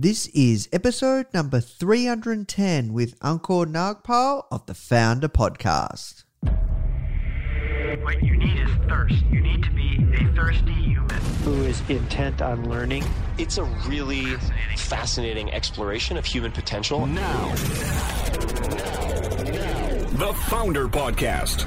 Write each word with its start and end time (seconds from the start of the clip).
This 0.00 0.28
is 0.28 0.68
episode 0.72 1.26
number 1.34 1.60
310 1.60 2.92
with 2.92 3.18
Ankur 3.18 3.66
Nagpal 3.66 4.44
of 4.48 4.64
the 4.66 4.72
Foundr 4.72 5.26
Podcast. 5.26 6.22
What 8.04 8.22
you 8.22 8.36
need 8.36 8.60
is 8.60 8.70
thirst. 8.88 9.24
You 9.28 9.40
need 9.40 9.64
to 9.64 9.70
be 9.72 9.96
a 10.14 10.32
thirsty 10.36 10.72
human. 10.72 11.10
who 11.42 11.64
is 11.64 11.82
intent 11.88 12.40
on 12.40 12.70
learning. 12.70 13.02
It's 13.38 13.58
a 13.58 13.64
really 13.88 14.36
fascinating 14.76 15.50
exploration 15.50 16.16
of 16.16 16.24
human 16.24 16.52
potential. 16.52 17.04
Now. 17.04 17.52
The 20.12 20.32
Foundr 20.46 20.88
Podcast. 20.88 21.66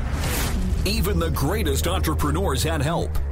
Even 0.88 1.20
the 1.20 1.32
greatest 1.32 1.86
entrepreneurs 1.86 2.64
had 2.64 2.82
help. 2.82 3.12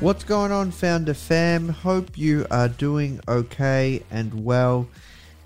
What's 0.00 0.24
going 0.24 0.50
on, 0.50 0.72
Foundr 0.72 1.14
Fam? 1.14 1.68
Hope 1.68 2.16
you 2.16 2.46
are 2.50 2.68
doing 2.68 3.20
okay 3.28 4.02
and 4.10 4.46
well 4.46 4.88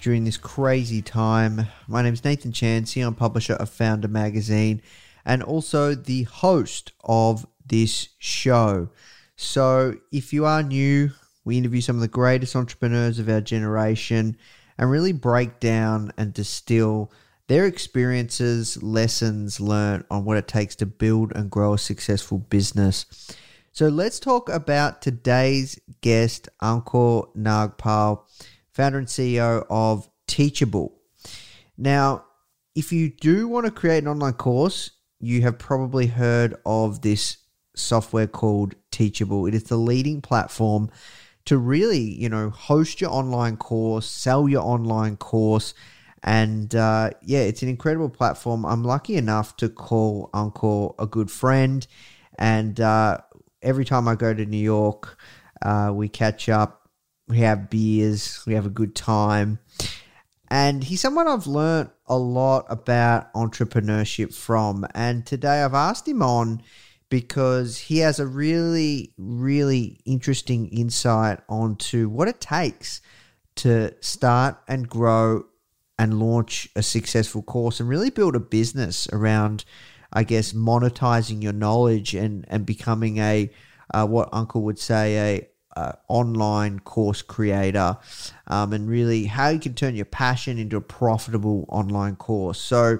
during 0.01 0.23
this 0.23 0.37
crazy 0.37 1.03
time. 1.03 1.67
My 1.89 2.03
name 2.03 2.15
is 2.15 2.23
Nathan 2.23 2.53
Chan, 2.53 2.85
CEO 2.85 3.09
and 3.09 3.17
publisher 3.17 3.55
of 3.55 3.69
Foundr 3.69 4.09
Magazine, 4.09 4.81
and 5.25 5.43
also 5.43 5.97
the 5.97 6.23
host 6.23 6.93
of 7.03 7.45
this 7.67 8.11
show. 8.19 8.91
So, 9.35 9.97
if 10.13 10.33
you 10.33 10.45
are 10.45 10.63
new, 10.63 11.11
we 11.45 11.59
interview 11.59 11.81
some 11.81 11.97
of 11.97 12.03
the 12.03 12.07
greatest 12.07 12.55
entrepreneurs 12.55 13.19
of 13.19 13.29
our 13.29 13.41
generation 13.41 14.37
and 14.79 14.89
really 14.89 15.13
break 15.13 15.59
down 15.59 16.13
and 16.17 16.33
distill 16.33 17.11
their 17.49 17.67
experiences, 17.67 18.81
lessons 18.85 19.59
learned 19.59 20.05
on 20.13 20.25
what 20.25 20.37
it 20.37 20.47
takes 20.47 20.77
to 20.77 20.87
build 20.87 21.33
and 21.35 21.51
grow 21.51 21.75
a 21.75 21.79
successful 21.79 22.39
business. 22.39 23.35
So 23.75 23.89
let's 23.89 24.21
talk 24.21 24.49
about 24.49 25.03
today's 25.03 25.81
guest, 26.01 26.49
Ankur 26.63 27.35
Nagpal, 27.37 28.21
founder 28.71 28.99
and 28.99 29.09
CEO 29.09 29.67
of 29.69 30.09
Teachable. 30.29 30.95
Now, 31.77 32.25
if 32.77 32.93
you 32.93 33.11
do 33.11 33.49
want 33.49 33.67
to 33.67 33.73
create 33.73 34.05
an 34.05 34.09
online 34.09 34.35
course, 34.35 34.93
you 35.19 35.43
have 35.43 35.59
probably 35.59 36.07
heard 36.07 36.55
of 36.65 37.01
this 37.01 37.39
software 37.75 38.29
called 38.29 38.77
Teachable. 38.93 39.45
It 39.47 39.57
is 39.57 39.65
the 39.65 39.77
leading 39.77 40.23
platform 40.23 40.89
to 41.47 41.59
really, 41.59 41.99
you 41.99 42.29
know, 42.29 42.51
host 42.51 43.01
your 43.01 43.11
online 43.11 43.57
course, 43.57 44.09
sell 44.09 44.49
your 44.49 44.63
online 44.63 45.17
course. 45.17 45.75
And 46.23 46.73
uh, 46.77 47.11
yeah, 47.23 47.41
it's 47.41 47.63
an 47.63 47.69
incredible 47.69 48.09
platform. 48.09 48.65
I'm 48.67 48.85
lucky 48.85 49.17
enough 49.17 49.57
to 49.57 49.69
call 49.69 50.31
Ankur 50.33 50.95
a 50.97 51.09
good 51.09 51.29
friend. 51.29 51.85
And 52.39 52.81
uh, 52.81 53.19
every 53.65 53.85
time 53.85 54.07
I 54.07 54.15
go 54.15 54.33
to 54.33 54.47
New 54.47 54.57
York, 54.57 55.19
uh, 55.63 55.91
we 55.93 56.09
catch 56.09 56.49
up, 56.49 56.89
we 57.29 57.39
have 57.39 57.71
beers, 57.71 58.43
we 58.47 58.55
have 58.55 58.67
a 58.67 58.71
good 58.71 58.95
time. 58.95 59.59
And 60.49 60.85
he's 60.85 61.01
someone 61.01 61.27
I've 61.27 61.47
learned 61.47 61.91
a 62.07 62.17
lot 62.17 62.67
about 62.69 63.33
entrepreneurship 63.35 64.35
from. 64.35 64.87
And 64.95 65.27
today 65.27 65.63
I've 65.63 65.75
asked 65.75 66.07
him 66.07 66.23
on 66.23 66.63
because 67.09 67.79
he 67.79 67.99
has 67.99 68.21
a 68.21 68.27
really, 68.27 69.13
really 69.17 70.01
interesting 70.05 70.69
insight 70.69 71.41
onto 71.49 72.09
what 72.09 72.29
it 72.29 72.41
takes 72.41 73.01
to 73.57 73.95
start 74.01 74.59
and 74.69 74.89
grow 74.89 75.45
and 75.99 76.19
launch 76.19 76.69
a 76.75 76.83
successful 76.83 77.43
course 77.43 77.81
and 77.81 77.89
really 77.89 78.11
build 78.11 78.35
a 78.35 78.41
business 78.41 79.09
around 79.13 79.65
I 80.15 80.25
guess 80.25 80.53
monetizing 80.53 81.43
your 81.43 81.53
knowledge 81.53 82.15
and 82.15 82.45
and 82.49 82.65
becoming 82.65 83.19
a 83.19 83.51
uh, 83.93 84.07
what 84.07 84.31
Ankur 84.33 84.63
would 84.63 84.79
say 84.79 85.39
a 85.39 85.49
uh, 85.79 85.93
online 86.09 86.79
course 86.81 87.23
creator, 87.23 87.99
um, 88.47 88.73
and 88.73 88.89
really 88.89 89.25
how 89.25 89.49
you 89.49 89.59
can 89.59 89.75
turn 89.75 89.97
your 89.97 90.05
passion 90.05 90.59
into 90.59 90.77
a 90.77 90.81
profitable 90.81 91.67
online 91.69 92.17
course. 92.17 92.61
So, 92.61 92.99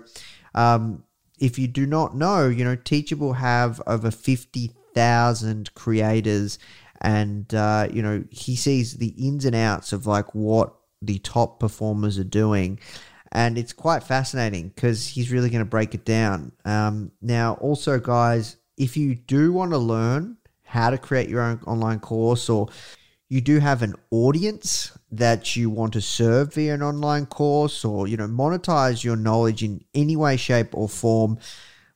um, 0.55 1.05
if 1.39 1.59
you 1.59 1.69
do 1.69 1.87
not 1.87 2.17
know, 2.17 2.49
you 2.49 2.65
know 2.65 2.77
Teachable 2.77 3.35
have 3.35 3.81
over 3.87 4.11
fifty 4.11 4.73
thousand 4.95 5.73
creators, 5.75 6.59
and 7.01 7.53
uh, 7.55 7.89
you 7.93 8.03
know 8.03 8.25
he 8.31 8.57
sees 8.57 8.95
the 8.95 9.15
ins 9.19 9.45
and 9.45 9.55
outs 9.55 9.93
of 9.93 10.07
like 10.07 10.35
what 10.35 10.75
the 11.01 11.19
top 11.19 11.61
performers 11.61 12.19
are 12.19 12.25
doing 12.25 12.81
and 13.35 13.59
it's 13.59 13.73
quite 13.73 14.05
fascinating 14.05 14.69
because 14.69 15.09
he's 15.09 15.33
really 15.33 15.51
going 15.51 15.65
to 15.65 15.69
break 15.69 15.95
it 15.95 16.05
down. 16.05 16.53
Um, 16.65 17.11
now, 17.21 17.55
also, 17.55 17.99
guys, 17.99 18.57
if 18.77 18.97
you 18.97 19.17
do 19.17 19.53
want 19.53 19.73
to 19.73 19.79
learn 19.79 20.37
how 20.63 20.91
to 20.91 20.99
create 20.99 21.29
your 21.29 21.43
own 21.43 21.61
online 21.67 21.99
course, 21.99 22.49
or 22.49 22.69
you 23.29 23.41
do 23.41 23.59
have 23.59 23.83
an 23.83 23.95
audience 24.13 24.97
that 25.11 25.57
you 25.57 25.69
want 25.69 25.93
to 25.95 26.01
serve 26.01 26.55
via 26.55 26.75
an 26.75 26.83
online 26.83 27.27
course, 27.27 27.85
or 27.85 28.07
you 28.07 28.17
know, 28.17 28.29
monetize 28.29 29.03
your 29.03 29.17
knowledge 29.17 29.65
in 29.65 29.85
any 29.95 30.15
way, 30.15 30.37
shape, 30.37 30.69
or 30.73 30.89
form. 30.89 31.39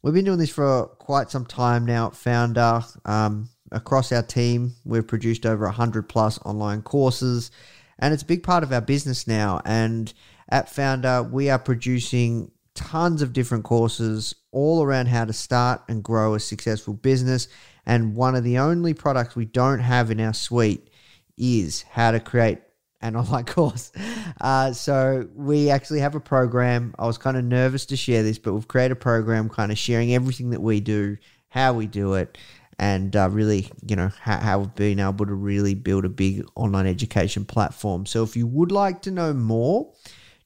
We've 0.03 0.15
been 0.15 0.25
doing 0.25 0.39
this 0.39 0.51
for 0.51 0.87
quite 0.87 1.31
some 1.31 1.47
time 1.47 1.85
now. 1.87 2.09
At 2.09 2.13
Foundr 2.15 3.09
um, 3.09 3.49
across 3.71 4.11
our 4.11 4.23
team, 4.23 4.75
we've 4.85 5.07
produced 5.07 5.47
over 5.47 5.69
hundred 5.69 6.09
plus 6.09 6.41
online 6.45 6.83
courses, 6.83 7.53
and 8.01 8.13
it's 8.13 8.25
a 8.25 8.27
big 8.27 8.43
part 8.43 8.65
of 8.65 8.73
our 8.73 8.81
business 8.81 9.29
now. 9.29 9.61
And 9.65 10.13
at 10.49 10.69
Foundr, 10.69 11.31
we 11.31 11.51
are 11.51 11.59
producing 11.59 12.51
tons 12.75 13.23
of 13.23 13.33
different 13.33 13.65
courses 13.65 14.35
all 14.53 14.83
around 14.83 15.07
how 15.07 15.25
to 15.25 15.33
start 15.33 15.83
and 15.89 16.03
grow 16.03 16.35
a 16.35 16.41
successful 16.41 16.95
business. 16.95 17.49
And 17.85 18.15
one 18.15 18.35
of 18.35 18.45
the 18.45 18.59
only 18.59 18.95
products 18.95 19.35
we 19.35 19.47
don't 19.47 19.81
have 19.81 20.11
in 20.11 20.21
our 20.21 20.35
suite 20.35 20.91
is 21.37 21.83
how 21.83 22.13
to 22.13 22.21
create 22.21 22.59
an 23.01 23.17
online 23.17 23.45
course. 23.45 23.93
Uh, 24.41 24.73
so 24.73 25.29
we 25.35 25.71
actually 25.71 26.01
have 26.01 26.15
a 26.15 26.21
program. 26.21 26.95
I 26.99 27.07
was 27.07 27.19
kind 27.19 27.37
of 27.37 27.45
nervous 27.45 27.87
to 27.87 27.97
share 27.97 28.23
this, 28.23 28.39
but 28.39 28.55
we've 28.55 28.69
created 28.69 28.93
a 28.93 28.97
program 28.97 29.49
kind 29.49 29.73
of 29.73 29.79
sharing 29.79 30.15
everything 30.15 30.51
that 30.51 30.63
we 30.63 30.81
do, 30.81 31.17
how 31.49 31.73
we 31.73 31.87
do 31.87 32.15
it, 32.15 32.39
and 32.79 33.15
uh, 33.17 33.29
really, 33.29 33.71
you 33.87 33.97
know, 33.97 34.11
how, 34.21 34.39
how 34.39 34.59
we've 34.61 34.75
been 34.77 35.01
able 35.01 35.27
to 35.27 35.35
really 35.35 35.75
build 35.75 36.05
a 36.05 36.09
big 36.09 36.45
online 36.55 36.87
education 36.87 37.45
platform. 37.45 38.07
So 38.07 38.23
if 38.23 38.37
you 38.37 38.47
would 38.47 38.71
like 38.71 39.03
to 39.03 39.11
know 39.11 39.35
more, 39.35 39.93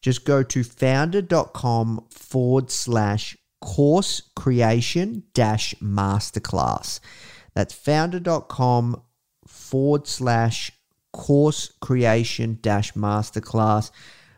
just 0.02 0.24
go 0.24 0.42
to 0.42 0.60
foundr.com 0.60 2.06
forward 2.10 2.70
slash 2.70 3.36
course 3.60 4.20
creation 4.34 5.22
dash 5.32 5.74
masterclass. 5.80 7.00
That's 7.54 7.74
foundr.com 7.74 9.00
forward 9.46 10.06
slash 10.06 10.72
course 11.12 11.72
creation 11.80 12.58
dash 12.62 12.94
masterclass 12.94 13.90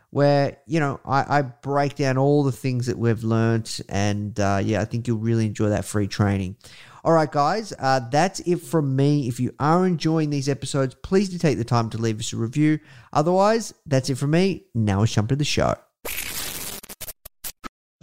where 0.09 0.57
you 0.65 0.79
know 0.79 0.99
I, 1.05 1.39
I, 1.39 1.41
break 1.41 1.95
down 1.95 2.17
all 2.17 2.43
the 2.43 2.51
things 2.51 2.87
that 2.87 2.97
we've 2.97 3.23
learned 3.23 3.79
and 3.87 4.37
uh, 4.37 4.61
yeah 4.61 4.81
i 4.81 4.85
think 4.85 5.07
you'll 5.07 5.19
really 5.19 5.45
enjoy 5.45 5.69
that 5.69 5.85
free 5.85 6.07
training 6.07 6.57
all 7.05 7.13
right 7.13 7.31
guys 7.31 7.71
uh, 7.77 7.99
that's 8.09 8.39
it 8.41 8.55
from 8.55 8.95
me 8.95 9.27
if 9.27 9.39
you 9.39 9.53
are 9.59 9.85
enjoying 9.85 10.31
these 10.31 10.49
episodes 10.49 10.95
please 11.03 11.29
do 11.29 11.37
take 11.37 11.59
the 11.59 11.63
time 11.63 11.87
to 11.87 11.99
leave 11.99 12.19
us 12.19 12.33
a 12.33 12.35
review 12.35 12.79
otherwise 13.13 13.75
that's 13.85 14.09
it 14.09 14.15
from 14.15 14.31
me 14.31 14.65
now 14.73 14.99
let's 14.99 15.13
jump 15.13 15.29
to 15.29 15.35
the 15.35 15.45
show 15.45 15.75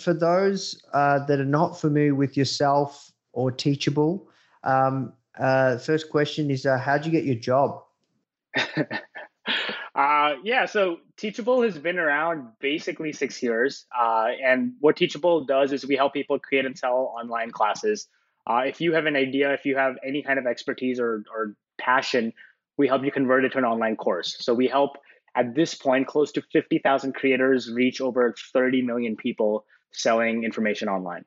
for 0.01 0.15
those 0.15 0.81
uh, 0.93 1.19
that 1.27 1.41
are 1.41 1.45
not 1.45 1.81
familiar 1.81 2.15
with 2.15 2.37
yourself 2.37 3.11
or 3.33 3.51
teachable 3.51 4.29
um, 4.63 5.13
uh, 5.41 5.77
first 5.79 6.09
question 6.09 6.49
is 6.49 6.65
uh, 6.65 6.79
how'd 6.79 7.05
you 7.05 7.11
get 7.11 7.25
your 7.25 7.35
job 7.35 7.83
uh, 9.95 10.35
yeah, 10.45 10.67
so 10.67 10.99
Teachable 11.17 11.63
has 11.63 11.79
been 11.79 11.99
around 11.99 12.49
basically 12.61 13.13
six 13.13 13.43
years. 13.43 13.87
Uh, 13.99 14.29
and 14.45 14.73
what 14.81 14.97
Teachable 14.97 15.45
does 15.45 15.73
is 15.73 15.87
we 15.87 15.97
help 15.97 16.13
people 16.13 16.39
create 16.39 16.67
and 16.67 16.77
sell 16.77 17.15
online 17.19 17.51
classes. 17.51 18.09
Uh, 18.47 18.63
if 18.67 18.81
you 18.81 18.95
have 18.95 19.07
an 19.07 19.17
idea, 19.17 19.53
if 19.53 19.65
you 19.65 19.77
have 19.77 19.97
any 20.05 20.23
kind 20.23 20.39
of 20.39 20.47
expertise 20.47 20.99
or, 20.99 21.25
or 21.35 21.55
passion, 21.79 22.33
we 22.77 22.89
help 22.89 23.05
you 23.05 23.13
convert 23.13 23.45
it 23.45 23.53
to 23.53 23.59
an 23.59 23.65
online 23.65 23.97
course. 23.97 24.37
So 24.41 24.55
we 24.55 24.67
help 24.67 24.97
at 25.37 25.55
this 25.55 25.75
point 25.75 26.07
close 26.07 26.33
to 26.33 26.43
50,000 26.53 27.15
creators 27.15 27.71
reach 27.71 28.01
over 28.01 28.35
30 28.53 28.83
million 28.83 29.17
people 29.17 29.65
selling 29.93 30.45
information 30.45 30.89
online. 30.89 31.25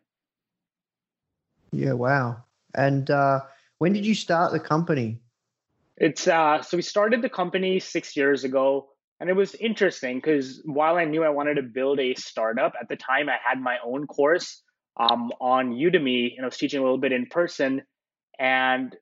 Yeah, 1.71 1.93
wow. 1.93 2.43
And 2.73 3.09
uh, 3.09 3.41
when 3.77 3.93
did 3.93 4.05
you 4.05 4.15
start 4.15 4.51
the 4.51 4.59
company? 4.59 5.19
It's 5.97 6.27
uh, 6.27 6.61
so 6.61 6.77
we 6.77 6.83
started 6.83 7.21
the 7.21 7.29
company 7.29 7.79
six 7.79 8.17
years 8.17 8.43
ago. 8.43 8.89
And 9.19 9.29
it 9.29 9.33
was 9.33 9.55
interesting 9.55 10.17
because 10.17 10.61
while 10.65 10.97
I 10.97 11.05
knew 11.05 11.23
I 11.23 11.29
wanted 11.29 11.55
to 11.55 11.61
build 11.61 12.01
a 12.01 12.15
startup, 12.15 12.73
at 12.79 12.89
the 12.89 12.97
time 12.97 13.29
I 13.29 13.37
had 13.41 13.61
my 13.61 13.77
own 13.83 14.07
course 14.07 14.61
um, 14.97 15.31
on 15.39 15.73
Udemy 15.73 16.35
and 16.35 16.45
I 16.45 16.47
was 16.47 16.57
teaching 16.57 16.79
a 16.79 16.83
little 16.83 16.97
bit 16.97 17.11
in 17.11 17.25
person. 17.27 17.81
And 18.39 18.95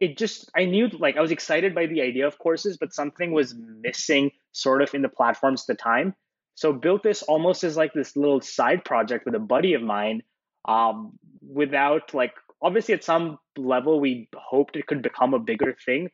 it 0.00 0.16
just, 0.16 0.50
I 0.56 0.64
knew 0.64 0.88
like 0.88 1.16
I 1.16 1.20
was 1.20 1.30
excited 1.30 1.74
by 1.74 1.86
the 1.86 2.02
idea 2.02 2.26
of 2.26 2.38
courses, 2.38 2.76
but 2.78 2.92
something 2.92 3.32
was 3.32 3.54
missing 3.54 4.30
sort 4.52 4.82
of 4.82 4.94
in 4.94 5.02
the 5.02 5.08
platforms 5.08 5.62
at 5.62 5.76
the 5.76 5.82
time. 5.82 6.14
So 6.54 6.72
built 6.72 7.02
this 7.02 7.22
almost 7.22 7.64
as 7.64 7.76
like 7.76 7.92
this 7.92 8.16
little 8.16 8.40
side 8.40 8.84
project 8.84 9.24
with 9.24 9.34
a 9.34 9.40
buddy 9.40 9.74
of 9.74 9.82
mine 9.82 10.22
um, 10.66 11.18
without 11.40 12.12
like, 12.14 12.32
obviously 12.62 12.94
at 12.94 13.04
some 13.04 13.38
level 13.56 14.00
we 14.00 14.28
hoped 14.36 14.76
it 14.76 14.86
could 14.86 15.02
become 15.02 15.32
a 15.32 15.38
bigger 15.38 15.74
thing 15.86 16.10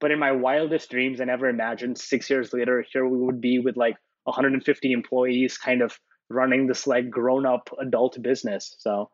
but 0.00 0.10
in 0.10 0.18
my 0.18 0.32
wildest 0.32 0.90
dreams, 0.90 1.20
I 1.20 1.24
never 1.24 1.48
imagined 1.48 1.98
six 1.98 2.28
years 2.30 2.52
later, 2.52 2.84
here 2.90 3.06
we 3.06 3.18
would 3.18 3.40
be 3.40 3.58
with 3.58 3.76
like 3.76 3.96
150 4.24 4.92
employees 4.92 5.58
kind 5.58 5.82
of 5.82 5.98
running 6.30 6.66
this 6.66 6.86
like 6.86 7.10
grown 7.10 7.44
up 7.44 7.68
adult 7.78 8.20
business. 8.22 8.76
So, 8.78 9.10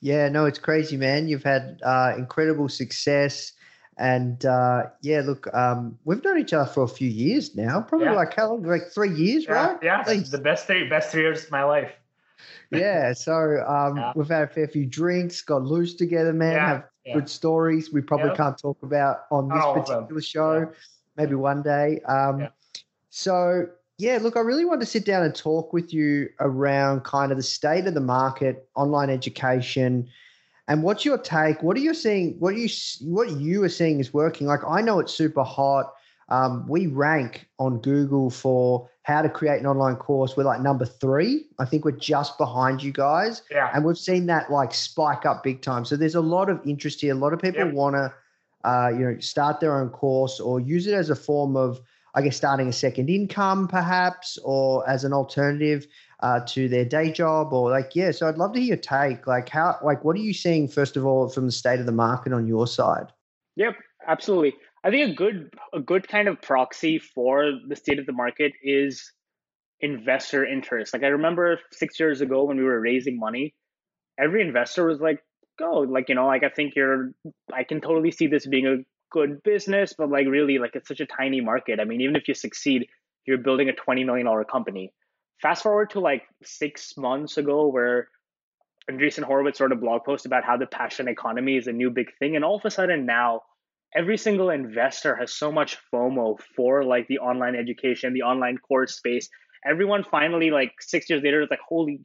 yeah, 0.00 0.28
no, 0.28 0.46
it's 0.46 0.58
crazy, 0.58 0.96
man. 0.96 1.28
You've 1.28 1.44
had 1.44 1.80
uh, 1.84 2.14
incredible 2.16 2.68
success. 2.68 3.52
And 3.98 4.44
uh, 4.46 4.84
yeah, 5.02 5.20
look, 5.20 5.52
um, 5.54 5.98
we've 6.04 6.24
known 6.24 6.38
each 6.38 6.54
other 6.54 6.70
for 6.70 6.84
a 6.84 6.88
few 6.88 7.08
years 7.10 7.54
now, 7.54 7.82
probably 7.82 8.06
Yeah. 8.06 8.14
like 8.14 8.34
how 8.34 8.48
long? 8.50 8.62
Like 8.62 8.88
three 8.94 9.12
years, 9.12 9.44
yeah, 9.44 9.52
right? 9.66 9.78
yeah, 9.82 10.04
At 10.06 10.30
the 10.30 10.38
best 10.38 10.66
three, 10.66 10.88
best 10.88 11.10
three 11.10 11.22
years 11.22 11.44
of 11.44 11.50
my 11.50 11.64
life. 11.64 11.92
yeah. 12.70 13.12
So 13.12 13.32
um, 13.68 13.98
Yeah. 13.98 14.12
we've 14.16 14.28
had 14.28 14.44
a 14.44 14.46
fair 14.46 14.68
few 14.68 14.86
drinks, 14.86 15.42
got 15.42 15.64
loose 15.64 15.94
together, 15.94 16.32
man. 16.32 16.52
Yeah, 16.52 16.68
Have 16.68 16.84
yeah. 17.04 17.14
good 17.14 17.28
stories. 17.28 17.92
We 17.92 18.00
probably 18.00 18.30
Yeah. 18.30 18.36
can't 18.36 18.56
talk 18.58 18.82
about 18.82 19.26
on 19.30 19.48
this 19.48 19.62
all 19.62 19.74
particular 19.74 20.22
show. 20.22 20.58
Yeah. 20.60 20.64
Maybe 21.16 21.34
one 21.34 21.62
day. 21.62 22.00
Um, 22.08 22.40
Yeah. 22.40 22.48
So 23.10 23.68
yeah, 24.00 24.18
look, 24.20 24.36
I 24.36 24.40
really 24.40 24.64
want 24.64 24.80
to 24.80 24.86
sit 24.86 25.04
down 25.04 25.22
and 25.22 25.34
talk 25.34 25.72
with 25.72 25.92
you 25.92 26.28
around 26.40 27.04
kind 27.04 27.30
of 27.30 27.36
the 27.36 27.44
state 27.44 27.86
of 27.86 27.94
the 27.94 28.00
market, 28.00 28.66
online 28.74 29.10
education, 29.10 30.08
and 30.68 30.82
what's 30.82 31.04
your 31.04 31.18
take? 31.18 31.62
What 31.62 31.76
are 31.76 31.80
you 31.80 31.92
seeing? 31.94 32.36
What 32.38 32.54
are 32.54 32.58
you 32.58 32.68
what 33.02 33.30
you 33.32 33.62
are 33.64 33.68
seeing 33.68 34.00
is 34.00 34.14
working? 34.14 34.46
Like 34.46 34.60
I 34.66 34.80
know 34.80 35.00
it's 35.00 35.12
super 35.12 35.42
hot. 35.42 35.92
Um, 36.30 36.66
we 36.68 36.86
rank 36.86 37.48
on 37.58 37.80
Google 37.80 38.30
for 38.30 38.88
how 39.02 39.20
to 39.20 39.28
create 39.28 39.60
an 39.60 39.66
online 39.66 39.96
course. 39.96 40.36
We're 40.36 40.44
like 40.44 40.60
number 40.60 40.84
three. 40.86 41.46
I 41.58 41.64
think 41.64 41.84
we're 41.84 41.90
just 41.90 42.38
behind 42.38 42.82
you 42.82 42.92
guys, 42.92 43.42
Yeah, 43.50 43.70
and 43.74 43.84
we've 43.84 43.98
seen 43.98 44.26
that 44.26 44.50
like 44.50 44.72
spike 44.72 45.26
up 45.26 45.42
big 45.42 45.60
time. 45.60 45.84
So 45.84 45.96
there's 45.96 46.14
a 46.14 46.20
lot 46.20 46.48
of 46.48 46.60
interest 46.64 47.00
here. 47.00 47.12
A 47.12 47.18
lot 47.18 47.32
of 47.32 47.40
people 47.40 47.68
want 47.72 47.96
to, 47.96 48.14
uh, 48.64 48.90
you 48.90 49.04
know, 49.06 49.18
start 49.18 49.58
their 49.58 49.76
own 49.80 49.90
course 49.90 50.38
or 50.38 50.60
use 50.60 50.86
it 50.86 50.94
as 50.94 51.10
a 51.10 51.16
form 51.16 51.56
of, 51.56 51.80
I 52.14 52.22
guess, 52.22 52.36
starting 52.36 52.68
a 52.68 52.72
second 52.72 53.08
income, 53.08 53.68
perhaps, 53.68 54.38
or 54.44 54.88
as 54.88 55.04
an 55.04 55.12
alternative 55.12 55.86
uh, 56.20 56.40
to 56.48 56.68
their 56.68 56.84
day 56.84 57.10
job, 57.12 57.52
or 57.52 57.70
like, 57.70 57.94
yeah. 57.94 58.10
So 58.10 58.28
I'd 58.28 58.38
love 58.38 58.52
to 58.54 58.60
hear 58.60 58.68
your 58.68 58.76
take. 58.76 59.26
Like, 59.26 59.48
how, 59.48 59.78
like, 59.82 60.04
what 60.04 60.16
are 60.16 60.20
you 60.20 60.34
seeing 60.34 60.68
first 60.68 60.96
of 60.96 61.06
all 61.06 61.28
from 61.28 61.46
the 61.46 61.52
state 61.52 61.80
of 61.80 61.86
the 61.86 61.92
market 61.92 62.32
on 62.32 62.46
your 62.46 62.66
side? 62.66 63.06
Yep, 63.56 63.76
absolutely. 64.06 64.54
I 64.82 64.90
think 64.90 65.10
a 65.10 65.14
good 65.14 65.50
a 65.74 65.80
good 65.80 66.08
kind 66.08 66.28
of 66.28 66.40
proxy 66.40 66.98
for 66.98 67.52
the 67.68 67.76
state 67.76 67.98
of 67.98 68.06
the 68.06 68.12
market 68.12 68.52
is 68.62 69.12
investor 69.80 70.44
interest. 70.44 70.92
Like 70.92 71.02
I 71.02 71.08
remember 71.08 71.58
six 71.72 72.00
years 72.00 72.20
ago 72.20 72.44
when 72.44 72.56
we 72.56 72.64
were 72.64 72.80
raising 72.80 73.18
money, 73.18 73.54
every 74.18 74.40
investor 74.40 74.86
was 74.86 75.00
like, 75.00 75.22
"Go!" 75.58 75.80
Like 75.80 76.08
you 76.08 76.14
know, 76.14 76.26
like 76.26 76.44
I 76.44 76.48
think 76.48 76.74
you're. 76.76 77.12
I 77.52 77.64
can 77.64 77.80
totally 77.80 78.10
see 78.10 78.26
this 78.26 78.46
being 78.46 78.66
a 78.66 78.76
good 79.10 79.42
business, 79.42 79.94
but 79.96 80.10
like 80.10 80.26
really, 80.26 80.58
like 80.58 80.74
it's 80.74 80.88
such 80.88 81.00
a 81.00 81.06
tiny 81.06 81.40
market. 81.40 81.80
I 81.80 81.84
mean, 81.84 82.00
even 82.00 82.16
if 82.16 82.28
you 82.28 82.34
succeed, 82.34 82.86
you're 83.26 83.38
building 83.38 83.68
a 83.68 83.72
twenty 83.74 84.04
million 84.04 84.26
dollar 84.26 84.44
company. 84.44 84.92
Fast 85.42 85.62
forward 85.62 85.90
to 85.90 86.00
like 86.00 86.22
six 86.42 86.96
months 86.96 87.36
ago, 87.36 87.68
where 87.68 88.08
Andreessen 88.90 89.22
Horowitz 89.22 89.60
wrote 89.60 89.72
a 89.72 89.76
blog 89.76 90.04
post 90.04 90.26
about 90.26 90.44
how 90.44 90.56
the 90.56 90.66
passion 90.66 91.08
economy 91.08 91.56
is 91.56 91.66
a 91.66 91.72
new 91.72 91.90
big 91.90 92.08
thing, 92.18 92.36
and 92.36 92.44
all 92.44 92.56
of 92.56 92.64
a 92.64 92.70
sudden 92.70 93.06
now 93.06 93.42
every 93.94 94.16
single 94.16 94.50
investor 94.50 95.16
has 95.16 95.32
so 95.32 95.50
much 95.50 95.76
FOMO 95.92 96.38
for 96.56 96.84
like 96.84 97.08
the 97.08 97.18
online 97.18 97.56
education, 97.56 98.12
the 98.12 98.22
online 98.22 98.58
course 98.58 98.96
space. 98.96 99.28
Everyone 99.66 100.04
finally, 100.04 100.50
like 100.50 100.72
six 100.80 101.10
years 101.10 101.22
later, 101.22 101.42
is 101.42 101.50
like, 101.50 101.60
holy, 101.66 102.00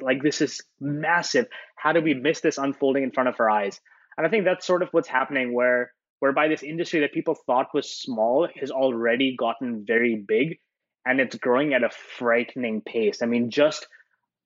like 0.00 0.22
this 0.22 0.40
is 0.40 0.60
massive. 0.80 1.46
How 1.76 1.92
did 1.92 2.04
we 2.04 2.14
miss 2.14 2.40
this 2.40 2.58
unfolding 2.58 3.02
in 3.02 3.12
front 3.12 3.28
of 3.28 3.36
our 3.38 3.48
eyes? 3.48 3.80
And 4.16 4.26
I 4.26 4.30
think 4.30 4.44
that's 4.44 4.66
sort 4.66 4.82
of 4.82 4.88
what's 4.90 5.08
happening 5.08 5.54
where 5.54 5.92
whereby 6.20 6.48
this 6.48 6.62
industry 6.62 7.00
that 7.00 7.12
people 7.12 7.34
thought 7.34 7.74
was 7.74 7.90
small 7.90 8.48
has 8.60 8.70
already 8.70 9.36
gotten 9.36 9.84
very 9.86 10.16
big 10.16 10.58
and 11.06 11.20
it's 11.20 11.36
growing 11.36 11.74
at 11.74 11.84
a 11.84 11.90
frightening 11.90 12.82
pace. 12.82 13.22
I 13.22 13.26
mean, 13.26 13.50
just 13.50 13.86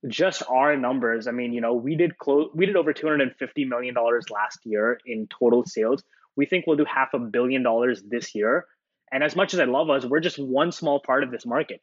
just 0.08 0.42
our 0.48 0.76
numbers. 0.76 1.28
I 1.28 1.30
mean, 1.30 1.52
you 1.52 1.60
know, 1.60 1.74
we 1.74 1.96
did 1.96 2.18
close 2.18 2.50
we 2.54 2.66
did 2.66 2.76
over 2.76 2.92
250 2.92 3.64
million 3.64 3.94
dollars 3.94 4.26
last 4.30 4.58
year 4.64 4.98
in 5.06 5.28
total 5.28 5.64
sales 5.64 6.02
we 6.36 6.46
think 6.46 6.66
we'll 6.66 6.76
do 6.76 6.84
half 6.84 7.14
a 7.14 7.18
billion 7.18 7.62
dollars 7.62 8.02
this 8.02 8.34
year. 8.34 8.66
And 9.10 9.22
as 9.22 9.36
much 9.36 9.52
as 9.52 9.60
I 9.60 9.64
love 9.64 9.90
us, 9.90 10.04
we're 10.04 10.20
just 10.20 10.38
one 10.38 10.72
small 10.72 11.00
part 11.00 11.22
of 11.22 11.30
this 11.30 11.44
market. 11.44 11.82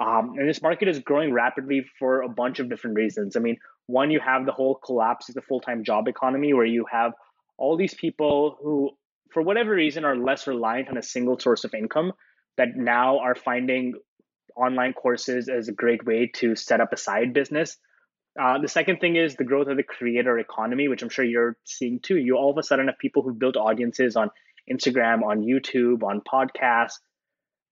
Um, 0.00 0.34
and 0.38 0.48
this 0.48 0.62
market 0.62 0.86
is 0.86 1.00
growing 1.00 1.32
rapidly 1.32 1.84
for 1.98 2.22
a 2.22 2.28
bunch 2.28 2.60
of 2.60 2.68
different 2.68 2.96
reasons. 2.96 3.36
I 3.36 3.40
mean, 3.40 3.56
one, 3.86 4.10
you 4.12 4.20
have 4.20 4.46
the 4.46 4.52
whole 4.52 4.76
collapse 4.76 5.28
of 5.28 5.34
the 5.34 5.42
full 5.42 5.60
time 5.60 5.82
job 5.82 6.06
economy 6.06 6.52
where 6.52 6.66
you 6.66 6.86
have 6.90 7.12
all 7.56 7.76
these 7.76 7.94
people 7.94 8.56
who, 8.62 8.90
for 9.32 9.42
whatever 9.42 9.72
reason, 9.72 10.04
are 10.04 10.16
less 10.16 10.46
reliant 10.46 10.88
on 10.88 10.96
a 10.96 11.02
single 11.02 11.38
source 11.38 11.64
of 11.64 11.74
income 11.74 12.12
that 12.56 12.76
now 12.76 13.18
are 13.18 13.34
finding 13.34 13.94
online 14.56 14.92
courses 14.92 15.48
as 15.48 15.68
a 15.68 15.72
great 15.72 16.04
way 16.04 16.30
to 16.34 16.56
set 16.56 16.80
up 16.80 16.92
a 16.92 16.96
side 16.96 17.32
business. 17.32 17.76
Uh, 18.40 18.58
the 18.58 18.68
second 18.68 18.98
thing 19.00 19.16
is 19.16 19.34
the 19.34 19.44
growth 19.44 19.68
of 19.68 19.76
the 19.76 19.82
creator 19.82 20.38
economy, 20.38 20.88
which 20.88 21.02
I'm 21.02 21.08
sure 21.08 21.24
you're 21.24 21.56
seeing 21.64 22.00
too. 22.00 22.16
You 22.16 22.36
all 22.36 22.50
of 22.50 22.58
a 22.58 22.62
sudden 22.62 22.86
have 22.88 22.98
people 22.98 23.22
who've 23.22 23.38
built 23.38 23.56
audiences 23.56 24.16
on 24.16 24.30
Instagram, 24.70 25.22
on 25.22 25.42
YouTube, 25.42 26.02
on 26.02 26.20
podcasts. 26.20 26.98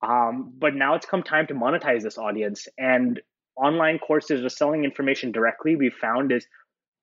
Um, 0.03 0.53
but 0.59 0.75
now 0.75 0.95
it's 0.95 1.07
come 1.07 1.23
time 1.23 1.47
to 1.49 1.55
monetize 1.55 2.03
this 2.03 2.19
audience. 2.19 2.69
And 2.79 3.21
online 3.57 3.99
courses 3.99 4.45
or 4.45 4.49
selling 4.49 4.85
information 4.85 5.33
directly, 5.33 5.77
we 5.77 5.91
found 5.91 6.33
is 6.33 6.47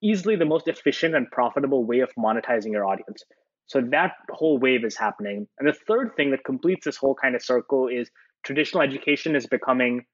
easily 0.02 0.36
the 0.36 0.46
most 0.46 0.68
efficient 0.68 1.16
and 1.16 1.30
profitable 1.32 1.86
way 1.86 2.00
of 2.00 2.10
monetizing 2.18 2.72
your 2.72 2.86
audience. 2.86 3.24
So 3.68 3.82
that 3.92 4.14
whole 4.30 4.60
wave 4.60 4.84
is 4.84 4.98
happening. 4.98 5.48
And 5.58 5.68
the 5.68 5.78
third 5.88 6.16
thing 6.16 6.32
that 6.32 6.44
completes 6.44 6.86
this 6.86 6.98
whole 6.98 7.16
kind 7.16 7.36
of 7.36 7.44
circle 7.44 7.88
is 7.88 8.10
traditional 8.44 8.84
education 8.84 9.36
is 9.36 9.48
becoming 9.48 10.06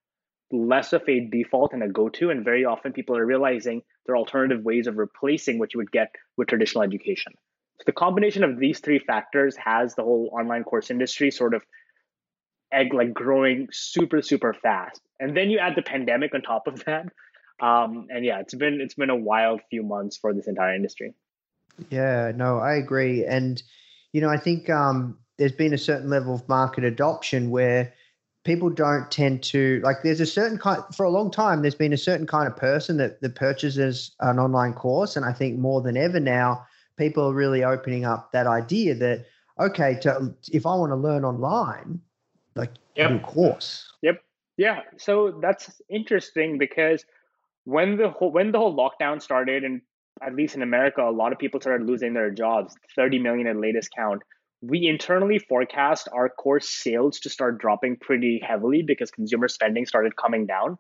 less 0.52 0.94
of 0.94 1.04
a 1.08 1.28
default 1.32 1.74
and 1.74 1.84
a 1.84 1.88
go-to 1.88 2.32
and 2.32 2.44
very 2.44 2.66
often 2.66 2.92
people 2.92 3.16
are 3.16 3.26
realizing 3.26 3.82
there 4.06 4.16
are 4.16 4.18
alternative 4.18 4.64
ways 4.64 4.88
of 4.88 4.98
replacing 4.98 5.60
what 5.60 5.74
you 5.74 5.78
would 5.78 5.92
get 5.92 6.14
with 6.38 6.48
traditional 6.48 6.84
education. 6.84 7.34
So 7.78 7.84
the 7.86 7.92
combination 7.92 8.44
of 8.44 8.60
these 8.60 8.80
three 8.80 9.00
factors 9.00 9.56
has 9.58 9.96
the 9.96 10.04
whole 10.04 10.30
online 10.34 10.64
course 10.64 10.90
industry 10.90 11.32
sort 11.32 11.54
of 11.54 11.64
egg 12.72 12.94
like 12.94 13.14
growing 13.14 13.68
super 13.72 14.22
super 14.22 14.54
fast. 14.54 15.02
And 15.20 15.36
then 15.36 15.50
you 15.50 15.60
add 15.60 15.76
the 15.76 15.82
pandemic 15.82 16.34
on 16.34 16.42
top 16.42 16.68
of 16.68 16.84
that. 16.86 17.06
Um, 17.62 18.08
and 18.10 18.24
yeah 18.24 18.40
it's 18.40 18.56
been 18.56 18.80
it's 18.82 18.96
been 18.96 19.10
a 19.10 19.16
wild 19.16 19.62
few 19.70 19.84
months 19.84 20.18
for 20.18 20.34
this 20.34 20.48
entire 20.48 20.74
industry 20.74 21.14
Yeah, 21.90 22.32
no, 22.36 22.60
I 22.60 22.76
agree. 22.76 23.26
And, 23.26 23.62
you 24.14 24.22
know, 24.22 24.30
I 24.30 24.38
think 24.38 24.70
um, 24.70 25.18
there's 25.38 25.52
been 25.52 25.74
a 25.74 25.78
certain 25.78 26.10
level 26.10 26.36
of 26.36 26.48
market 26.50 26.84
adoption 26.84 27.50
where 27.50 27.94
people 28.44 28.70
don't 28.70 29.10
tend 29.12 29.44
to, 29.44 29.82
like, 29.84 29.98
there's 30.04 30.22
a 30.22 30.26
certain 30.26 30.58
kind, 30.58 30.82
for 30.96 31.06
a 31.06 31.10
long 31.10 31.32
time, 31.32 31.62
there's 31.62 31.76
been 31.76 31.94
a 31.94 31.98
certain 31.98 32.28
kind 32.28 32.48
of 32.48 32.56
person 32.56 32.98
that, 32.98 33.22
that 33.22 33.36
purchases 33.36 34.16
an 34.20 34.40
online 34.40 34.74
course. 34.74 35.16
And 35.16 35.26
I 35.26 35.34
think 35.34 35.60
more 35.60 35.82
than 35.82 35.98
ever 35.98 36.20
now, 36.20 36.66
people 36.98 37.30
are 37.30 37.34
really 37.34 37.64
opening 37.64 38.06
up 38.06 38.32
that 38.32 38.48
idea 38.48 38.96
that, 38.96 39.26
okay, 39.60 39.98
to, 40.02 40.34
if 40.52 40.66
I 40.66 40.76
want 40.76 40.92
to 40.92 40.96
learn 40.96 41.24
online, 41.24 42.02
like, 42.56 42.72
Yep. 42.96 43.24
course. 43.24 43.92
Yep. 44.02 44.22
Yeah, 44.58 44.82
so 44.98 45.40
that's 45.42 45.82
interesting 45.90 46.58
because 46.58 47.06
when 47.64 47.96
the 47.96 48.10
whole 48.10 48.32
when 48.32 48.52
the 48.52 48.58
whole 48.58 48.76
lockdown 48.76 49.22
started, 49.22 49.64
and 49.64 49.82
at 50.22 50.36
least 50.36 50.56
in 50.56 50.62
America, 50.62 51.02
a 51.02 51.12
lot 51.12 51.32
of 51.32 51.40
people 51.40 51.62
started 51.62 51.88
losing 51.88 52.14
their 52.14 52.32
jobs. 52.32 52.76
Thirty 52.96 53.20
million 53.20 53.48
at 53.48 53.58
latest 53.58 53.90
count. 53.96 54.22
We 54.62 54.88
internally 54.88 55.40
forecast 55.40 56.10
our 56.12 56.30
core 56.30 56.60
sales 56.60 57.20
to 57.22 57.30
start 57.30 57.60
dropping 57.60 57.98
pretty 57.98 58.42
heavily 58.46 58.82
because 58.82 59.12
consumer 59.12 59.48
spending 59.48 59.86
started 59.86 60.16
coming 60.18 60.46
down. 60.46 60.78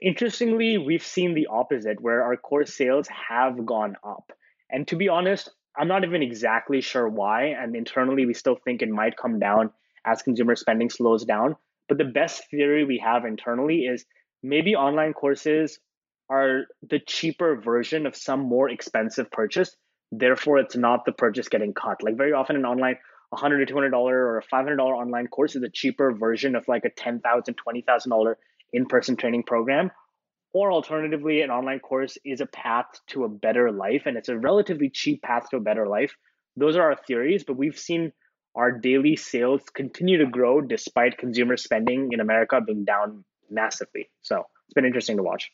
Interestingly, 0.00 0.78
we've 0.78 1.02
seen 1.02 1.34
the 1.34 1.46
opposite, 1.46 2.00
where 2.00 2.22
our 2.22 2.36
core 2.36 2.66
sales 2.66 3.08
have 3.08 3.64
gone 3.64 3.96
up. 4.04 4.30
And 4.70 4.86
to 4.88 4.96
be 4.96 5.08
honest, 5.08 5.50
I'm 5.76 5.88
not 5.88 6.04
even 6.04 6.22
exactly 6.22 6.80
sure 6.80 7.08
why. 7.08 7.46
And 7.46 7.74
internally, 7.74 8.26
we 8.26 8.34
still 8.34 8.56
think 8.64 8.82
it 8.82 8.88
might 8.88 9.16
come 9.16 9.38
down 9.38 9.70
as 10.04 10.22
consumer 10.22 10.54
spending 10.56 10.90
slows 10.90 11.24
down. 11.24 11.56
But 11.88 11.98
the 11.98 12.04
best 12.04 12.50
theory 12.50 12.84
we 12.84 12.98
have 12.98 13.24
internally 13.24 13.86
is 13.86 14.04
maybe 14.42 14.76
online 14.76 15.14
courses 15.14 15.80
are 16.30 16.64
the 16.88 17.00
cheaper 17.00 17.60
version 17.60 18.06
of 18.06 18.16
some 18.16 18.40
more 18.40 18.68
expensive 18.68 19.30
purchase. 19.30 19.74
Therefore, 20.12 20.58
it's 20.58 20.76
not 20.76 21.04
the 21.04 21.12
purchase 21.12 21.48
getting 21.48 21.74
cut. 21.74 22.02
Like 22.02 22.16
very 22.16 22.32
often 22.32 22.56
in 22.56 22.64
online, 22.64 22.96
100 23.30 23.66
to 23.66 23.74
$200 23.74 23.92
or 23.92 24.38
a 24.38 24.42
$500 24.42 24.78
online 24.78 25.26
course 25.26 25.54
is 25.54 25.62
a 25.62 25.68
cheaper 25.68 26.12
version 26.12 26.56
of 26.56 26.66
like 26.66 26.84
a 26.84 26.90
$10,000, 26.90 27.20
$20,000 27.22 28.34
in 28.72 28.86
person 28.86 29.16
training 29.16 29.42
program. 29.42 29.90
Or 30.54 30.72
alternatively, 30.72 31.42
an 31.42 31.50
online 31.50 31.80
course 31.80 32.16
is 32.24 32.40
a 32.40 32.46
path 32.46 32.86
to 33.08 33.24
a 33.24 33.28
better 33.28 33.70
life, 33.70 34.04
and 34.06 34.16
it's 34.16 34.30
a 34.30 34.38
relatively 34.38 34.88
cheap 34.88 35.22
path 35.22 35.50
to 35.50 35.58
a 35.58 35.60
better 35.60 35.86
life. 35.86 36.16
Those 36.56 36.76
are 36.76 36.82
our 36.82 36.96
theories, 37.06 37.44
but 37.44 37.58
we've 37.58 37.78
seen 37.78 38.12
our 38.54 38.72
daily 38.72 39.14
sales 39.16 39.62
continue 39.74 40.18
to 40.18 40.26
grow 40.26 40.62
despite 40.62 41.18
consumer 41.18 41.58
spending 41.58 42.12
in 42.12 42.20
America 42.20 42.60
being 42.60 42.84
down 42.84 43.24
massively. 43.50 44.08
So 44.22 44.46
it's 44.66 44.74
been 44.74 44.86
interesting 44.86 45.18
to 45.18 45.22
watch. 45.22 45.50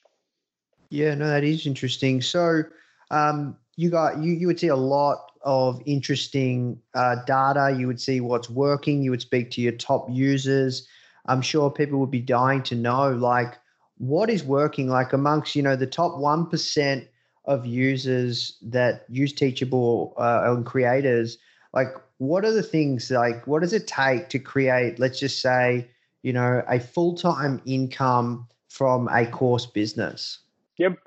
Yeah, 0.94 1.16
no, 1.16 1.26
that 1.26 1.42
is 1.42 1.66
interesting. 1.66 2.22
So, 2.22 2.62
um, 3.10 3.56
you 3.74 3.90
got 3.90 4.18
you 4.18 4.32
you 4.32 4.46
would 4.46 4.60
see 4.60 4.68
a 4.68 4.76
lot 4.76 5.32
of 5.42 5.82
interesting 5.86 6.80
uh, 6.94 7.16
data. 7.26 7.74
You 7.76 7.88
would 7.88 8.00
see 8.00 8.20
what's 8.20 8.48
working. 8.48 9.02
You 9.02 9.10
would 9.10 9.20
speak 9.20 9.50
to 9.52 9.60
your 9.60 9.72
top 9.72 10.06
users. 10.08 10.86
I'm 11.26 11.42
sure 11.42 11.68
people 11.68 11.98
would 11.98 12.12
be 12.12 12.20
dying 12.20 12.62
to 12.64 12.76
know 12.76 13.10
like 13.10 13.58
what 13.98 14.30
is 14.30 14.44
working 14.44 14.88
like 14.88 15.12
amongst 15.12 15.56
you 15.56 15.62
know 15.62 15.74
the 15.74 15.86
top 15.88 16.16
one 16.16 16.46
percent 16.46 17.08
of 17.44 17.66
users 17.66 18.56
that 18.62 19.04
use 19.08 19.32
Teachable 19.32 20.14
uh, 20.16 20.42
and 20.44 20.64
creators. 20.64 21.38
Like, 21.72 21.88
what 22.18 22.44
are 22.44 22.52
the 22.52 22.62
things 22.62 23.10
like? 23.10 23.48
What 23.48 23.62
does 23.62 23.72
it 23.72 23.88
take 23.88 24.28
to 24.28 24.38
create? 24.38 25.00
Let's 25.00 25.18
just 25.18 25.42
say 25.42 25.90
you 26.22 26.32
know 26.32 26.62
a 26.68 26.78
full 26.78 27.16
time 27.16 27.60
income 27.66 28.46
from 28.68 29.08
a 29.08 29.26
course 29.26 29.66
business. 29.66 30.43
Yep 30.78 30.98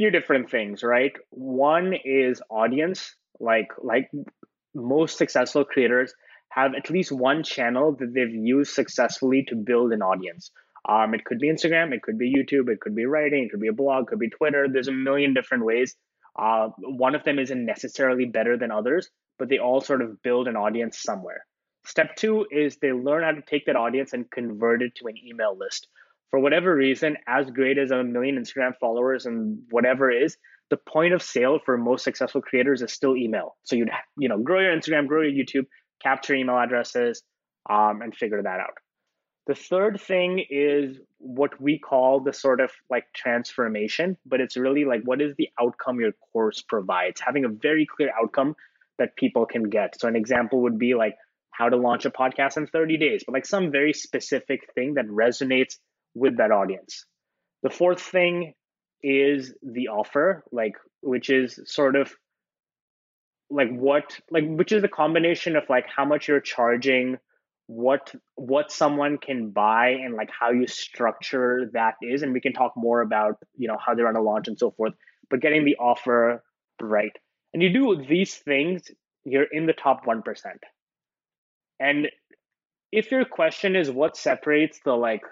few 0.00 0.10
different 0.10 0.50
things, 0.50 0.82
right? 0.82 1.12
One 1.28 1.92
is 1.92 2.40
audience, 2.48 3.14
like 3.38 3.68
like 3.82 4.10
most 4.74 5.18
successful 5.18 5.62
creators 5.62 6.14
have 6.48 6.74
at 6.74 6.88
least 6.88 7.12
one 7.12 7.42
channel 7.42 7.94
that 7.98 8.14
they've 8.14 8.34
used 8.34 8.72
successfully 8.72 9.44
to 9.48 9.56
build 9.56 9.92
an 9.92 10.00
audience. 10.00 10.52
Um, 10.88 11.12
it 11.12 11.26
could 11.26 11.38
be 11.38 11.52
Instagram, 11.52 11.92
it 11.92 12.00
could 12.02 12.16
be 12.16 12.34
YouTube, 12.34 12.70
it 12.70 12.80
could 12.80 12.94
be 12.94 13.04
writing, 13.04 13.44
it 13.44 13.50
could 13.50 13.60
be 13.60 13.68
a 13.68 13.74
blog, 13.74 14.04
it 14.04 14.06
could 14.06 14.18
be 14.18 14.30
Twitter. 14.30 14.68
There's 14.72 14.88
a 14.88 14.92
million 14.92 15.34
different 15.34 15.66
ways. 15.66 15.94
Uh, 16.38 16.68
one 16.78 17.14
of 17.14 17.24
them 17.24 17.38
isn't 17.38 17.66
necessarily 17.66 18.24
better 18.24 18.56
than 18.56 18.70
others, 18.70 19.10
but 19.38 19.50
they 19.50 19.58
all 19.58 19.82
sort 19.82 20.00
of 20.00 20.22
build 20.22 20.48
an 20.48 20.56
audience 20.56 21.02
somewhere. 21.02 21.44
Step 21.84 22.16
two 22.16 22.46
is 22.50 22.76
they 22.76 22.92
learn 22.92 23.22
how 23.22 23.32
to 23.32 23.42
take 23.42 23.66
that 23.66 23.76
audience 23.76 24.14
and 24.14 24.30
convert 24.30 24.80
it 24.80 24.94
to 24.94 25.08
an 25.08 25.16
email 25.18 25.54
list 25.58 25.88
for 26.30 26.38
whatever 26.38 26.74
reason, 26.74 27.16
as 27.26 27.50
great 27.50 27.78
as 27.78 27.90
a 27.90 28.04
million 28.04 28.36
Instagram 28.36 28.72
followers 28.80 29.26
and 29.26 29.58
whatever 29.70 30.10
is, 30.10 30.36
the 30.70 30.76
point 30.76 31.12
of 31.12 31.22
sale 31.22 31.58
for 31.64 31.76
most 31.76 32.04
successful 32.04 32.40
creators 32.40 32.82
is 32.82 32.92
still 32.92 33.16
email. 33.16 33.56
So 33.64 33.76
you'd 33.76 33.90
you 34.16 34.28
know 34.28 34.38
grow 34.38 34.60
your 34.60 34.76
Instagram, 34.76 35.08
grow 35.08 35.22
your 35.22 35.32
YouTube, 35.32 35.66
capture 36.02 36.34
email 36.34 36.56
addresses, 36.56 37.22
um, 37.68 38.00
and 38.02 38.14
figure 38.14 38.42
that 38.42 38.60
out. 38.60 38.74
The 39.46 39.54
third 39.56 40.00
thing 40.00 40.44
is 40.48 40.98
what 41.18 41.60
we 41.60 41.78
call 41.78 42.20
the 42.20 42.32
sort 42.32 42.60
of 42.60 42.70
like 42.88 43.06
transformation, 43.12 44.16
but 44.24 44.40
it's 44.40 44.56
really 44.56 44.84
like 44.84 45.02
what 45.02 45.20
is 45.20 45.34
the 45.36 45.48
outcome 45.60 45.98
your 45.98 46.12
course 46.32 46.62
provides, 46.62 47.20
having 47.20 47.44
a 47.44 47.48
very 47.48 47.86
clear 47.86 48.10
outcome 48.22 48.54
that 48.98 49.16
people 49.16 49.46
can 49.46 49.64
get. 49.64 50.00
So 50.00 50.06
an 50.06 50.14
example 50.14 50.62
would 50.62 50.78
be 50.78 50.94
like 50.94 51.16
how 51.50 51.68
to 51.68 51.76
launch 51.76 52.04
a 52.04 52.10
podcast 52.10 52.56
in 52.56 52.68
30 52.68 52.96
days, 52.98 53.24
but 53.26 53.32
like 53.32 53.44
some 53.44 53.72
very 53.72 53.92
specific 53.92 54.72
thing 54.74 54.94
that 54.94 55.06
resonates 55.08 55.78
with 56.14 56.36
that 56.38 56.50
audience. 56.50 57.04
The 57.62 57.70
fourth 57.70 58.00
thing 58.00 58.54
is 59.02 59.54
the 59.62 59.88
offer, 59.88 60.44
like 60.52 60.74
which 61.02 61.30
is 61.30 61.58
sort 61.64 61.96
of 61.96 62.12
like 63.50 63.70
what 63.70 64.18
like 64.30 64.44
which 64.46 64.72
is 64.72 64.82
the 64.82 64.88
combination 64.88 65.56
of 65.56 65.64
like 65.68 65.86
how 65.94 66.04
much 66.04 66.28
you're 66.28 66.40
charging, 66.40 67.18
what 67.66 68.14
what 68.36 68.70
someone 68.70 69.18
can 69.18 69.50
buy 69.50 69.90
and 69.90 70.14
like 70.14 70.30
how 70.30 70.50
you 70.50 70.66
structure 70.66 71.70
that 71.72 71.94
is 72.02 72.22
and 72.22 72.32
we 72.32 72.40
can 72.40 72.52
talk 72.52 72.72
more 72.76 73.00
about, 73.00 73.36
you 73.56 73.68
know, 73.68 73.76
how 73.84 73.94
they 73.94 74.02
run 74.02 74.16
a 74.16 74.22
launch 74.22 74.48
and 74.48 74.58
so 74.58 74.70
forth, 74.70 74.94
but 75.28 75.40
getting 75.40 75.64
the 75.64 75.76
offer 75.76 76.42
right. 76.80 77.12
And 77.52 77.62
you 77.62 77.72
do 77.72 78.04
these 78.08 78.34
things, 78.34 78.82
you're 79.24 79.46
in 79.50 79.66
the 79.66 79.72
top 79.72 80.04
1%. 80.06 80.22
And 81.80 82.08
if 82.92 83.10
your 83.10 83.24
question 83.24 83.76
is 83.76 83.90
what 83.90 84.16
separates 84.16 84.80
the 84.84 84.92
like 84.92 85.22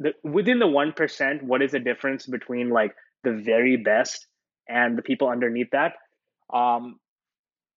the 0.00 0.12
within 0.24 0.58
the 0.58 0.66
1% 0.66 1.42
what 1.42 1.62
is 1.62 1.70
the 1.72 1.78
difference 1.78 2.26
between 2.26 2.70
like 2.70 2.92
the 3.22 3.32
very 3.32 3.76
best 3.76 4.26
and 4.68 4.98
the 4.98 5.02
people 5.02 5.28
underneath 5.28 5.70
that? 5.70 5.92
Um 6.52 6.98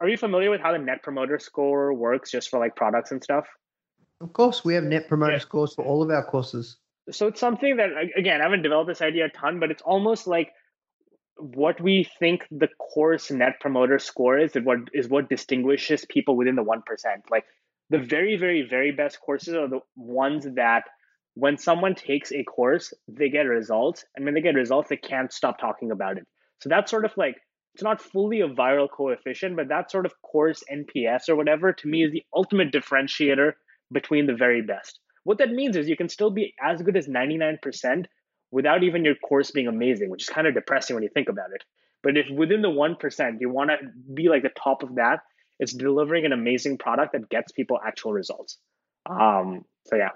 are 0.01 0.09
you 0.09 0.17
familiar 0.17 0.49
with 0.49 0.59
how 0.59 0.71
the 0.71 0.79
net 0.79 1.03
promoter 1.03 1.39
score 1.39 1.93
works 1.93 2.31
just 2.31 2.49
for 2.49 2.59
like 2.59 2.75
products 2.75 3.11
and 3.11 3.23
stuff? 3.23 3.45
Of 4.21 4.33
course 4.33 4.65
we 4.65 4.73
have 4.73 4.83
net 4.83 5.07
promoter 5.07 5.33
yeah. 5.33 5.39
scores 5.39 5.75
for 5.75 5.85
all 5.85 6.01
of 6.01 6.09
our 6.09 6.25
courses. 6.25 6.77
So 7.11 7.27
it's 7.27 7.39
something 7.39 7.77
that 7.77 7.89
again 8.17 8.39
i 8.39 8.43
haven't 8.43 8.63
developed 8.63 8.87
this 8.87 9.01
idea 9.01 9.25
a 9.25 9.29
ton 9.29 9.59
but 9.59 9.69
it's 9.69 9.83
almost 9.83 10.25
like 10.25 10.53
what 11.35 11.81
we 11.81 12.07
think 12.19 12.45
the 12.51 12.69
course 12.77 13.31
net 13.31 13.59
promoter 13.59 13.99
score 13.99 14.37
is 14.37 14.55
and 14.55 14.65
what 14.65 14.79
is 14.93 15.07
what 15.09 15.29
distinguishes 15.29 16.05
people 16.05 16.37
within 16.37 16.55
the 16.55 16.63
1% 16.63 16.81
like 17.29 17.43
the 17.89 17.97
very 17.97 18.37
very 18.37 18.61
very 18.61 18.91
best 18.91 19.19
courses 19.19 19.53
are 19.53 19.67
the 19.67 19.81
ones 19.95 20.47
that 20.55 20.83
when 21.35 21.57
someone 21.57 21.95
takes 21.95 22.31
a 22.31 22.43
course, 22.43 22.93
they 23.07 23.29
get 23.29 23.41
results. 23.41 24.05
And 24.15 24.25
when 24.25 24.33
they 24.33 24.41
get 24.41 24.55
results, 24.55 24.89
they 24.89 24.97
can't 24.97 25.33
stop 25.33 25.59
talking 25.59 25.91
about 25.91 26.17
it. 26.17 26.27
So 26.59 26.69
that's 26.69 26.91
sort 26.91 27.05
of 27.05 27.11
like, 27.17 27.37
it's 27.73 27.83
not 27.83 28.01
fully 28.01 28.41
a 28.41 28.47
viral 28.47 28.87
coefficient, 28.89 29.55
but 29.55 29.69
that 29.69 29.89
sort 29.89 30.05
of 30.05 30.13
course 30.21 30.63
NPS 30.71 31.29
or 31.29 31.35
whatever 31.35 31.73
to 31.73 31.87
me 31.87 32.03
is 32.03 32.11
the 32.11 32.23
ultimate 32.35 32.71
differentiator 32.71 33.53
between 33.91 34.27
the 34.27 34.35
very 34.35 34.61
best. 34.61 34.99
What 35.23 35.39
that 35.39 35.49
means 35.49 35.75
is 35.75 35.89
you 35.89 35.97
can 35.97 36.09
still 36.09 36.29
be 36.29 36.53
as 36.61 36.81
good 36.81 36.95
as 36.95 37.07
99% 37.07 38.05
without 38.51 38.83
even 38.83 39.03
your 39.03 39.15
course 39.15 39.49
being 39.49 39.67
amazing, 39.67 40.09
which 40.09 40.23
is 40.23 40.29
kind 40.29 40.45
of 40.45 40.53
depressing 40.53 40.95
when 40.95 41.03
you 41.03 41.09
think 41.13 41.29
about 41.29 41.51
it. 41.53 41.63
But 42.03 42.17
if 42.17 42.27
within 42.29 42.61
the 42.61 42.69
1%, 42.69 43.39
you 43.39 43.49
want 43.49 43.71
to 43.71 43.77
be 44.13 44.29
like 44.29 44.43
the 44.43 44.49
top 44.49 44.83
of 44.83 44.95
that, 44.95 45.21
it's 45.59 45.73
delivering 45.73 46.25
an 46.25 46.33
amazing 46.33 46.77
product 46.77 47.13
that 47.13 47.29
gets 47.29 47.51
people 47.51 47.79
actual 47.83 48.13
results. 48.13 48.57
Um, 49.09 49.65
so 49.87 49.95
yeah. 49.95 50.09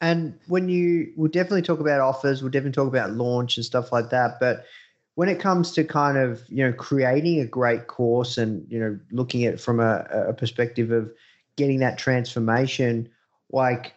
And 0.00 0.38
when 0.46 0.68
you, 0.68 1.12
we'll 1.16 1.30
definitely 1.30 1.62
talk 1.62 1.80
about 1.80 2.00
offers, 2.00 2.42
we'll 2.42 2.50
definitely 2.50 2.72
talk 2.72 2.88
about 2.88 3.12
launch 3.12 3.56
and 3.56 3.66
stuff 3.66 3.92
like 3.92 4.10
that. 4.10 4.40
But 4.40 4.64
when 5.14 5.28
it 5.28 5.40
comes 5.40 5.72
to 5.72 5.84
kind 5.84 6.16
of, 6.16 6.42
you 6.48 6.64
know, 6.64 6.72
creating 6.72 7.40
a 7.40 7.46
great 7.46 7.86
course 7.86 8.38
and, 8.38 8.64
you 8.70 8.78
know, 8.78 8.98
looking 9.10 9.44
at 9.44 9.54
it 9.54 9.60
from 9.60 9.78
a, 9.78 10.06
a 10.28 10.32
perspective 10.32 10.90
of 10.90 11.12
getting 11.56 11.80
that 11.80 11.98
transformation, 11.98 13.10
like, 13.50 13.94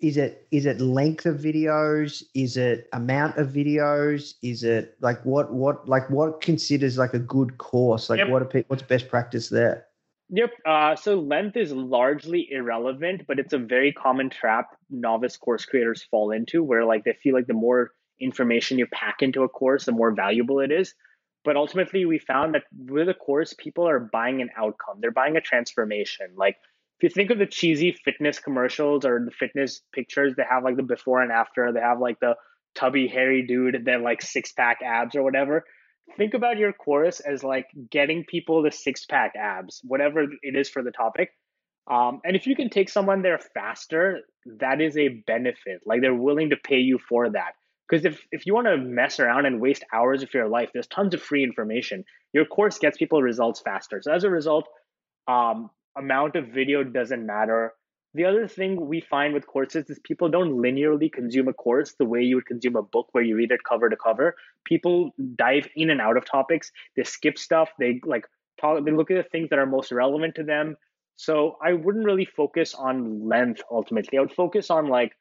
is 0.00 0.16
it 0.16 0.48
is 0.50 0.64
it 0.64 0.80
length 0.80 1.26
of 1.26 1.36
videos 1.36 2.22
is 2.34 2.56
it 2.56 2.88
amount 2.94 3.36
of 3.36 3.48
videos 3.48 4.32
is 4.42 4.64
it 4.64 4.96
like 5.02 5.22
what 5.26 5.52
what 5.52 5.86
like 5.86 6.08
what 6.08 6.40
considers 6.40 6.96
like 6.96 7.12
a 7.12 7.18
good 7.18 7.58
course 7.58 8.08
like 8.08 8.16
yep. 8.16 8.30
what 8.30 8.40
are 8.40 8.64
what's 8.68 8.82
best 8.82 9.10
practice 9.10 9.50
there 9.50 9.86
Yep. 10.30 10.50
Uh, 10.64 10.96
so 10.96 11.16
length 11.16 11.56
is 11.56 11.72
largely 11.72 12.48
irrelevant, 12.52 13.26
but 13.26 13.38
it's 13.38 13.52
a 13.52 13.58
very 13.58 13.92
common 13.92 14.30
trap 14.30 14.76
novice 14.90 15.36
course 15.36 15.64
creators 15.64 16.02
fall 16.10 16.30
into 16.30 16.62
where 16.62 16.84
like 16.84 17.04
they 17.04 17.16
feel 17.22 17.34
like 17.34 17.46
the 17.46 17.54
more 17.54 17.92
information 18.20 18.78
you 18.78 18.86
pack 18.86 19.22
into 19.22 19.42
a 19.42 19.48
course, 19.48 19.86
the 19.86 19.92
more 19.92 20.12
valuable 20.12 20.60
it 20.60 20.70
is. 20.70 20.94
But 21.42 21.56
ultimately, 21.56 22.04
we 22.04 22.18
found 22.18 22.54
that 22.54 22.64
with 22.76 23.08
a 23.08 23.14
course, 23.14 23.54
people 23.54 23.88
are 23.88 23.98
buying 23.98 24.42
an 24.42 24.50
outcome. 24.56 24.98
They're 25.00 25.10
buying 25.10 25.36
a 25.36 25.40
transformation. 25.40 26.32
Like 26.36 26.56
if 26.98 27.02
you 27.02 27.08
think 27.08 27.30
of 27.30 27.38
the 27.38 27.46
cheesy 27.46 27.96
fitness 28.04 28.38
commercials 28.38 29.06
or 29.06 29.24
the 29.24 29.30
fitness 29.30 29.80
pictures, 29.92 30.34
they 30.36 30.44
have 30.48 30.64
like 30.64 30.76
the 30.76 30.82
before 30.82 31.22
and 31.22 31.32
after. 31.32 31.72
They 31.72 31.80
have 31.80 31.98
like 31.98 32.20
the 32.20 32.34
tubby, 32.74 33.08
hairy 33.08 33.46
dude, 33.46 33.84
then 33.84 34.02
like 34.02 34.20
six 34.20 34.52
pack 34.52 34.80
abs 34.82 35.16
or 35.16 35.22
whatever 35.22 35.64
think 36.16 36.34
about 36.34 36.58
your 36.58 36.72
course 36.72 37.20
as 37.20 37.42
like 37.42 37.66
getting 37.90 38.24
people 38.24 38.62
the 38.62 38.70
six 38.70 39.04
pack 39.04 39.34
abs, 39.36 39.80
whatever 39.84 40.26
it 40.42 40.56
is 40.56 40.68
for 40.68 40.82
the 40.82 40.90
topic. 40.90 41.30
Um, 41.88 42.20
and 42.24 42.36
if 42.36 42.46
you 42.46 42.54
can 42.54 42.70
take 42.70 42.88
someone 42.88 43.22
there 43.22 43.38
faster, 43.38 44.20
that 44.58 44.80
is 44.80 44.96
a 44.96 45.08
benefit. 45.26 45.80
Like 45.86 46.00
they're 46.00 46.14
willing 46.14 46.50
to 46.50 46.56
pay 46.56 46.78
you 46.78 46.98
for 46.98 47.30
that. 47.30 47.52
Because 47.88 48.04
if, 48.04 48.24
if 48.30 48.46
you 48.46 48.54
want 48.54 48.68
to 48.68 48.76
mess 48.76 49.18
around 49.18 49.46
and 49.46 49.60
waste 49.60 49.84
hours 49.92 50.22
of 50.22 50.32
your 50.32 50.48
life, 50.48 50.70
there's 50.72 50.86
tons 50.86 51.12
of 51.12 51.20
free 51.20 51.42
information. 51.42 52.04
Your 52.32 52.44
course 52.44 52.78
gets 52.78 52.96
people 52.96 53.20
results 53.20 53.60
faster. 53.60 54.00
So 54.00 54.12
as 54.12 54.22
a 54.22 54.30
result, 54.30 54.68
um, 55.26 55.70
amount 55.96 56.36
of 56.36 56.48
video 56.48 56.84
doesn't 56.84 57.26
matter. 57.26 57.72
The 58.14 58.24
other 58.24 58.48
thing 58.48 58.86
we 58.86 59.00
find 59.00 59.34
with 59.34 59.46
courses 59.46 59.88
is 59.88 59.98
people 60.00 60.28
don't 60.28 60.52
linearly 60.52 61.12
consume 61.12 61.48
a 61.48 61.52
course 61.52 61.94
the 61.98 62.04
way 62.04 62.22
you 62.22 62.36
would 62.36 62.46
consume 62.46 62.76
a 62.76 62.82
book 62.82 63.08
where 63.12 63.24
you 63.24 63.36
read 63.36 63.52
it 63.52 63.60
cover 63.68 63.88
to 63.88 63.96
cover. 63.96 64.34
People 64.64 65.12
dive 65.36 65.68
in 65.76 65.90
and 65.90 66.00
out 66.00 66.16
of 66.16 66.24
topics. 66.24 66.72
They 66.96 67.04
skip 67.04 67.38
stuff. 67.38 67.70
They 67.78 68.00
like 68.04 68.24
talk, 68.60 68.84
they 68.84 68.90
look 68.90 69.10
at 69.10 69.16
the 69.16 69.28
things 69.30 69.50
that 69.50 69.58
are 69.58 69.66
most 69.66 69.92
relevant 69.92 70.34
to 70.36 70.42
them. 70.44 70.76
So 71.16 71.56
I 71.62 71.74
wouldn't 71.74 72.06
really 72.06 72.24
focus 72.24 72.74
on 72.74 73.28
length 73.28 73.62
ultimately. 73.70 74.18
I 74.18 74.22
would 74.22 74.32
focus 74.32 74.70
on 74.70 74.88
like 74.88 75.12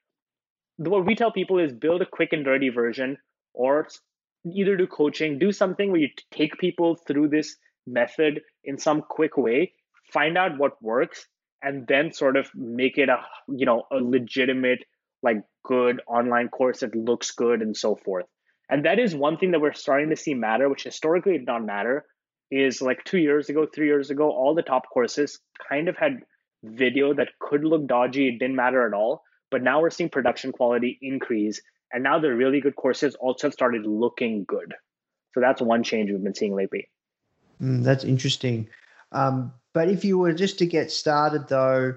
what 0.77 1.05
we 1.05 1.15
tell 1.15 1.31
people 1.31 1.59
is 1.59 1.73
build 1.73 2.01
a 2.01 2.05
quick 2.05 2.31
and 2.31 2.45
dirty 2.45 2.69
version 2.69 3.17
or 3.53 3.87
either 4.55 4.77
do 4.77 4.87
coaching, 4.87 5.39
do 5.39 5.51
something 5.51 5.91
where 5.91 5.99
you 5.99 6.09
take 6.31 6.57
people 6.57 6.95
through 6.95 7.27
this 7.29 7.57
method 7.85 8.41
in 8.63 8.77
some 8.77 9.01
quick 9.01 9.35
way 9.35 9.73
find 10.11 10.37
out 10.37 10.57
what 10.57 10.81
works, 10.81 11.27
and 11.61 11.85
then 11.87 12.11
sort 12.11 12.37
of 12.37 12.49
make 12.55 12.97
it 12.97 13.09
a 13.09 13.17
you 13.47 13.65
know 13.65 13.83
a 13.91 13.95
legitimate 13.95 14.79
like 15.21 15.37
good 15.65 16.01
online 16.07 16.47
course 16.47 16.79
that 16.79 16.95
looks 16.95 17.31
good 17.31 17.61
and 17.61 17.75
so 17.75 17.95
forth. 17.95 18.25
And 18.69 18.85
that 18.85 18.99
is 18.99 19.15
one 19.15 19.37
thing 19.37 19.51
that 19.51 19.59
we're 19.61 19.73
starting 19.73 20.09
to 20.09 20.15
see 20.15 20.33
matter, 20.33 20.69
which 20.69 20.83
historically 20.83 21.33
did 21.37 21.45
not 21.47 21.65
matter. 21.65 22.05
Is 22.51 22.81
like 22.81 23.03
two 23.03 23.19
years 23.19 23.49
ago, 23.49 23.67
three 23.67 23.85
years 23.85 24.09
ago, 24.09 24.31
all 24.31 24.55
the 24.55 24.63
top 24.63 24.89
courses 24.91 25.39
kind 25.69 25.87
of 25.87 25.95
had 25.95 26.21
video 26.63 27.13
that 27.13 27.29
could 27.39 27.63
look 27.63 27.85
dodgy. 27.87 28.27
It 28.27 28.39
didn't 28.39 28.55
matter 28.55 28.87
at 28.87 28.93
all. 28.93 29.23
But 29.51 29.61
now 29.61 29.81
we're 29.81 29.91
seeing 29.91 30.09
production 30.09 30.51
quality 30.51 30.97
increase. 31.01 31.61
And 31.91 32.03
now 32.03 32.19
the 32.19 32.33
really 32.33 32.59
good 32.59 32.75
courses 32.75 33.15
also 33.15 33.47
have 33.47 33.53
started 33.53 33.85
looking 33.85 34.45
good. 34.47 34.73
So 35.33 35.41
that's 35.41 35.61
one 35.61 35.83
change 35.83 36.09
we've 36.09 36.23
been 36.23 36.35
seeing 36.35 36.55
lately. 36.55 36.89
Mm, 37.61 37.83
that's 37.83 38.03
interesting. 38.03 38.69
Um, 39.11 39.53
but 39.73 39.89
if 39.89 40.03
you 40.03 40.17
were 40.17 40.33
just 40.33 40.59
to 40.59 40.65
get 40.65 40.91
started, 40.91 41.47
though, 41.47 41.95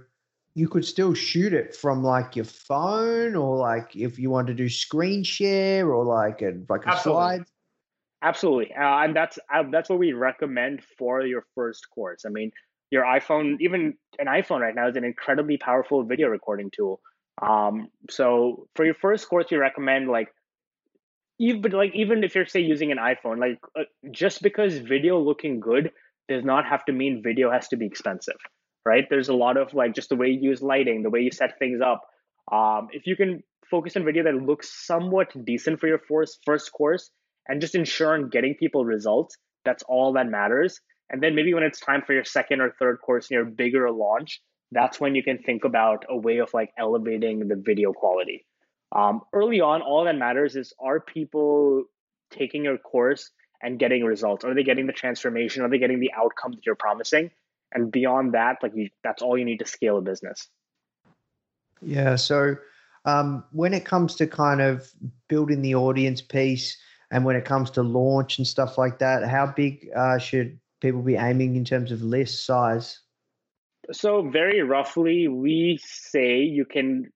you 0.54 0.68
could 0.68 0.84
still 0.84 1.14
shoot 1.14 1.54
it 1.54 1.74
from 1.74 2.02
like 2.02 2.36
your 2.36 2.44
phone, 2.44 3.36
or 3.36 3.56
like 3.56 3.96
if 3.96 4.18
you 4.18 4.28
want 4.28 4.48
to 4.48 4.54
do 4.54 4.68
screen 4.68 5.24
share, 5.24 5.90
or 5.90 6.04
like 6.04 6.42
a 6.42 6.58
like 6.68 6.84
a 6.84 6.90
Absolutely. 6.90 7.22
slide. 7.22 7.44
Absolutely, 8.22 8.72
uh, 8.74 8.98
and 9.02 9.16
that's 9.16 9.38
uh, 9.52 9.64
that's 9.70 9.90
what 9.90 9.98
we 9.98 10.12
recommend 10.12 10.82
for 10.96 11.22
your 11.26 11.44
first 11.56 11.88
course. 11.90 12.24
I 12.24 12.28
mean, 12.28 12.52
your 12.90 13.02
iPhone, 13.04 13.56
even 13.60 13.94
an 14.18 14.26
iPhone 14.26 14.60
right 14.60 14.74
now, 14.74 14.88
is 14.88 14.96
an 14.96 15.04
incredibly 15.04 15.56
powerful 15.56 16.04
video 16.04 16.28
recording 16.28 16.70
tool. 16.70 17.00
Um, 17.40 17.88
so 18.10 18.68
for 18.76 18.84
your 18.84 18.94
first 18.94 19.28
course, 19.28 19.46
we 19.50 19.56
recommend 19.56 20.08
like 20.08 20.28
even 21.38 21.72
like 21.72 21.92
even 21.94 22.24
if 22.24 22.34
you're 22.34 22.46
say 22.46 22.60
using 22.60 22.92
an 22.92 22.98
iPhone, 22.98 23.38
like 23.38 23.58
uh, 23.78 23.82
just 24.10 24.42
because 24.42 24.78
video 24.78 25.18
looking 25.20 25.60
good 25.60 25.90
does 26.28 26.44
not 26.44 26.64
have 26.66 26.84
to 26.84 26.92
mean 26.92 27.22
video 27.22 27.50
has 27.50 27.68
to 27.68 27.76
be 27.76 27.86
expensive, 27.86 28.36
right? 28.84 29.04
There's 29.10 29.28
a 29.28 29.34
lot 29.34 29.56
of 29.56 29.74
like 29.74 29.94
just 29.94 30.08
the 30.10 30.16
way 30.16 30.28
you 30.28 30.50
use 30.50 30.62
lighting, 30.62 31.02
the 31.02 31.10
way 31.10 31.20
you 31.20 31.30
set 31.30 31.58
things 31.58 31.80
up. 31.80 32.02
Um, 32.50 32.88
if 32.92 33.06
you 33.06 33.16
can 33.16 33.42
focus 33.70 33.96
on 33.96 34.04
video 34.04 34.22
that 34.24 34.34
looks 34.34 34.70
somewhat 34.86 35.32
decent 35.44 35.80
for 35.80 35.88
your 35.88 35.98
first 35.98 36.40
first 36.44 36.70
course 36.72 37.10
and 37.48 37.60
just 37.60 37.74
ensure 37.74 38.26
getting 38.26 38.54
people 38.54 38.84
results, 38.84 39.36
that's 39.64 39.82
all 39.84 40.12
that 40.14 40.28
matters. 40.28 40.80
And 41.10 41.22
then 41.22 41.34
maybe 41.34 41.52
when 41.54 41.62
it's 41.62 41.80
time 41.80 42.02
for 42.06 42.14
your 42.14 42.24
second 42.24 42.60
or 42.60 42.74
third 42.78 42.98
course 43.04 43.30
in 43.30 43.34
your 43.34 43.44
bigger 43.44 43.90
launch, 43.90 44.40
that's 44.70 44.98
when 44.98 45.14
you 45.14 45.22
can 45.22 45.38
think 45.38 45.64
about 45.64 46.04
a 46.08 46.16
way 46.16 46.38
of 46.38 46.48
like 46.54 46.70
elevating 46.78 47.46
the 47.48 47.56
video 47.56 47.92
quality. 47.92 48.46
Um, 48.94 49.20
early 49.32 49.60
on, 49.60 49.82
all 49.82 50.04
that 50.04 50.16
matters 50.16 50.56
is 50.56 50.72
are 50.80 51.00
people 51.00 51.84
taking 52.30 52.64
your 52.64 52.78
course 52.78 53.30
and 53.62 53.78
getting 53.78 54.04
results? 54.04 54.44
Are 54.44 54.54
they 54.54 54.64
getting 54.64 54.86
the 54.86 54.92
transformation? 54.92 55.62
Are 55.62 55.70
they 55.70 55.78
getting 55.78 56.00
the 56.00 56.12
outcome 56.16 56.52
that 56.52 56.64
you're 56.66 56.74
promising? 56.74 57.30
And 57.74 57.90
beyond 57.90 58.34
that, 58.34 58.56
like 58.62 58.72
you, 58.74 58.88
that's 59.04 59.22
all 59.22 59.38
you 59.38 59.44
need 59.44 59.58
to 59.58 59.66
scale 59.66 59.98
a 59.98 60.02
business. 60.02 60.48
Yeah. 61.80 62.16
So 62.16 62.56
um, 63.04 63.44
when 63.52 63.74
it 63.74 63.84
comes 63.84 64.14
to 64.16 64.26
kind 64.26 64.60
of 64.60 64.90
building 65.28 65.62
the 65.62 65.74
audience 65.74 66.20
piece, 66.20 66.76
and 67.12 67.26
when 67.26 67.36
it 67.36 67.44
comes 67.44 67.70
to 67.72 67.82
launch 67.82 68.38
and 68.38 68.46
stuff 68.46 68.78
like 68.78 68.98
that, 69.00 69.28
how 69.28 69.52
big 69.54 69.90
uh, 69.94 70.16
should 70.16 70.58
people 70.80 71.02
be 71.02 71.14
aiming 71.14 71.56
in 71.56 71.64
terms 71.64 71.92
of 71.92 72.00
list 72.00 72.46
size? 72.46 73.00
So 73.92 74.28
very 74.30 74.62
roughly, 74.62 75.28
we 75.28 75.78
say 75.82 76.38
you 76.38 76.64
can 76.64 77.12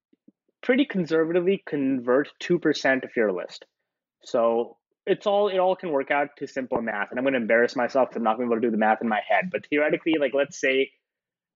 pretty 0.62 0.84
conservatively 0.84 1.62
convert 1.66 2.28
2% 2.42 3.04
of 3.04 3.10
your 3.16 3.32
list. 3.32 3.64
So 4.22 4.76
it's 5.06 5.26
all 5.26 5.48
it 5.48 5.58
all 5.58 5.76
can 5.76 5.90
work 5.92 6.10
out 6.10 6.28
to 6.38 6.46
simple 6.46 6.82
math. 6.82 7.10
And 7.10 7.18
I'm 7.18 7.24
going 7.24 7.32
to 7.32 7.40
embarrass 7.40 7.74
myself 7.74 8.10
because 8.10 8.18
I'm 8.18 8.24
not 8.24 8.36
going 8.36 8.50
to 8.50 8.50
be 8.50 8.56
able 8.56 8.62
to 8.62 8.66
do 8.66 8.72
the 8.72 8.78
math 8.78 9.00
in 9.00 9.08
my 9.08 9.22
head. 9.26 9.48
But 9.50 9.66
theoretically, 9.70 10.16
like 10.20 10.34
let's 10.34 10.60
say 10.60 10.90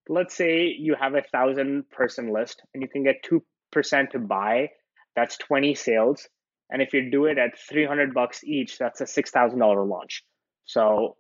let's 0.09 0.35
say 0.35 0.65
you 0.67 0.95
have 0.99 1.15
a 1.15 1.23
thousand 1.23 1.91
person 1.91 2.33
list 2.33 2.63
and 2.73 2.83
you 2.83 2.89
can 2.89 3.05
get 3.05 3.23
2% 3.23 4.11
to 4.11 4.19
buy, 4.19 4.71
that's 5.15 5.37
20 5.37 5.75
sales. 5.75 6.27
And 6.71 6.81
if 6.83 6.93
you 6.93 7.11
do 7.11 7.27
it 7.27 7.39
at 7.39 7.59
300 7.69 8.15
bucks 8.15 8.45
each, 8.45 8.79
that's 8.79 9.01
a 9.01 9.05
$6,000 9.05 9.89
launch. 9.89 10.23
So 10.65 11.17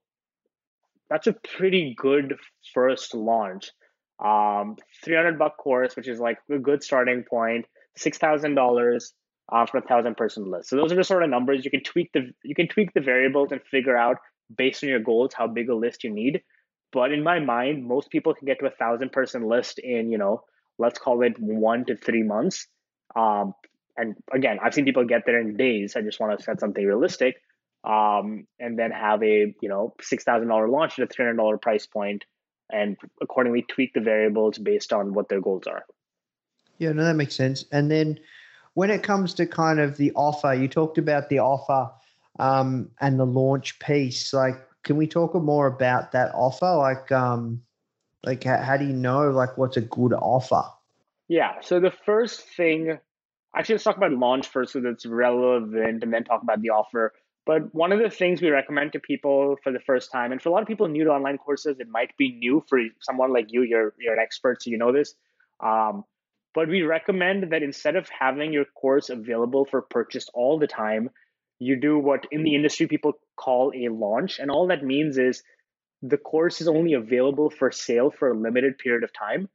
that's 1.09 1.27
a 1.27 1.35
pretty 1.57 1.95
good 1.99 2.37
first 2.73 3.15
launch. 3.15 3.71
Um, 4.25 4.77
300 5.05 5.39
buck 5.39 5.57
course, 5.57 5.97
which 5.97 6.09
is 6.09 6.21
like 6.21 6.39
a 6.51 6.59
good 6.59 6.83
starting 6.85 7.25
point, 7.29 7.67
$6,000 7.99 9.01
for 9.71 9.79
a 9.79 9.83
thousand 9.83 10.17
person 10.17 10.51
list. 10.51 10.69
So 10.69 10.77
those 10.77 10.93
are 10.93 10.97
the 10.97 11.05
sort 11.05 11.25
of 11.25 11.31
numbers 11.31 11.65
you 11.65 11.71
can 11.71 11.83
tweak 11.83 12.11
the 12.13 12.31
you 12.45 12.55
can 12.55 12.69
tweak 12.69 12.93
the 12.95 13.01
variables 13.01 13.51
and 13.51 13.61
figure 13.63 13.97
out 13.97 14.17
based 14.57 14.83
on 14.85 14.91
your 14.91 15.01
goals 15.01 15.33
how 15.35 15.47
big 15.47 15.69
a 15.69 15.75
list 15.75 16.05
you 16.05 16.11
need. 16.11 16.43
But 16.93 17.13
in 17.13 17.23
my 17.23 17.41
mind, 17.41 17.87
most 17.87 18.11
people 18.11 18.35
can 18.35 18.47
get 18.47 18.59
to 18.61 18.67
a 18.67 18.71
thousand 18.71 19.13
person 19.13 19.49
list 19.49 19.79
in 19.79 20.11
you 20.11 20.19
know 20.19 20.43
let's 20.79 20.99
call 20.99 21.23
it 21.23 21.35
one 21.39 21.85
to 21.87 21.97
three 21.97 22.23
months. 22.23 22.67
Um, 23.17 23.55
and 24.01 24.17
again, 24.33 24.59
I've 24.63 24.75
seen 24.75 24.85
people 24.85 25.05
get 25.05 25.27
there 25.27 25.41
in 25.41 25.57
days. 25.57 25.97
I 25.97 26.03
just 26.03 26.21
want 26.21 26.39
to 26.39 26.45
set 26.45 26.61
something 26.61 26.85
realistic, 26.85 27.43
um, 27.85 28.47
and 28.59 28.79
then 28.79 28.91
have 28.91 29.23
a 29.23 29.55
you 29.61 29.69
know 29.69 29.95
six 30.01 30.25
thousand 30.25 30.49
dollar 30.49 30.69
launch 30.69 30.99
at 30.99 31.05
a 31.05 31.07
three 31.07 31.25
hundred 31.25 31.37
dollar 31.37 31.59
price 31.59 31.87
point, 31.87 32.25
and 32.73 32.97
accordingly 33.21 33.63
tweak 33.63 33.93
the 33.95 34.01
variables 34.01 34.59
based 34.59 34.93
on 34.93 35.15
what 35.15 35.29
their 35.29 35.41
goals 35.41 35.67
are. 35.67 35.85
Yeah, 36.79 36.93
no, 36.93 37.05
that 37.05 37.15
makes 37.15 37.35
sense. 37.35 37.67
And 37.73 37.91
then 37.91 38.19
when 38.75 38.91
it 38.91 39.03
comes 39.03 39.35
to 39.35 39.47
kind 39.47 39.81
of 39.81 39.97
the 39.97 40.13
offer, 40.15 40.55
you 40.55 40.69
talked 40.69 40.99
about 40.99 41.29
the 41.29 41.41
offer 41.41 41.91
um, 42.39 42.91
and 43.01 43.19
the 43.19 43.27
launch 43.27 43.79
piece. 43.81 44.33
Like, 44.33 44.55
can 44.83 44.97
we 44.97 45.07
talk 45.07 45.35
more 45.35 45.67
about 45.67 46.13
that 46.13 46.33
offer? 46.35 46.75
Like, 46.77 47.13
um, 47.13 47.63
like 48.25 48.45
how, 48.45 48.59
how 48.59 48.77
do 48.77 48.87
you 48.87 48.93
know 48.93 49.31
like 49.31 49.59
what's 49.59 49.77
a 49.77 49.83
good 49.83 50.13
offer? 50.15 50.63
Yeah. 51.29 51.61
So 51.61 51.81
the 51.81 51.93
first 52.05 52.41
thing, 52.41 52.99
actually, 53.57 53.75
let's 53.75 53.85
talk 53.85 53.97
about 53.97 54.13
launch 54.13 54.49
first, 54.49 54.73
so 54.73 54.81
that's 54.81 55.07
relevant, 55.07 56.03
and 56.03 56.13
then 56.13 56.25
talk 56.25 56.43
about 56.43 56.61
the 56.61 56.71
offer. 56.71 57.13
But 57.47 57.75
one 57.75 57.93
of 57.93 57.99
the 57.99 58.11
things 58.11 58.43
we 58.43 58.51
recommend 58.51 58.93
to 58.93 59.01
people 59.01 59.57
for 59.63 59.73
the 59.73 59.81
first 59.81 60.13
time, 60.13 60.31
and 60.33 60.41
for 60.41 60.51
a 60.51 60.53
lot 60.53 60.63
of 60.63 60.69
people 60.69 60.89
new 60.89 61.05
to 61.05 61.11
online 61.11 61.39
courses, 61.39 61.81
it 61.81 61.89
might 61.89 62.17
be 62.17 62.33
new 62.33 62.63
for 62.69 62.79
someone 63.01 63.33
like 63.33 63.47
you. 63.51 63.63
You're 63.63 63.95
you're 63.99 64.15
an 64.15 64.21
expert, 64.21 64.63
so 64.63 64.71
you 64.71 64.79
know 64.79 64.93
this. 64.93 65.15
Um, 65.61 66.05
but 66.55 66.69
we 66.69 66.83
recommend 66.83 67.53
that 67.53 67.63
instead 67.63 67.97
of 67.97 68.09
having 68.09 68.53
your 68.53 68.65
course 68.65 69.09
available 69.09 69.65
for 69.65 69.83
purchase 69.83 70.29
all 70.35 70.59
the 70.59 70.67
time, 70.67 71.11
you 71.59 71.77
do 71.77 71.99
what 71.99 72.27
in 72.31 72.43
the 72.43 72.55
industry 72.55 72.87
people 72.87 73.13
call 73.37 73.73
a 73.75 73.89
launch. 73.89 74.39
And 74.39 74.51
all 74.51 74.67
that 74.69 74.85
means 74.85 75.17
is 75.19 75.43
the 76.03 76.17
course 76.17 76.61
is 76.61 76.69
only 76.69 76.95
available 76.95 77.51
for 77.51 77.71
sale 77.71 78.11
for 78.11 78.31
a 78.31 78.39
limited 78.39 78.79
period 78.79 79.05
of 79.05 79.13
time. 79.13 79.49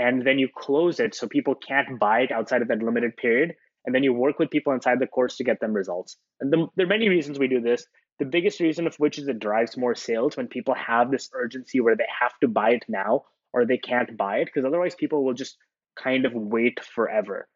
And 0.00 0.26
then 0.26 0.38
you 0.38 0.48
close 0.48 0.98
it 0.98 1.14
so 1.14 1.28
people 1.28 1.54
can't 1.54 2.00
buy 2.00 2.20
it 2.20 2.32
outside 2.32 2.62
of 2.62 2.68
that 2.68 2.82
limited 2.82 3.18
period. 3.18 3.54
And 3.84 3.94
then 3.94 4.02
you 4.02 4.14
work 4.14 4.38
with 4.38 4.50
people 4.50 4.72
inside 4.72 4.98
the 4.98 5.06
course 5.06 5.36
to 5.36 5.44
get 5.44 5.60
them 5.60 5.74
results. 5.74 6.16
And 6.40 6.50
the, 6.50 6.68
there 6.74 6.86
are 6.86 6.88
many 6.88 7.10
reasons 7.10 7.38
we 7.38 7.48
do 7.48 7.60
this. 7.60 7.84
The 8.18 8.24
biggest 8.24 8.60
reason 8.60 8.86
of 8.86 8.94
which 8.96 9.18
is 9.18 9.28
it 9.28 9.38
drives 9.38 9.76
more 9.76 9.94
sales 9.94 10.38
when 10.38 10.48
people 10.48 10.74
have 10.74 11.10
this 11.10 11.28
urgency 11.34 11.80
where 11.80 11.96
they 11.96 12.08
have 12.18 12.32
to 12.40 12.48
buy 12.48 12.70
it 12.70 12.84
now 12.88 13.24
or 13.52 13.66
they 13.66 13.76
can't 13.76 14.16
buy 14.16 14.38
it 14.38 14.46
because 14.46 14.64
otherwise 14.66 14.94
people 14.94 15.22
will 15.22 15.34
just 15.34 15.58
kind 16.02 16.24
of 16.24 16.32
wait 16.34 16.80
forever. 16.82 17.46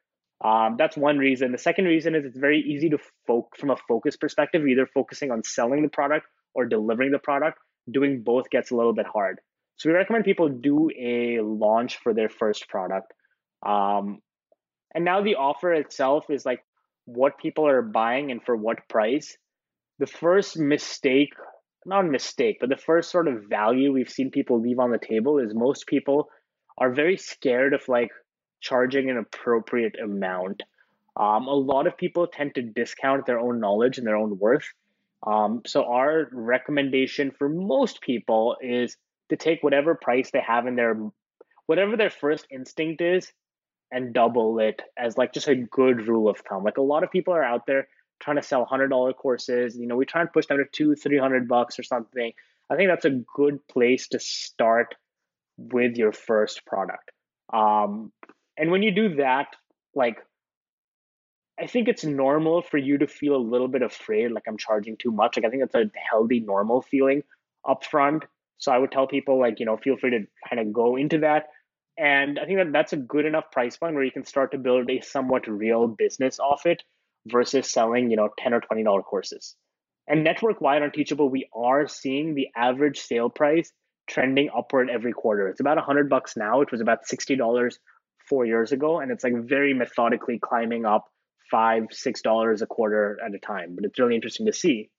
Um, 0.44 0.76
that's 0.78 0.98
one 0.98 1.16
reason. 1.16 1.50
The 1.50 1.58
second 1.58 1.86
reason 1.86 2.14
is 2.14 2.26
it's 2.26 2.36
very 2.36 2.60
easy 2.60 2.90
to 2.90 2.98
focus 3.26 3.58
from 3.58 3.70
a 3.70 3.76
focus 3.88 4.16
perspective, 4.18 4.66
either 4.66 4.86
focusing 4.92 5.30
on 5.30 5.44
selling 5.44 5.82
the 5.82 5.88
product 5.88 6.26
or 6.54 6.66
delivering 6.66 7.10
the 7.10 7.18
product. 7.18 7.58
Doing 7.90 8.22
both 8.22 8.50
gets 8.50 8.70
a 8.70 8.76
little 8.76 8.94
bit 8.94 9.06
hard. 9.06 9.40
So 9.76 9.88
we 9.88 9.94
recommend 9.94 10.24
people 10.24 10.48
do 10.48 10.90
a 10.98 11.40
launch 11.40 11.98
for 11.98 12.14
their 12.14 12.28
first 12.28 12.68
product. 12.68 13.12
Um, 13.64 14.20
and 14.94 15.04
now 15.04 15.22
the 15.22 15.36
offer 15.36 15.72
itself 15.72 16.26
is 16.30 16.46
like 16.46 16.64
what 17.06 17.38
people 17.38 17.66
are 17.66 17.82
buying 17.82 18.30
and 18.30 18.42
for 18.42 18.56
what 18.56 18.88
price. 18.88 19.36
The 19.98 20.06
first 20.06 20.58
mistake, 20.58 21.34
not 21.84 22.06
mistake, 22.06 22.58
but 22.60 22.68
the 22.68 22.76
first 22.76 23.10
sort 23.10 23.28
of 23.28 23.44
value 23.48 23.92
we've 23.92 24.08
seen 24.10 24.30
people 24.30 24.60
leave 24.60 24.78
on 24.78 24.90
the 24.90 24.98
table 24.98 25.38
is 25.38 25.54
most 25.54 25.86
people 25.86 26.28
are 26.78 26.92
very 26.92 27.16
scared 27.16 27.74
of 27.74 27.82
like 27.88 28.10
charging 28.60 29.10
an 29.10 29.18
appropriate 29.18 29.96
amount. 30.02 30.62
Um, 31.16 31.46
a 31.46 31.54
lot 31.54 31.86
of 31.86 31.96
people 31.96 32.26
tend 32.26 32.54
to 32.56 32.62
discount 32.62 33.26
their 33.26 33.38
own 33.38 33.60
knowledge 33.60 33.98
and 33.98 34.06
their 34.06 34.16
own 34.16 34.38
worth. 34.38 34.66
Um, 35.26 35.62
so 35.66 35.84
our 35.84 36.28
recommendation 36.32 37.30
for 37.38 37.48
most 37.48 38.00
people 38.00 38.56
is 38.60 38.96
to 39.30 39.36
take 39.36 39.62
whatever 39.62 39.94
price 39.94 40.30
they 40.30 40.40
have 40.40 40.66
in 40.66 40.76
their 40.76 40.98
whatever 41.66 41.96
their 41.96 42.10
first 42.10 42.46
instinct 42.50 43.00
is 43.00 43.32
and 43.90 44.12
double 44.12 44.58
it 44.58 44.82
as 44.96 45.16
like 45.16 45.32
just 45.32 45.48
a 45.48 45.54
good 45.54 46.06
rule 46.06 46.28
of 46.28 46.38
thumb. 46.38 46.64
Like 46.64 46.78
a 46.78 46.82
lot 46.82 47.04
of 47.04 47.10
people 47.10 47.32
are 47.34 47.44
out 47.44 47.66
there 47.66 47.88
trying 48.20 48.36
to 48.36 48.42
sell 48.42 48.64
hundred 48.64 48.88
dollar 48.88 49.12
courses. 49.12 49.76
You 49.76 49.86
know, 49.86 49.96
we 49.96 50.04
try 50.04 50.20
and 50.20 50.32
push 50.32 50.46
them 50.46 50.58
to 50.58 50.64
two, 50.70 50.94
three 50.94 51.18
hundred 51.18 51.48
bucks 51.48 51.78
or 51.78 51.82
something. 51.82 52.32
I 52.70 52.76
think 52.76 52.88
that's 52.90 53.04
a 53.04 53.22
good 53.34 53.66
place 53.68 54.08
to 54.08 54.18
start 54.18 54.94
with 55.56 55.96
your 55.96 56.12
first 56.12 56.64
product. 56.66 57.10
Um, 57.52 58.12
and 58.56 58.70
when 58.70 58.82
you 58.82 58.90
do 58.90 59.16
that, 59.16 59.48
like, 59.94 60.18
I 61.60 61.66
think 61.66 61.88
it's 61.88 62.04
normal 62.04 62.62
for 62.62 62.78
you 62.78 62.98
to 62.98 63.06
feel 63.06 63.36
a 63.36 63.38
little 63.38 63.68
bit 63.68 63.82
afraid, 63.82 64.32
like 64.32 64.44
I'm 64.48 64.56
charging 64.56 64.96
too 64.96 65.12
much. 65.12 65.36
Like, 65.36 65.44
I 65.44 65.50
think 65.50 65.62
that's 65.62 65.74
a 65.74 65.90
healthy, 66.10 66.40
normal 66.40 66.82
feeling 66.82 67.22
upfront. 67.64 68.22
So 68.58 68.72
I 68.72 68.78
would 68.78 68.92
tell 68.92 69.06
people 69.06 69.38
like, 69.38 69.60
you 69.60 69.66
know, 69.66 69.76
feel 69.76 69.96
free 69.96 70.10
to 70.10 70.26
kind 70.48 70.60
of 70.60 70.72
go 70.72 70.96
into 70.96 71.18
that. 71.18 71.46
And 71.96 72.38
I 72.38 72.46
think 72.46 72.58
that 72.58 72.72
that's 72.72 72.92
a 72.92 72.96
good 72.96 73.24
enough 73.24 73.50
price 73.52 73.76
point 73.76 73.94
where 73.94 74.04
you 74.04 74.10
can 74.10 74.24
start 74.24 74.52
to 74.52 74.58
build 74.58 74.90
a 74.90 75.00
somewhat 75.00 75.46
real 75.46 75.86
business 75.86 76.40
off 76.40 76.66
it 76.66 76.82
versus 77.26 77.70
selling, 77.70 78.10
you 78.10 78.16
know, 78.16 78.30
10 78.38 78.52
or 78.52 78.60
$20 78.60 79.04
courses. 79.04 79.54
And 80.06 80.24
network 80.24 80.60
wide 80.60 80.82
on 80.82 80.90
Teachable, 80.90 81.28
we 81.28 81.48
are 81.54 81.88
seeing 81.88 82.34
the 82.34 82.48
average 82.56 83.00
sale 83.00 83.30
price 83.30 83.72
trending 84.08 84.50
upward 84.56 84.90
every 84.90 85.12
quarter. 85.12 85.48
It's 85.48 85.60
about 85.60 85.76
100 85.76 86.10
bucks 86.10 86.36
now. 86.36 86.60
It 86.60 86.70
was 86.70 86.80
about 86.80 87.06
$60 87.10 87.72
four 88.28 88.44
years 88.44 88.72
ago. 88.72 89.00
And 89.00 89.10
it's 89.10 89.24
like 89.24 89.34
very 89.44 89.72
methodically 89.72 90.38
climbing 90.38 90.84
up 90.84 91.04
five, 91.50 91.84
$6 91.84 92.62
a 92.62 92.66
quarter 92.66 93.18
at 93.24 93.34
a 93.34 93.38
time. 93.38 93.74
But 93.74 93.84
it's 93.84 93.98
really 93.98 94.14
interesting 94.14 94.46
to 94.46 94.52
see 94.52 94.90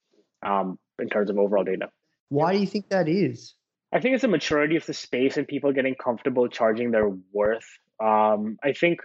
um, 0.45 0.79
in 0.99 1.09
terms 1.09 1.29
of 1.29 1.37
overall 1.37 1.63
data. 1.63 1.89
Why 2.29 2.53
do 2.53 2.59
you 2.59 2.67
think 2.67 2.89
that 2.89 3.07
is? 3.07 3.53
I 3.93 3.99
think 3.99 4.15
it's 4.15 4.23
a 4.23 4.29
maturity 4.29 4.75
of 4.75 4.85
the 4.85 4.93
space 4.93 5.38
and 5.38 5.47
people 5.47 5.71
getting 5.71 5.95
comfortable 5.95 6.47
charging 6.49 6.91
their 6.91 7.09
worth. 7.31 7.67
Um, 8.03 8.57
I 8.63 8.73
think 8.73 8.99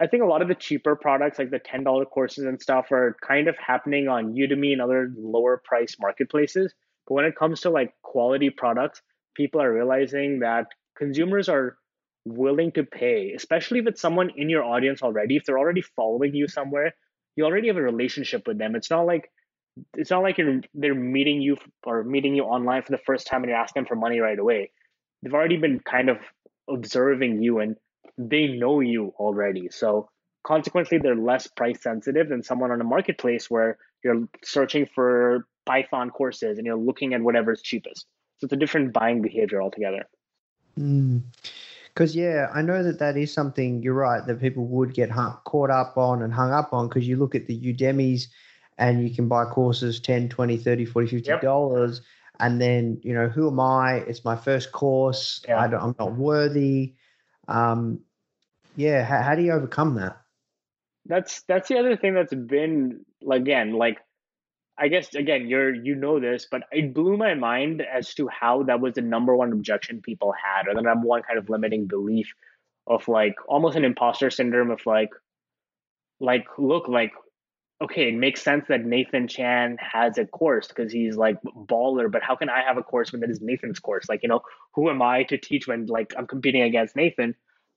I 0.00 0.06
think 0.06 0.22
a 0.22 0.26
lot 0.26 0.40
of 0.40 0.48
the 0.48 0.54
cheaper 0.54 0.96
products, 0.96 1.38
like 1.38 1.50
the 1.50 1.58
ten 1.58 1.84
dollar 1.84 2.06
courses 2.06 2.44
and 2.44 2.60
stuff, 2.60 2.90
are 2.90 3.16
kind 3.26 3.48
of 3.48 3.56
happening 3.58 4.08
on 4.08 4.34
Udemy 4.34 4.72
and 4.72 4.80
other 4.80 5.12
lower 5.16 5.60
price 5.62 5.96
marketplaces. 6.00 6.72
But 7.06 7.14
when 7.14 7.24
it 7.26 7.36
comes 7.36 7.60
to 7.60 7.70
like 7.70 7.92
quality 8.02 8.50
products, 8.50 9.02
people 9.36 9.60
are 9.60 9.72
realizing 9.72 10.40
that 10.40 10.66
consumers 10.96 11.48
are 11.48 11.76
willing 12.24 12.72
to 12.72 12.84
pay, 12.84 13.32
especially 13.36 13.78
if 13.78 13.86
it's 13.86 14.00
someone 14.00 14.30
in 14.36 14.48
your 14.48 14.64
audience 14.64 15.02
already. 15.02 15.36
If 15.36 15.44
they're 15.44 15.58
already 15.58 15.82
following 15.82 16.34
you 16.34 16.48
somewhere, 16.48 16.94
you 17.36 17.44
already 17.44 17.68
have 17.68 17.76
a 17.76 17.82
relationship 17.82 18.46
with 18.46 18.58
them. 18.58 18.74
It's 18.74 18.90
not 18.90 19.06
like 19.06 19.30
it's 19.94 20.10
not 20.10 20.22
like 20.22 20.38
you're 20.38 20.60
they're 20.74 20.94
meeting 20.94 21.40
you 21.40 21.56
or 21.84 22.04
meeting 22.04 22.34
you 22.34 22.44
online 22.44 22.82
for 22.82 22.92
the 22.92 22.98
first 22.98 23.26
time 23.26 23.42
and 23.42 23.50
you're 23.50 23.58
asking 23.58 23.86
for 23.86 23.96
money 23.96 24.18
right 24.20 24.38
away. 24.38 24.70
They've 25.22 25.34
already 25.34 25.56
been 25.56 25.80
kind 25.80 26.08
of 26.08 26.18
observing 26.68 27.42
you 27.42 27.60
and 27.60 27.76
they 28.16 28.48
know 28.48 28.80
you 28.80 29.12
already. 29.18 29.68
So 29.70 30.08
consequently, 30.44 30.98
they're 30.98 31.16
less 31.16 31.46
price 31.46 31.82
sensitive 31.82 32.28
than 32.28 32.42
someone 32.42 32.70
on 32.70 32.80
a 32.80 32.84
marketplace 32.84 33.50
where 33.50 33.78
you're 34.02 34.28
searching 34.42 34.86
for 34.94 35.46
Python 35.66 36.10
courses 36.10 36.58
and 36.58 36.66
you're 36.66 36.76
looking 36.76 37.14
at 37.14 37.20
whatever's 37.20 37.62
cheapest. 37.62 38.06
So 38.38 38.46
it's 38.46 38.52
a 38.52 38.56
different 38.56 38.92
buying 38.92 39.22
behavior 39.22 39.62
altogether. 39.62 40.04
Because, 40.74 42.14
mm. 42.14 42.16
yeah, 42.16 42.46
I 42.54 42.62
know 42.62 42.82
that 42.82 42.98
that 42.98 43.16
is 43.16 43.32
something, 43.32 43.82
you're 43.82 43.94
right, 43.94 44.26
that 44.26 44.40
people 44.40 44.66
would 44.66 44.94
get 44.94 45.10
hung, 45.10 45.36
caught 45.44 45.70
up 45.70 45.98
on 45.98 46.22
and 46.22 46.32
hung 46.32 46.52
up 46.52 46.72
on 46.72 46.88
because 46.88 47.06
you 47.06 47.16
look 47.16 47.34
at 47.34 47.46
the 47.46 47.60
Udemy's 47.60 48.28
and 48.80 49.06
you 49.06 49.14
can 49.14 49.28
buy 49.28 49.44
courses 49.44 50.00
10 50.00 50.30
20 50.30 50.56
30 50.56 50.84
40 50.86 51.06
50 51.08 51.28
yep. 51.28 51.40
dollars. 51.42 52.00
And 52.40 52.60
then 52.60 53.00
you 53.04 53.12
know 53.12 53.28
who 53.28 53.48
am 53.48 53.60
i? 53.60 53.96
It's 54.08 54.24
my 54.24 54.34
first 54.34 54.72
course. 54.72 55.44
Yeah. 55.46 55.60
I 55.60 55.64
am 55.66 55.94
not 55.98 56.16
worthy. 56.16 56.94
Um, 57.46 58.00
yeah 58.76 59.04
how, 59.04 59.22
how 59.22 59.34
do 59.34 59.42
you 59.42 59.52
overcome 59.52 59.94
that? 59.96 60.16
That's 61.06 61.42
that's 61.42 61.68
the 61.68 61.78
other 61.78 61.96
thing 61.96 62.14
that's 62.14 62.34
been 62.34 63.04
again 63.30 63.72
like 63.72 63.98
i 64.78 64.88
guess 64.88 65.14
again 65.14 65.46
you're 65.46 65.74
you 65.74 65.94
know 65.94 66.20
this 66.20 66.46
but 66.50 66.62
it 66.72 66.94
blew 66.94 67.16
my 67.16 67.34
mind 67.34 67.82
as 67.82 68.14
to 68.14 68.28
how 68.28 68.62
that 68.62 68.80
was 68.80 68.94
the 68.94 69.02
number 69.02 69.36
one 69.36 69.52
objection 69.52 70.00
people 70.00 70.32
had 70.32 70.68
or 70.68 70.74
the 70.74 70.82
number 70.82 71.06
one 71.06 71.22
kind 71.22 71.38
of 71.38 71.50
limiting 71.50 71.86
belief 71.86 72.32
of 72.86 73.06
like 73.08 73.34
almost 73.48 73.76
an 73.76 73.84
imposter 73.84 74.30
syndrome 74.30 74.70
of 74.70 74.80
like 74.86 75.10
like 76.20 76.46
look 76.58 76.88
like 76.88 77.12
okay, 77.82 78.08
it 78.08 78.14
makes 78.14 78.42
sense 78.42 78.66
that 78.68 78.84
Nathan 78.84 79.26
Chan 79.26 79.78
has 79.80 80.18
a 80.18 80.26
course 80.26 80.68
because 80.68 80.92
he's 80.92 81.16
like 81.16 81.38
baller, 81.42 82.12
but 82.12 82.22
how 82.22 82.36
can 82.36 82.50
I 82.50 82.62
have 82.62 82.76
a 82.76 82.82
course 82.82 83.10
when 83.10 83.20
that 83.22 83.30
is 83.30 83.40
Nathan's 83.40 83.78
course? 83.78 84.08
Like, 84.08 84.22
you 84.22 84.28
know, 84.28 84.42
who 84.74 84.90
am 84.90 85.00
I 85.00 85.22
to 85.24 85.38
teach 85.38 85.66
when 85.66 85.86
like 85.86 86.12
I'm 86.16 86.26
competing 86.26 86.62
against 86.62 86.94
Nathan? 86.94 87.34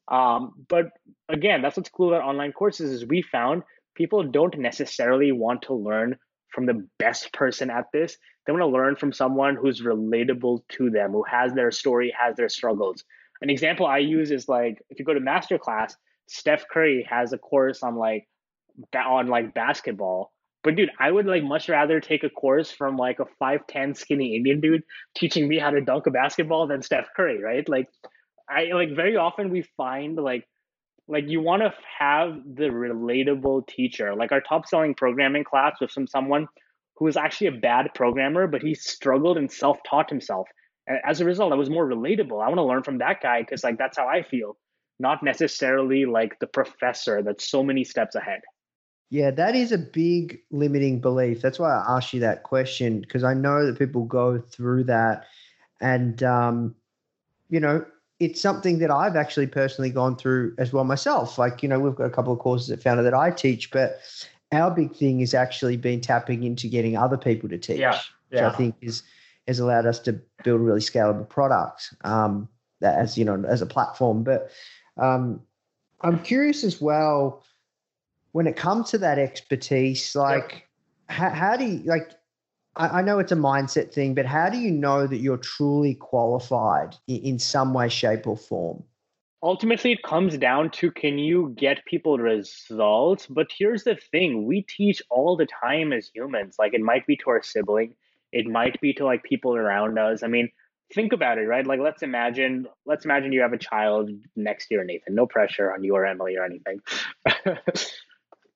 Um, 0.09 0.53
but 0.67 0.91
again, 1.29 1.61
that's 1.61 1.77
what's 1.77 1.89
cool 1.89 2.13
about 2.13 2.27
online 2.27 2.51
courses 2.51 2.91
is 2.91 3.05
we 3.05 3.21
found 3.21 3.63
people 3.95 4.23
don't 4.23 4.57
necessarily 4.57 5.31
want 5.31 5.61
to 5.63 5.73
learn 5.73 6.17
from 6.49 6.65
the 6.65 6.85
best 6.99 7.31
person 7.31 7.69
at 7.69 7.85
this. 7.93 8.17
They 8.45 8.51
want 8.51 8.61
to 8.61 8.67
learn 8.67 8.97
from 8.97 9.13
someone 9.13 9.55
who's 9.55 9.81
relatable 9.81 10.67
to 10.69 10.89
them, 10.89 11.11
who 11.11 11.23
has 11.23 11.53
their 11.53 11.71
story, 11.71 12.13
has 12.19 12.35
their 12.35 12.49
struggles. 12.49 13.05
An 13.41 13.49
example 13.49 13.85
I 13.85 13.99
use 13.99 14.31
is 14.31 14.49
like 14.49 14.81
if 14.89 14.99
you 14.99 15.05
go 15.05 15.13
to 15.13 15.21
masterclass, 15.21 15.95
Steph 16.27 16.67
Curry 16.67 17.07
has 17.09 17.31
a 17.31 17.37
course 17.37 17.83
on 17.83 17.95
like 17.95 18.27
on 18.95 19.27
like 19.27 19.53
basketball. 19.53 20.31
But 20.63 20.75
dude, 20.75 20.91
I 20.99 21.11
would 21.11 21.25
like 21.25 21.43
much 21.43 21.67
rather 21.67 21.99
take 21.99 22.23
a 22.23 22.29
course 22.29 22.71
from 22.71 22.95
like 22.95 23.19
a 23.19 23.25
5'10 23.41 23.97
skinny 23.97 24.35
Indian 24.35 24.61
dude 24.61 24.83
teaching 25.15 25.47
me 25.47 25.59
how 25.59 25.71
to 25.71 25.81
dunk 25.81 26.07
a 26.07 26.11
basketball 26.11 26.67
than 26.67 26.81
Steph 26.81 27.09
Curry, 27.15 27.41
right? 27.43 27.67
Like 27.67 27.89
I 28.49 28.71
like 28.73 28.95
very 28.95 29.17
often 29.17 29.49
we 29.49 29.63
find 29.75 30.15
like 30.15 30.47
like 31.07 31.27
you 31.27 31.41
want 31.41 31.61
to 31.61 31.73
have 31.99 32.41
the 32.45 32.65
relatable 32.65 33.67
teacher. 33.67 34.15
Like 34.15 34.31
our 34.31 34.41
top 34.41 34.67
selling 34.67 34.95
programming 34.95 35.43
class 35.43 35.81
was 35.81 35.91
from 35.91 36.07
someone 36.07 36.47
who 36.95 37.05
was 37.05 37.17
actually 37.17 37.47
a 37.47 37.59
bad 37.59 37.89
programmer, 37.93 38.47
but 38.47 38.61
he 38.61 38.73
struggled 38.73 39.37
and 39.37 39.51
self-taught 39.51 40.09
himself. 40.09 40.47
And 40.87 40.99
as 41.05 41.19
a 41.19 41.25
result, 41.25 41.51
I 41.51 41.57
was 41.57 41.69
more 41.69 41.87
relatable. 41.87 42.43
I 42.43 42.47
want 42.47 42.55
to 42.55 42.63
learn 42.63 42.83
from 42.83 42.99
that 42.99 43.21
guy 43.21 43.41
because 43.41 43.63
like 43.63 43.77
that's 43.77 43.97
how 43.97 44.07
I 44.07 44.23
feel, 44.23 44.57
not 44.99 45.23
necessarily 45.23 46.05
like 46.05 46.39
the 46.39 46.47
professor 46.47 47.21
that's 47.21 47.49
so 47.49 47.63
many 47.63 47.83
steps 47.83 48.15
ahead. 48.15 48.41
Yeah, 49.13 49.29
that 49.29 49.55
is 49.55 49.71
a 49.71 49.77
big 49.77 50.41
limiting 50.49 50.99
belief. 50.99 51.39
That's 51.39 51.59
why 51.59 51.71
I 51.71 51.97
asked 51.97 52.13
you 52.13 52.19
that 52.21 52.41
question 52.41 52.99
because 52.99 53.23
I 53.23 53.35
know 53.35 53.63
that 53.63 53.77
people 53.77 54.05
go 54.05 54.39
through 54.39 54.85
that, 54.85 55.27
and 55.79 56.23
um, 56.23 56.73
you 57.47 57.59
know, 57.59 57.85
it's 58.19 58.41
something 58.41 58.79
that 58.79 58.89
I've 58.89 59.15
actually 59.15 59.45
personally 59.45 59.91
gone 59.91 60.15
through 60.15 60.55
as 60.57 60.73
well 60.73 60.83
myself. 60.83 61.37
Like, 61.37 61.61
you 61.61 61.69
know, 61.69 61.79
we've 61.79 61.93
got 61.93 62.05
a 62.05 62.09
couple 62.09 62.33
of 62.33 62.39
courses 62.39 62.71
at 62.71 62.79
Foundr 62.79 63.03
that 63.03 63.13
I 63.13 63.29
teach, 63.29 63.69
but 63.69 63.99
our 64.51 64.71
big 64.71 64.95
thing 64.95 65.21
is 65.21 65.35
actually 65.35 65.77
been 65.77 66.01
tapping 66.01 66.41
into 66.41 66.67
getting 66.67 66.97
other 66.97 67.15
people 67.15 67.47
to 67.49 67.59
teach, 67.59 67.77
yeah, 67.77 67.99
yeah. 68.31 68.47
which 68.47 68.53
I 68.55 68.57
think 68.57 68.75
is 68.81 69.03
has 69.47 69.59
allowed 69.59 69.85
us 69.85 69.99
to 69.99 70.19
build 70.43 70.59
really 70.59 70.81
scalable 70.81 71.29
products 71.29 71.93
um, 72.03 72.49
as 72.81 73.15
you 73.15 73.25
know 73.25 73.43
as 73.47 73.61
a 73.61 73.67
platform. 73.67 74.23
But 74.23 74.49
um, 74.97 75.39
I'm 76.01 76.17
curious 76.23 76.63
as 76.63 76.81
well 76.81 77.43
when 78.33 78.47
it 78.47 78.57
comes 78.57 78.89
to 78.91 78.97
that 78.97 79.17
expertise, 79.17 80.15
like 80.15 80.51
yep. 80.51 80.61
how, 81.07 81.29
how, 81.29 81.55
do 81.55 81.65
you 81.65 81.83
like? 81.85 82.11
I, 82.75 82.99
I, 82.99 83.01
know 83.01 83.19
it's 83.19 83.31
a 83.31 83.37
mindset 83.37 83.93
thing, 83.93 84.15
but 84.15 84.25
how 84.25 84.49
do 84.49 84.57
you 84.57 84.71
know 84.71 85.07
that 85.07 85.17
you're 85.17 85.37
truly 85.37 85.93
qualified 85.95 86.95
in, 87.07 87.17
in 87.17 87.39
some 87.39 87.73
way, 87.73 87.89
shape, 87.89 88.27
or 88.27 88.35
form? 88.35 88.83
Ultimately, 89.43 89.91
it 89.91 90.03
comes 90.03 90.37
down 90.37 90.71
to 90.71 90.91
can 90.91 91.19
you 91.19 91.53
get 91.57 91.85
people 91.85 92.17
results? 92.17 93.27
But 93.27 93.47
here's 93.55 93.83
the 93.83 93.95
thing: 93.95 94.45
we 94.45 94.63
teach 94.63 95.01
all 95.09 95.37
the 95.37 95.47
time 95.47 95.93
as 95.93 96.09
humans. 96.13 96.55
Like 96.57 96.73
it 96.73 96.81
might 96.81 97.05
be 97.05 97.15
to 97.17 97.29
our 97.29 97.43
sibling, 97.43 97.93
it 98.31 98.47
might 98.47 98.81
be 98.81 98.93
to 98.93 99.05
like 99.05 99.23
people 99.23 99.55
around 99.55 99.99
us. 99.99 100.23
I 100.23 100.27
mean, 100.27 100.49
think 100.91 101.13
about 101.13 101.37
it, 101.37 101.47
right? 101.47 101.67
Like 101.67 101.79
let's 101.79 102.01
imagine 102.01 102.67
let's 102.85 103.05
imagine 103.05 103.31
you 103.31 103.41
have 103.41 103.53
a 103.53 103.57
child 103.57 104.09
next 104.35 104.71
year, 104.71 104.83
Nathan. 104.83 105.13
No 105.13 105.27
pressure 105.27 105.71
on 105.71 105.83
you 105.83 105.95
or 105.95 106.05
Emily 106.05 106.35
or 106.35 106.43
anything. 106.43 106.79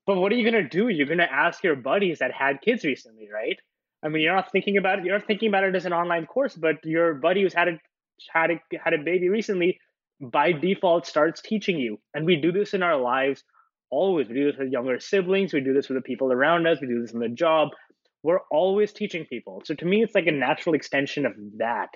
But 0.08 0.18
what 0.18 0.32
are 0.32 0.36
you 0.36 0.50
gonna 0.50 0.68
do? 0.68 0.88
You're 0.88 1.06
gonna 1.06 1.28
ask 1.30 1.64
your 1.64 1.76
buddies 1.76 2.20
that 2.20 2.32
had 2.32 2.62
kids 2.62 2.84
recently, 2.84 3.30
right? 3.32 3.60
I 4.04 4.08
mean, 4.08 4.22
you're 4.22 4.36
not 4.36 4.52
thinking 4.52 4.78
about 4.78 5.00
it. 5.00 5.06
You're 5.06 5.20
thinking 5.20 5.50
about 5.50 5.66
it 5.66 5.76
as 5.76 5.86
an 5.86 5.94
online 5.94 6.26
course, 6.26 6.56
but 6.56 6.78
your 6.84 7.14
buddy 7.16 7.42
who's 7.42 7.54
had 7.54 7.68
a 7.68 7.80
had 8.32 8.52
a 8.52 8.60
had 8.84 8.94
a 8.94 9.04
baby 9.04 9.30
recently, 9.30 9.80
by 10.22 10.54
default, 10.54 11.06
starts 11.06 11.42
teaching 11.42 11.78
you. 11.78 12.00
And 12.14 12.26
we 12.26 12.38
do 12.38 12.52
this 12.52 12.74
in 12.74 12.84
our 12.84 12.98
lives 12.98 13.44
always. 13.90 14.28
We 14.30 14.36
do 14.36 14.52
this 14.52 14.58
with 14.58 14.72
younger 14.72 15.00
siblings. 15.00 15.54
We 15.54 15.62
do 15.62 15.74
this 15.74 15.90
with 15.90 15.98
the 15.98 16.02
people 16.02 16.32
around 16.32 16.68
us. 16.68 16.80
We 16.82 16.88
do 16.88 17.02
this 17.02 17.12
in 17.12 17.20
the 17.20 17.30
job. 17.30 17.70
We're 18.24 18.42
always 18.52 18.94
teaching 18.94 19.26
people. 19.26 19.62
So 19.66 19.76
to 19.76 19.86
me, 19.86 20.04
it's 20.04 20.16
like 20.16 20.28
a 20.28 20.32
natural 20.32 20.76
extension 20.76 21.26
of 21.26 21.34
that. 21.58 21.90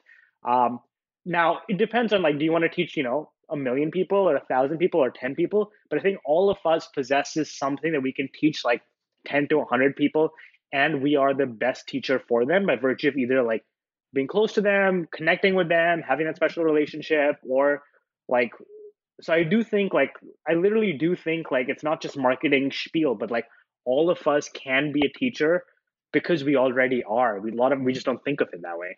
Um, 0.48 0.80
now 1.26 1.60
it 1.68 1.78
depends 1.78 2.14
on 2.14 2.22
like, 2.22 2.40
do 2.40 2.46
you 2.46 2.52
want 2.52 2.64
to 2.64 2.70
teach, 2.70 2.98
you 2.98 3.04
know, 3.04 3.32
a 3.52 3.58
million 3.58 3.92
people 3.92 4.18
or 4.18 4.36
a 4.36 4.46
thousand 4.46 4.78
people 4.78 5.00
or 5.00 5.12
10 5.12 5.36
people, 5.36 5.72
but 5.90 6.00
I 6.00 6.02
think 6.02 6.20
all 6.26 6.50
of 6.50 6.58
us 6.66 6.88
possesses 6.88 7.58
something 7.58 7.92
that 7.92 8.02
we 8.02 8.14
can 8.14 8.30
teach 8.34 8.64
like 8.64 8.82
10 9.26 9.50
to 9.50 9.58
100 9.58 9.96
people. 9.96 10.32
And 10.74 11.02
we 11.02 11.18
are 11.18 11.34
the 11.34 11.46
best 11.46 11.88
teacher 11.88 12.22
for 12.28 12.46
them 12.46 12.66
by 12.66 12.78
virtue 12.78 13.10
of 13.10 13.18
either 13.18 13.44
like 13.44 13.64
being 14.14 14.28
close 14.28 14.54
to 14.54 14.62
them, 14.62 15.08
connecting 15.14 15.56
with 15.56 15.70
them, 15.70 16.02
having 16.08 16.26
that 16.26 16.38
special 16.38 16.64
relationship, 16.64 17.36
or 17.48 17.84
like, 18.30 18.52
so 19.22 19.34
I 19.34 19.44
do 19.44 19.64
think 19.64 19.94
like, 19.94 20.14
I 20.50 20.54
literally 20.54 20.94
do 20.94 21.16
think 21.16 21.52
like 21.52 21.68
it's 21.68 21.84
not 21.84 22.02
just 22.02 22.18
marketing 22.18 22.72
spiel, 22.74 23.16
but 23.16 23.32
like 23.32 23.46
all 23.86 24.10
of 24.10 24.26
us 24.28 24.50
can 24.50 24.92
be 24.94 25.02
a 25.06 25.18
teacher 25.18 25.64
because 26.14 26.44
we 26.44 26.56
already 26.56 27.04
are. 27.04 27.40
We 27.40 27.52
a 27.52 27.56
lot 27.56 27.72
of 27.72 27.82
we 27.82 27.94
just 27.94 28.06
don't 28.06 28.24
think 28.24 28.42
of 28.42 28.50
it 28.54 28.62
that 28.64 28.78
way. 28.78 28.98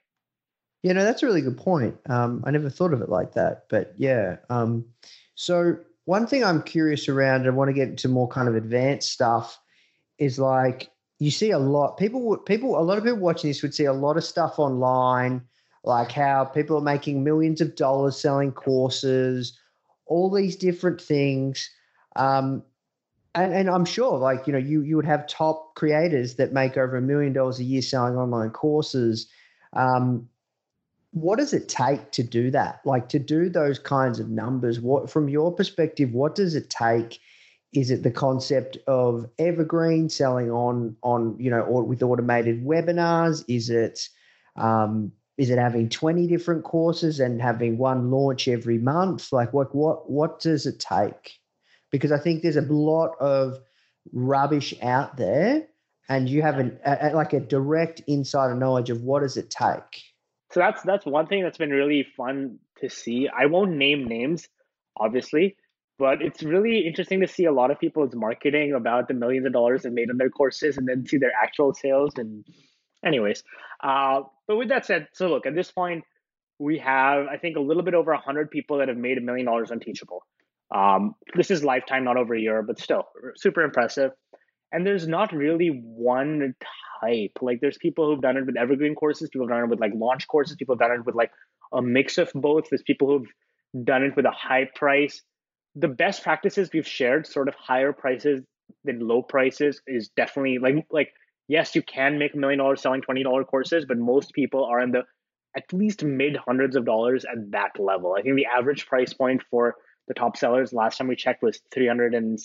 Yeah, 0.83 0.93
no, 0.93 1.03
that's 1.03 1.23
a 1.23 1.25
really 1.25 1.41
good 1.41 1.57
point. 1.57 1.95
Um, 2.09 2.43
I 2.45 2.51
never 2.51 2.69
thought 2.69 2.93
of 2.93 3.01
it 3.01 3.09
like 3.09 3.33
that, 3.33 3.65
but 3.69 3.93
yeah. 3.97 4.37
Um, 4.49 4.85
so 5.35 5.77
one 6.05 6.27
thing 6.27 6.43
I'm 6.43 6.61
curious 6.61 7.07
around, 7.09 7.47
I 7.47 7.51
want 7.51 7.69
to 7.69 7.73
get 7.73 7.87
into 7.89 8.09
more 8.09 8.27
kind 8.27 8.49
of 8.49 8.55
advanced 8.55 9.11
stuff, 9.11 9.59
is 10.19 10.39
like 10.39 10.91
you 11.19 11.31
see 11.31 11.51
a 11.51 11.59
lot 11.59 11.97
people. 11.97 12.37
People, 12.37 12.77
a 12.77 12.83
lot 12.83 12.97
of 12.97 13.03
people 13.03 13.19
watching 13.19 13.49
this 13.49 13.61
would 13.63 13.73
see 13.73 13.85
a 13.85 13.93
lot 13.93 14.17
of 14.17 14.23
stuff 14.23 14.59
online 14.59 15.43
like 15.85 16.11
how 16.11 16.45
people 16.45 16.77
are 16.77 16.81
making 16.81 17.23
millions 17.23 17.59
of 17.61 17.75
dollars 17.75 18.17
selling 18.19 18.51
courses, 18.51 19.57
all 20.05 20.31
these 20.31 20.55
different 20.55 21.01
things. 21.01 21.69
Um, 22.15 22.63
and, 23.35 23.53
and 23.53 23.69
I'm 23.69 23.85
sure, 23.85 24.17
like 24.17 24.47
you 24.47 24.53
know, 24.53 24.59
you 24.59 24.81
you 24.81 24.95
would 24.95 25.05
have 25.05 25.27
top 25.27 25.75
creators 25.75 26.35
that 26.35 26.53
make 26.53 26.77
over 26.77 26.97
a 26.97 27.01
million 27.01 27.33
dollars 27.33 27.59
a 27.59 27.63
year 27.63 27.81
selling 27.81 28.15
online 28.15 28.51
courses. 28.51 29.27
Um, 29.73 30.29
what 31.13 31.37
does 31.37 31.53
it 31.53 31.69
take 31.69 32.11
to 32.11 32.23
do 32.23 32.49
that? 32.51 32.81
Like 32.85 33.07
to 33.09 33.19
do 33.19 33.47
those 33.47 33.77
kinds 33.77 34.19
of 34.19 34.29
numbers? 34.29 34.79
What, 34.79 35.09
from 35.09 35.29
your 35.29 35.51
perspective, 35.53 36.11
what 36.11 36.33
does 36.33 36.55
it 36.55 36.69
take? 36.71 37.19
Is 37.71 37.91
it 37.91 38.03
the 38.03 38.11
concept 38.11 38.77
of 38.87 39.29
evergreen 39.39 40.09
selling 40.09 40.51
on 40.51 40.95
on 41.01 41.35
you 41.39 41.49
know 41.49 41.61
or 41.61 41.83
with 41.83 42.03
automated 42.03 42.63
webinars? 42.63 43.43
Is 43.47 43.69
it 43.69 44.09
um, 44.55 45.11
is 45.37 45.49
it 45.49 45.57
having 45.57 45.89
20 45.89 46.27
different 46.27 46.63
courses 46.63 47.19
and 47.19 47.41
having 47.41 47.77
one 47.77 48.11
launch 48.11 48.47
every 48.47 48.77
month 48.77 49.31
like 49.31 49.51
what 49.53 49.73
what 49.73 50.09
what 50.09 50.39
does 50.39 50.67
it 50.67 50.79
take 50.79 51.39
because 51.89 52.11
i 52.11 52.19
think 52.19 52.41
there's 52.41 52.55
a 52.55 52.61
lot 52.61 53.15
of 53.19 53.59
rubbish 54.11 54.73
out 54.83 55.17
there 55.17 55.65
and 56.09 56.29
you 56.29 56.41
have 56.43 56.59
an, 56.59 56.77
a, 56.85 57.11
like 57.15 57.33
a 57.33 57.39
direct 57.39 58.01
insider 58.05 58.53
knowledge 58.53 58.91
of 58.91 59.01
what 59.01 59.21
does 59.21 59.37
it 59.37 59.49
take 59.49 60.03
so 60.53 60.59
that's 60.59 60.81
that's 60.83 61.05
one 61.05 61.27
thing 61.27 61.43
that's 61.43 61.57
been 61.57 61.71
really 61.71 62.05
fun 62.15 62.59
to 62.79 62.89
see 62.89 63.27
i 63.35 63.45
won't 63.45 63.71
name 63.71 64.05
names 64.05 64.47
obviously 64.97 65.55
but 65.99 66.21
it's 66.21 66.41
really 66.41 66.87
interesting 66.87 67.21
to 67.21 67.27
see 67.27 67.45
a 67.45 67.51
lot 67.51 67.71
of 67.71 67.79
people's 67.79 68.15
marketing 68.15 68.73
about 68.73 69.07
the 69.07 69.13
millions 69.13 69.45
of 69.45 69.53
dollars 69.53 69.83
they 69.83 69.89
made 69.89 70.09
on 70.09 70.17
their 70.17 70.29
courses 70.29 70.77
and 70.77 70.87
then 70.87 71.05
see 71.05 71.17
their 71.17 71.31
actual 71.41 71.73
sales 71.73 72.11
and 72.17 72.45
anyways 73.05 73.43
uh, 73.83 74.21
but 74.47 74.55
with 74.55 74.69
that 74.69 74.85
said, 74.85 75.07
so 75.13 75.27
look, 75.27 75.45
at 75.45 75.53
this 75.53 75.71
point, 75.71 76.05
we 76.57 76.79
have, 76.79 77.27
I 77.27 77.37
think, 77.37 77.57
a 77.57 77.59
little 77.59 77.83
bit 77.83 77.93
over 77.93 78.13
100 78.13 78.49
people 78.49 78.77
that 78.77 78.87
have 78.87 78.97
made 78.97 79.17
a 79.17 79.21
million 79.21 79.45
dollars 79.45 79.71
on 79.71 79.79
Teachable. 79.79 80.25
Um, 80.73 81.15
this 81.35 81.51
is 81.51 81.63
lifetime, 81.63 82.05
not 82.05 82.17
over 82.17 82.33
a 82.33 82.39
year, 82.39 82.63
but 82.63 82.79
still 82.79 83.03
super 83.35 83.61
impressive. 83.61 84.11
And 84.71 84.87
there's 84.87 85.07
not 85.07 85.33
really 85.33 85.67
one 85.67 86.55
Like, 87.41 87.59
there's 87.61 87.77
people 87.77 88.09
who've 88.09 88.21
done 88.21 88.37
it 88.37 88.45
with 88.45 88.57
evergreen 88.57 88.95
courses, 88.95 89.29
people 89.29 89.47
have 89.47 89.55
done 89.55 89.65
it 89.65 89.69
with 89.69 89.79
like 89.79 89.93
launch 89.95 90.27
courses, 90.27 90.55
people 90.55 90.75
have 90.75 90.79
done 90.79 90.99
it 90.99 91.05
with 91.05 91.15
like 91.15 91.31
a 91.71 91.81
mix 91.81 92.17
of 92.17 92.31
both. 92.33 92.65
There's 92.69 92.83
people 92.83 93.07
who've 93.07 93.85
done 93.85 94.03
it 94.03 94.15
with 94.15 94.25
a 94.25 94.31
high 94.31 94.69
price. 94.75 95.21
The 95.75 95.87
best 95.87 96.23
practices 96.23 96.69
we've 96.71 96.87
shared, 96.87 97.25
sort 97.25 97.47
of 97.47 97.55
higher 97.55 97.93
prices 97.93 98.41
than 98.83 98.99
low 98.99 99.21
prices, 99.23 99.81
is 99.87 100.09
definitely 100.15 100.59
like 100.59 100.85
like 100.91 101.13
yes, 101.47 101.75
you 101.75 101.81
can 101.81 102.17
make 102.17 102.33
a 102.33 102.37
million 102.37 102.59
dollars 102.59 102.81
selling 102.81 103.01
$20 103.01 103.45
courses, 103.47 103.85
but 103.85 103.97
most 103.97 104.33
people 104.33 104.65
are 104.65 104.79
in 104.79 104.91
the 104.91 105.03
at 105.55 105.71
least 105.71 106.03
mid 106.03 106.35
hundreds 106.35 106.75
of 106.75 106.85
dollars 106.85 107.25
at 107.25 107.51
that 107.51 107.79
level. 107.79 108.15
I 108.17 108.21
think 108.21 108.35
the 108.35 108.47
average 108.47 108.87
price 108.87 109.13
point 109.13 109.43
for 109.51 109.75
the 110.07 110.13
top 110.13 110.35
sellers 110.37 110.73
last 110.73 110.97
time 110.97 111.07
we 111.07 111.15
checked 111.15 111.43
was 111.43 111.61
$374. 111.75 112.15
And 112.19 112.39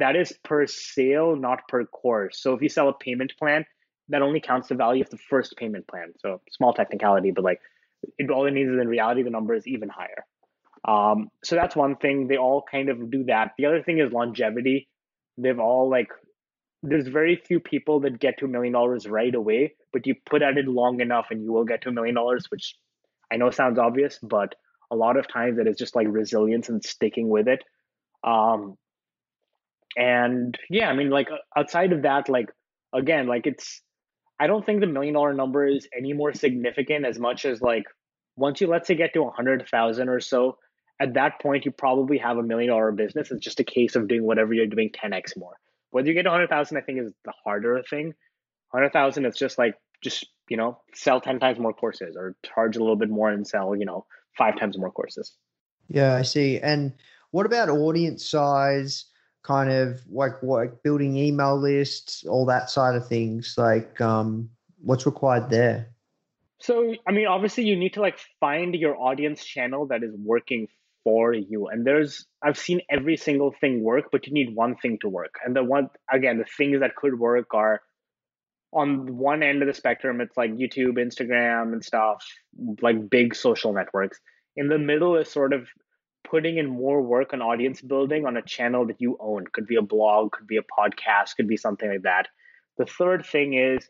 that 0.00 0.16
is 0.16 0.32
per 0.42 0.66
sale, 0.66 1.36
not 1.36 1.68
per 1.68 1.84
course. 1.86 2.40
So 2.40 2.52
if 2.54 2.62
you 2.62 2.68
sell 2.68 2.88
a 2.88 2.94
payment 2.94 3.32
plan, 3.38 3.64
that 4.08 4.22
only 4.22 4.40
counts 4.40 4.68
the 4.68 4.74
value 4.74 5.02
of 5.02 5.10
the 5.10 5.18
first 5.18 5.56
payment 5.56 5.86
plan. 5.88 6.12
So 6.18 6.40
small 6.50 6.72
technicality, 6.72 7.30
but 7.30 7.44
like 7.44 7.60
it, 8.18 8.30
all 8.30 8.46
it 8.46 8.52
needs 8.52 8.70
is 8.70 8.80
in 8.80 8.88
reality, 8.88 9.22
the 9.22 9.30
number 9.30 9.54
is 9.54 9.66
even 9.66 9.88
higher. 9.88 10.24
Um, 10.86 11.28
so 11.42 11.56
that's 11.56 11.74
one 11.74 11.96
thing. 11.96 12.28
They 12.28 12.36
all 12.36 12.64
kind 12.70 12.88
of 12.88 13.10
do 13.10 13.24
that. 13.24 13.52
The 13.58 13.66
other 13.66 13.82
thing 13.82 13.98
is 13.98 14.12
longevity. 14.12 14.88
They've 15.38 15.58
all 15.58 15.90
like 15.90 16.08
there's 16.82 17.08
very 17.08 17.36
few 17.36 17.58
people 17.58 18.00
that 18.00 18.20
get 18.20 18.38
to 18.38 18.44
a 18.44 18.48
million 18.48 18.72
dollars 18.72 19.06
right 19.08 19.34
away, 19.34 19.74
but 19.92 20.06
you 20.06 20.14
put 20.24 20.42
at 20.42 20.56
it 20.56 20.66
long 20.66 21.00
enough 21.00 21.26
and 21.30 21.42
you 21.42 21.52
will 21.52 21.64
get 21.64 21.82
to 21.82 21.88
a 21.88 21.92
million 21.92 22.14
dollars, 22.14 22.46
which 22.50 22.76
I 23.32 23.36
know 23.36 23.50
sounds 23.50 23.78
obvious, 23.78 24.18
but 24.22 24.54
a 24.90 24.96
lot 24.96 25.16
of 25.16 25.26
times 25.26 25.58
it 25.58 25.66
is 25.66 25.76
just 25.76 25.96
like 25.96 26.06
resilience 26.08 26.68
and 26.68 26.84
sticking 26.84 27.28
with 27.28 27.48
it. 27.48 27.64
Um, 28.22 28.76
and 29.96 30.56
yeah, 30.70 30.88
I 30.88 30.94
mean, 30.94 31.10
like 31.10 31.28
outside 31.56 31.92
of 31.92 32.02
that, 32.02 32.28
like 32.28 32.50
again, 32.94 33.26
like 33.26 33.46
it's, 33.46 33.80
I 34.38 34.46
don't 34.46 34.64
think 34.64 34.80
the 34.80 34.86
million 34.86 35.14
dollar 35.14 35.32
number 35.32 35.66
is 35.66 35.88
any 35.96 36.12
more 36.12 36.34
significant 36.34 37.06
as 37.06 37.18
much 37.18 37.44
as 37.44 37.62
like 37.62 37.84
once 38.36 38.60
you 38.60 38.66
let's 38.66 38.86
say 38.86 38.94
get 38.94 39.14
to 39.14 39.22
a 39.22 39.30
hundred 39.30 39.66
thousand 39.68 40.08
or 40.08 40.20
so, 40.20 40.58
at 41.00 41.14
that 41.14 41.40
point 41.40 41.64
you 41.64 41.70
probably 41.70 42.18
have 42.18 42.38
a 42.38 42.42
million 42.42 42.70
dollar 42.70 42.92
business. 42.92 43.30
It's 43.30 43.44
just 43.44 43.60
a 43.60 43.64
case 43.64 43.96
of 43.96 44.08
doing 44.08 44.24
whatever 44.24 44.52
you're 44.52 44.66
doing 44.66 44.90
10x 44.90 45.36
more. 45.36 45.54
Whether 45.90 46.08
you 46.08 46.14
get 46.14 46.26
a 46.26 46.30
100,000, 46.30 46.76
I 46.76 46.80
think 46.80 47.00
is 47.00 47.12
the 47.24 47.32
harder 47.44 47.82
thing. 47.88 48.12
100,000, 48.70 49.24
it's 49.24 49.38
just 49.38 49.56
like, 49.56 49.76
just, 50.02 50.26
you 50.48 50.56
know, 50.56 50.78
sell 50.94 51.20
10 51.20 51.38
times 51.38 51.58
more 51.58 51.72
courses 51.72 52.16
or 52.16 52.36
charge 52.44 52.76
a 52.76 52.80
little 52.80 52.96
bit 52.96 53.08
more 53.08 53.30
and 53.30 53.46
sell, 53.46 53.74
you 53.74 53.86
know, 53.86 54.04
five 54.36 54.58
times 54.58 54.76
more 54.76 54.90
courses. 54.90 55.34
Yeah, 55.88 56.14
I 56.14 56.22
see. 56.22 56.58
And 56.58 56.92
what 57.30 57.46
about 57.46 57.68
audience 57.68 58.28
size? 58.28 59.06
Kind 59.46 59.70
of 59.70 60.02
like 60.10 60.42
what 60.42 60.82
building 60.82 61.16
email 61.16 61.56
lists, 61.56 62.24
all 62.26 62.46
that 62.46 62.68
side 62.68 62.96
of 62.96 63.06
things. 63.06 63.54
Like, 63.56 64.00
um, 64.00 64.50
what's 64.82 65.06
required 65.06 65.50
there? 65.50 65.90
So, 66.58 66.94
I 67.06 67.12
mean, 67.12 67.28
obviously, 67.28 67.64
you 67.64 67.76
need 67.76 67.94
to 67.94 68.00
like 68.00 68.18
find 68.40 68.74
your 68.74 68.96
audience 68.96 69.44
channel 69.44 69.86
that 69.86 70.02
is 70.02 70.14
working 70.16 70.66
for 71.04 71.32
you. 71.32 71.68
And 71.68 71.86
there's, 71.86 72.26
I've 72.42 72.58
seen 72.58 72.80
every 72.90 73.16
single 73.16 73.54
thing 73.60 73.84
work, 73.84 74.06
but 74.10 74.26
you 74.26 74.32
need 74.32 74.56
one 74.56 74.74
thing 74.74 74.98
to 75.02 75.08
work. 75.08 75.34
And 75.44 75.54
the 75.54 75.62
one, 75.62 75.90
again, 76.12 76.38
the 76.38 76.44
things 76.44 76.80
that 76.80 76.96
could 76.96 77.16
work 77.16 77.54
are 77.54 77.82
on 78.72 79.16
one 79.16 79.44
end 79.44 79.62
of 79.62 79.68
the 79.68 79.74
spectrum, 79.74 80.20
it's 80.20 80.36
like 80.36 80.50
YouTube, 80.50 80.98
Instagram, 80.98 81.72
and 81.72 81.84
stuff, 81.84 82.26
like 82.82 83.08
big 83.08 83.36
social 83.36 83.72
networks. 83.72 84.18
In 84.56 84.66
the 84.68 84.78
middle 84.78 85.16
is 85.16 85.30
sort 85.30 85.52
of 85.52 85.68
putting 86.30 86.58
in 86.58 86.68
more 86.68 87.02
work 87.02 87.32
on 87.32 87.42
audience 87.42 87.80
building 87.80 88.26
on 88.26 88.36
a 88.36 88.42
channel 88.42 88.86
that 88.86 89.00
you 89.00 89.16
own. 89.20 89.44
Could 89.52 89.66
be 89.66 89.76
a 89.76 89.82
blog, 89.82 90.32
could 90.32 90.46
be 90.46 90.58
a 90.58 90.62
podcast, 90.62 91.36
could 91.36 91.48
be 91.48 91.56
something 91.56 91.88
like 91.88 92.02
that. 92.02 92.28
The 92.78 92.86
third 92.86 93.24
thing 93.24 93.54
is 93.54 93.88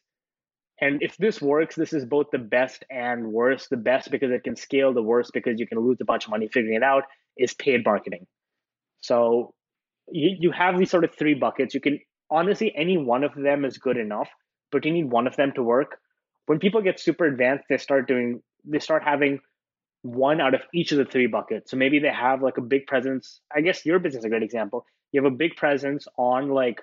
and 0.81 1.03
if 1.03 1.17
this 1.17 1.41
works, 1.41 1.75
this 1.75 1.93
is 1.93 2.05
both 2.05 2.27
the 2.31 2.39
best 2.39 2.85
and 2.91 3.33
worst. 3.33 3.71
The 3.71 3.79
best 3.79 4.11
because 4.11 4.31
it 4.31 4.45
can 4.45 4.57
scale, 4.57 4.93
the 4.93 5.03
worst 5.03 5.33
because 5.33 5.59
you 5.59 5.67
can 5.67 5.79
lose 5.79 5.99
a 6.01 6.05
bunch 6.05 6.27
of 6.27 6.31
money 6.31 6.49
figuring 6.49 6.77
it 6.77 6.83
out 6.83 7.05
is 7.39 7.55
paid 7.55 7.85
marketing. 7.85 8.27
So 9.01 9.55
you, 10.11 10.37
you 10.39 10.51
have 10.53 10.79
these 10.79 10.91
sort 10.91 11.05
of 11.05 11.15
three 11.15 11.35
buckets. 11.35 11.73
You 11.73 11.81
can 11.81 11.99
honestly, 12.31 12.75
any 12.77 12.99
one 12.99 13.25
of 13.25 13.35
them 13.35 13.65
is 13.65 13.79
good 13.79 13.97
enough, 13.97 14.29
but 14.71 14.85
you 14.85 14.93
need 14.93 15.11
one 15.11 15.27
of 15.27 15.37
them 15.37 15.53
to 15.55 15.63
work. 15.63 15.99
When 16.45 16.59
people 16.59 16.83
get 16.83 17.01
super 17.01 17.25
advanced, 17.25 17.65
they 17.71 17.79
start 17.79 18.07
doing, 18.07 18.43
they 18.65 18.79
start 18.79 19.03
having 19.03 19.41
one 20.07 20.41
out 20.41 20.55
of 20.55 20.61
each 20.73 20.93
of 20.93 20.99
the 20.99 21.05
three 21.05 21.27
buckets. 21.27 21.71
So 21.71 21.77
maybe 21.77 21.99
they 21.99 22.11
have 22.11 22.43
like 22.43 22.59
a 22.59 22.63
big 22.63 22.87
presence. 22.87 23.41
I 23.55 23.61
guess 23.61 23.85
your 23.85 23.99
business 23.99 24.21
is 24.21 24.25
a 24.27 24.29
great 24.29 24.43
example. 24.43 24.87
You 25.13 25.23
have 25.23 25.33
a 25.33 25.37
big 25.37 25.57
presence 25.57 26.07
on 26.17 26.49
like 26.49 26.81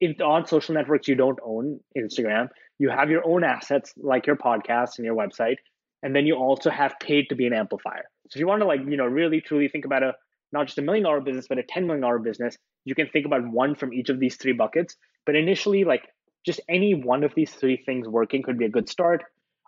if 0.00 0.20
on 0.20 0.46
social 0.46 0.74
networks 0.74 1.06
you 1.06 1.14
don't 1.14 1.38
own 1.44 1.80
Instagram, 1.96 2.48
you 2.78 2.90
have 2.90 3.10
your 3.10 3.26
own 3.26 3.44
assets 3.44 3.92
like 3.96 4.26
your 4.26 4.36
podcast 4.36 4.98
and 4.98 5.04
your 5.04 5.14
website, 5.14 5.56
and 6.02 6.14
then 6.14 6.26
you 6.26 6.34
also 6.34 6.70
have 6.70 6.94
paid 7.00 7.28
to 7.28 7.36
be 7.36 7.46
an 7.46 7.52
amplifier. 7.52 8.04
So 8.28 8.36
if 8.36 8.40
you 8.40 8.46
want 8.46 8.62
to 8.62 8.66
like, 8.66 8.80
you 8.80 8.96
know, 8.96 9.06
really 9.06 9.40
truly 9.40 9.68
think 9.68 9.84
about 9.84 10.02
a 10.02 10.14
not 10.52 10.66
just 10.66 10.78
a 10.78 10.82
million 10.82 11.04
dollar 11.04 11.20
business, 11.20 11.46
but 11.48 11.58
a 11.58 11.62
$10 11.62 11.86
million 11.86 12.22
business, 12.22 12.56
you 12.84 12.94
can 12.94 13.08
think 13.08 13.26
about 13.26 13.46
one 13.46 13.74
from 13.74 13.92
each 13.92 14.08
of 14.08 14.18
these 14.18 14.36
three 14.36 14.52
buckets. 14.52 14.96
But 15.24 15.36
initially, 15.36 15.84
like 15.84 16.08
just 16.44 16.60
any 16.68 16.94
one 16.94 17.24
of 17.24 17.32
these 17.34 17.50
three 17.50 17.76
things 17.76 18.08
working 18.08 18.42
could 18.42 18.58
be 18.58 18.66
a 18.66 18.68
good 18.68 18.88
start. 18.88 19.22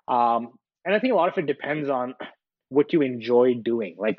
Um, 0.08 0.50
and 0.84 0.94
I 0.94 0.98
think 0.98 1.12
a 1.12 1.16
lot 1.16 1.28
of 1.28 1.38
it 1.38 1.46
depends 1.46 1.88
on 1.88 2.14
what 2.68 2.92
you 2.92 3.02
enjoy 3.02 3.54
doing. 3.54 3.96
Like 3.98 4.16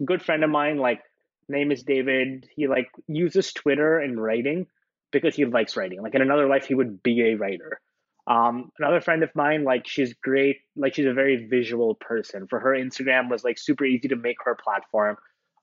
a 0.00 0.04
good 0.04 0.22
friend 0.22 0.44
of 0.44 0.50
mine, 0.50 0.78
like 0.78 1.02
name 1.48 1.72
is 1.72 1.82
David, 1.82 2.48
he 2.54 2.66
like 2.66 2.90
uses 3.06 3.52
Twitter 3.52 3.98
and 3.98 4.22
writing 4.22 4.66
because 5.12 5.34
he 5.34 5.44
likes 5.44 5.76
writing. 5.76 6.02
Like 6.02 6.14
in 6.14 6.22
another 6.22 6.46
life, 6.46 6.66
he 6.66 6.74
would 6.74 7.02
be 7.02 7.22
a 7.22 7.34
writer. 7.34 7.80
Um, 8.26 8.72
another 8.78 9.00
friend 9.00 9.22
of 9.22 9.30
mine, 9.34 9.64
like 9.64 9.86
she's 9.86 10.14
great, 10.14 10.58
like 10.76 10.94
she's 10.94 11.06
a 11.06 11.12
very 11.12 11.46
visual 11.46 11.94
person. 11.94 12.46
For 12.48 12.58
her, 12.58 12.70
Instagram 12.70 13.30
was 13.30 13.44
like 13.44 13.58
super 13.58 13.84
easy 13.84 14.08
to 14.08 14.16
make 14.16 14.38
her 14.44 14.56
platform. 14.62 15.16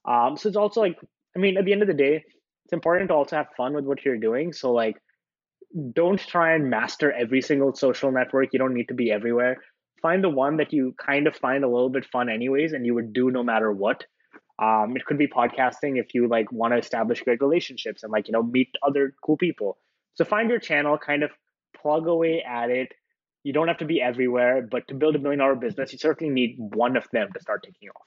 Um, 0.04 0.36
so 0.36 0.48
it's 0.48 0.56
also 0.56 0.80
like, 0.80 0.98
I 1.36 1.38
mean, 1.38 1.56
at 1.56 1.64
the 1.64 1.72
end 1.72 1.82
of 1.82 1.88
the 1.88 1.94
day, 1.94 2.24
it's 2.64 2.72
important 2.72 3.08
to 3.08 3.14
also 3.14 3.36
have 3.36 3.48
fun 3.56 3.74
with 3.74 3.84
what 3.84 4.04
you're 4.04 4.18
doing. 4.18 4.52
So 4.52 4.72
like, 4.72 4.96
don't 5.92 6.20
try 6.20 6.54
and 6.54 6.70
master 6.70 7.10
every 7.10 7.40
single 7.40 7.74
social 7.74 8.12
network. 8.12 8.50
You 8.52 8.58
don't 8.58 8.74
need 8.74 8.88
to 8.88 8.94
be 8.94 9.10
everywhere. 9.10 9.56
Find 10.02 10.22
the 10.22 10.28
one 10.28 10.56
that 10.56 10.72
you 10.72 10.94
kind 10.98 11.26
of 11.26 11.36
find 11.36 11.64
a 11.64 11.68
little 11.68 11.88
bit 11.88 12.04
fun, 12.04 12.28
anyways, 12.28 12.72
and 12.72 12.84
you 12.84 12.94
would 12.94 13.12
do 13.12 13.30
no 13.30 13.42
matter 13.42 13.72
what. 13.72 14.04
Um, 14.58 14.96
it 14.96 15.04
could 15.06 15.18
be 15.18 15.26
podcasting 15.26 15.98
if 15.98 16.14
you 16.14 16.28
like 16.28 16.52
want 16.52 16.72
to 16.74 16.78
establish 16.78 17.22
great 17.22 17.40
relationships 17.40 18.02
and 18.02 18.12
like 18.12 18.28
you 18.28 18.32
know 18.32 18.42
meet 18.42 18.68
other 18.82 19.14
cool 19.24 19.36
people. 19.36 19.78
So 20.14 20.24
find 20.24 20.50
your 20.50 20.58
channel, 20.58 20.98
kind 20.98 21.22
of 21.22 21.30
plug 21.80 22.06
away 22.06 22.42
at 22.42 22.70
it. 22.70 22.92
You 23.44 23.52
don't 23.52 23.68
have 23.68 23.78
to 23.78 23.84
be 23.84 24.00
everywhere, 24.00 24.66
but 24.70 24.86
to 24.88 24.94
build 24.94 25.16
a 25.16 25.18
million 25.18 25.40
dollar 25.40 25.56
business, 25.56 25.92
you 25.92 25.98
certainly 25.98 26.32
need 26.32 26.56
one 26.58 26.96
of 26.96 27.08
them 27.12 27.32
to 27.32 27.40
start 27.40 27.62
taking 27.64 27.88
off. 27.88 28.06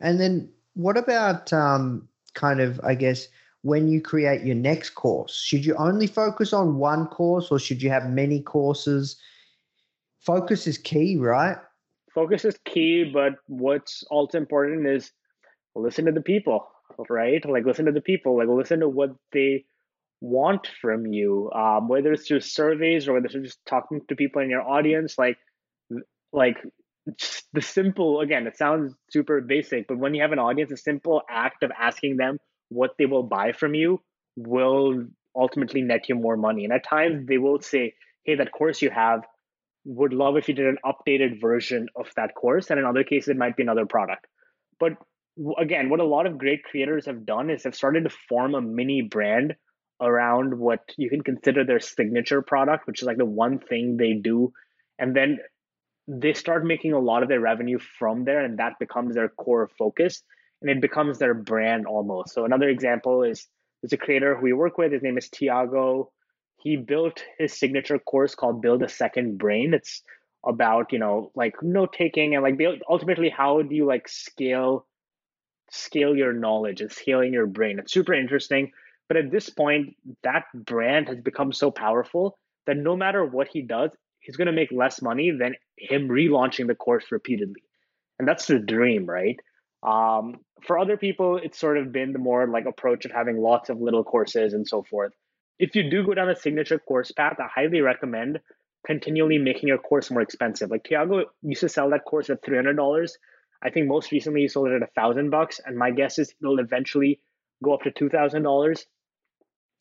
And 0.00 0.18
then 0.18 0.50
what 0.74 0.96
about 0.96 1.52
um, 1.52 2.08
kind 2.34 2.60
of, 2.60 2.80
I 2.82 2.94
guess, 2.94 3.28
when 3.62 3.88
you 3.88 4.00
create 4.00 4.42
your 4.42 4.54
next 4.54 4.90
course? 4.90 5.34
Should 5.34 5.64
you 5.64 5.74
only 5.76 6.06
focus 6.06 6.52
on 6.52 6.76
one 6.76 7.06
course 7.06 7.50
or 7.50 7.58
should 7.58 7.82
you 7.82 7.90
have 7.90 8.08
many 8.08 8.40
courses? 8.40 9.16
Focus 10.24 10.66
is 10.66 10.78
key, 10.78 11.16
right? 11.16 11.56
Focus 12.14 12.44
is 12.44 12.58
key, 12.64 13.10
but 13.12 13.34
what's 13.46 14.04
also 14.10 14.38
important 14.38 14.86
is 14.86 15.10
listen 15.74 16.04
to 16.06 16.12
the 16.12 16.20
people, 16.20 16.66
right? 17.08 17.44
Like 17.48 17.64
listen 17.64 17.86
to 17.86 17.92
the 17.92 18.00
people, 18.00 18.36
like 18.38 18.48
listen 18.48 18.80
to 18.80 18.88
what 18.88 19.10
they 19.32 19.64
want 20.20 20.68
from 20.80 21.06
you, 21.06 21.50
um, 21.52 21.88
whether 21.88 22.12
it's 22.12 22.26
through 22.26 22.40
surveys 22.40 23.08
or 23.08 23.14
whether 23.14 23.26
it's 23.26 23.34
just 23.34 23.58
talking 23.66 24.00
to 24.08 24.16
people 24.16 24.42
in 24.42 24.50
your 24.50 24.62
audience, 24.62 25.18
like 25.18 25.38
like 26.32 26.56
the 27.52 27.60
simple 27.60 28.20
again, 28.20 28.46
it 28.46 28.56
sounds 28.56 28.94
super 29.10 29.40
basic, 29.40 29.86
but 29.88 29.98
when 29.98 30.14
you 30.14 30.22
have 30.22 30.32
an 30.32 30.38
audience, 30.38 30.70
a 30.70 30.76
simple 30.76 31.22
act 31.28 31.62
of 31.62 31.70
asking 31.78 32.16
them 32.16 32.38
what 32.68 32.92
they 32.98 33.06
will 33.06 33.22
buy 33.22 33.52
from 33.52 33.74
you 33.74 34.00
will 34.36 35.04
ultimately 35.36 35.82
net 35.82 36.08
you 36.08 36.14
more 36.14 36.36
money. 36.36 36.64
And 36.64 36.72
at 36.72 36.84
times 36.84 37.26
they 37.26 37.38
will 37.38 37.60
say, 37.60 37.94
hey, 38.24 38.36
that 38.36 38.52
course 38.52 38.80
you 38.80 38.90
have, 38.90 39.24
would 39.84 40.12
love 40.12 40.36
if 40.36 40.48
you 40.48 40.54
did 40.54 40.66
an 40.66 40.78
updated 40.84 41.40
version 41.40 41.88
of 41.96 42.08
that 42.16 42.34
course. 42.34 42.70
And 42.70 42.78
in 42.78 42.86
other 42.86 43.04
cases, 43.04 43.28
it 43.28 43.36
might 43.36 43.56
be 43.56 43.62
another 43.62 43.86
product. 43.86 44.26
But 44.80 44.92
again, 45.58 45.88
what 45.88 46.00
a 46.00 46.04
lot 46.04 46.26
of 46.26 46.38
great 46.38 46.64
creators 46.64 47.06
have 47.06 47.26
done 47.26 47.50
is 47.50 47.62
they've 47.62 47.74
started 47.74 48.04
to 48.04 48.16
form 48.28 48.54
a 48.54 48.60
mini 48.60 49.02
brand 49.02 49.54
around 50.00 50.58
what 50.58 50.80
you 50.96 51.08
can 51.08 51.22
consider 51.22 51.64
their 51.64 51.80
signature 51.80 52.42
product, 52.42 52.86
which 52.86 53.00
is 53.02 53.06
like 53.06 53.18
the 53.18 53.24
one 53.24 53.58
thing 53.58 53.96
they 53.96 54.14
do. 54.14 54.52
And 54.98 55.14
then 55.14 55.38
they 56.08 56.34
start 56.34 56.64
making 56.64 56.92
a 56.92 56.98
lot 56.98 57.22
of 57.22 57.28
their 57.28 57.40
revenue 57.40 57.78
from 57.78 58.24
there, 58.24 58.44
and 58.44 58.58
that 58.58 58.78
becomes 58.78 59.14
their 59.14 59.28
core 59.28 59.70
focus 59.78 60.22
and 60.64 60.70
it 60.70 60.80
becomes 60.80 61.18
their 61.18 61.34
brand 61.34 61.86
almost. 61.86 62.32
So, 62.32 62.44
another 62.44 62.68
example 62.68 63.22
is 63.22 63.46
there's 63.82 63.92
a 63.92 63.98
creator 63.98 64.34
who 64.34 64.42
we 64.42 64.52
work 64.54 64.78
with. 64.78 64.92
His 64.92 65.02
name 65.02 65.18
is 65.18 65.28
Tiago. 65.28 66.10
He 66.64 66.76
built 66.76 67.22
his 67.38 67.56
signature 67.56 67.98
course 67.98 68.34
called 68.34 68.62
Build 68.62 68.82
a 68.82 68.88
Second 68.88 69.38
Brain. 69.38 69.74
It's 69.74 70.02
about, 70.44 70.92
you 70.92 70.98
know, 70.98 71.30
like 71.36 71.54
note 71.62 71.92
taking 71.92 72.34
and 72.34 72.42
like 72.42 72.58
ultimately 72.88 73.28
how 73.28 73.62
do 73.62 73.74
you 73.74 73.86
like 73.86 74.08
scale 74.08 74.86
scale 75.70 76.16
your 76.16 76.32
knowledge 76.32 76.80
and 76.80 76.90
scaling 76.90 77.32
your 77.32 77.46
brain. 77.46 77.78
It's 77.78 77.92
super 77.92 78.14
interesting. 78.14 78.72
But 79.08 79.18
at 79.18 79.30
this 79.30 79.50
point, 79.50 79.96
that 80.22 80.44
brand 80.54 81.08
has 81.08 81.20
become 81.20 81.52
so 81.52 81.70
powerful 81.70 82.38
that 82.66 82.76
no 82.76 82.96
matter 82.96 83.24
what 83.24 83.48
he 83.48 83.60
does, 83.60 83.90
he's 84.20 84.36
going 84.36 84.46
to 84.46 84.52
make 84.52 84.72
less 84.72 85.02
money 85.02 85.30
than 85.30 85.54
him 85.76 86.08
relaunching 86.08 86.66
the 86.66 86.74
course 86.74 87.04
repeatedly. 87.10 87.62
And 88.18 88.26
that's 88.26 88.46
the 88.46 88.58
dream, 88.58 89.04
right? 89.04 89.38
Um, 89.82 90.36
for 90.66 90.78
other 90.78 90.96
people, 90.96 91.36
it's 91.36 91.58
sort 91.58 91.76
of 91.76 91.92
been 91.92 92.12
the 92.14 92.18
more 92.18 92.48
like 92.48 92.64
approach 92.64 93.04
of 93.04 93.10
having 93.10 93.36
lots 93.36 93.68
of 93.68 93.80
little 93.80 94.04
courses 94.04 94.54
and 94.54 94.66
so 94.66 94.82
forth. 94.82 95.12
If 95.58 95.74
you 95.76 95.88
do 95.90 96.04
go 96.04 96.14
down 96.14 96.28
a 96.28 96.36
signature 96.36 96.78
course 96.78 97.12
path, 97.12 97.36
I 97.38 97.48
highly 97.54 97.80
recommend 97.80 98.40
continually 98.86 99.38
making 99.38 99.68
your 99.68 99.78
course 99.78 100.10
more 100.10 100.20
expensive. 100.20 100.70
Like 100.70 100.84
Tiago 100.84 101.24
used 101.42 101.60
to 101.60 101.68
sell 101.68 101.90
that 101.90 102.04
course 102.04 102.28
at 102.30 102.44
three 102.44 102.56
hundred 102.56 102.76
dollars. 102.76 103.16
I 103.62 103.70
think 103.70 103.86
most 103.86 104.12
recently 104.12 104.42
he 104.42 104.48
sold 104.48 104.68
it 104.68 104.74
at 104.74 104.82
a 104.82 104.92
thousand 104.94 105.30
bucks, 105.30 105.60
and 105.64 105.76
my 105.76 105.90
guess 105.90 106.18
is 106.18 106.34
it'll 106.42 106.58
eventually 106.58 107.20
go 107.62 107.72
up 107.74 107.82
to 107.82 107.90
two 107.90 108.08
thousand 108.08 108.42
dollars. 108.42 108.84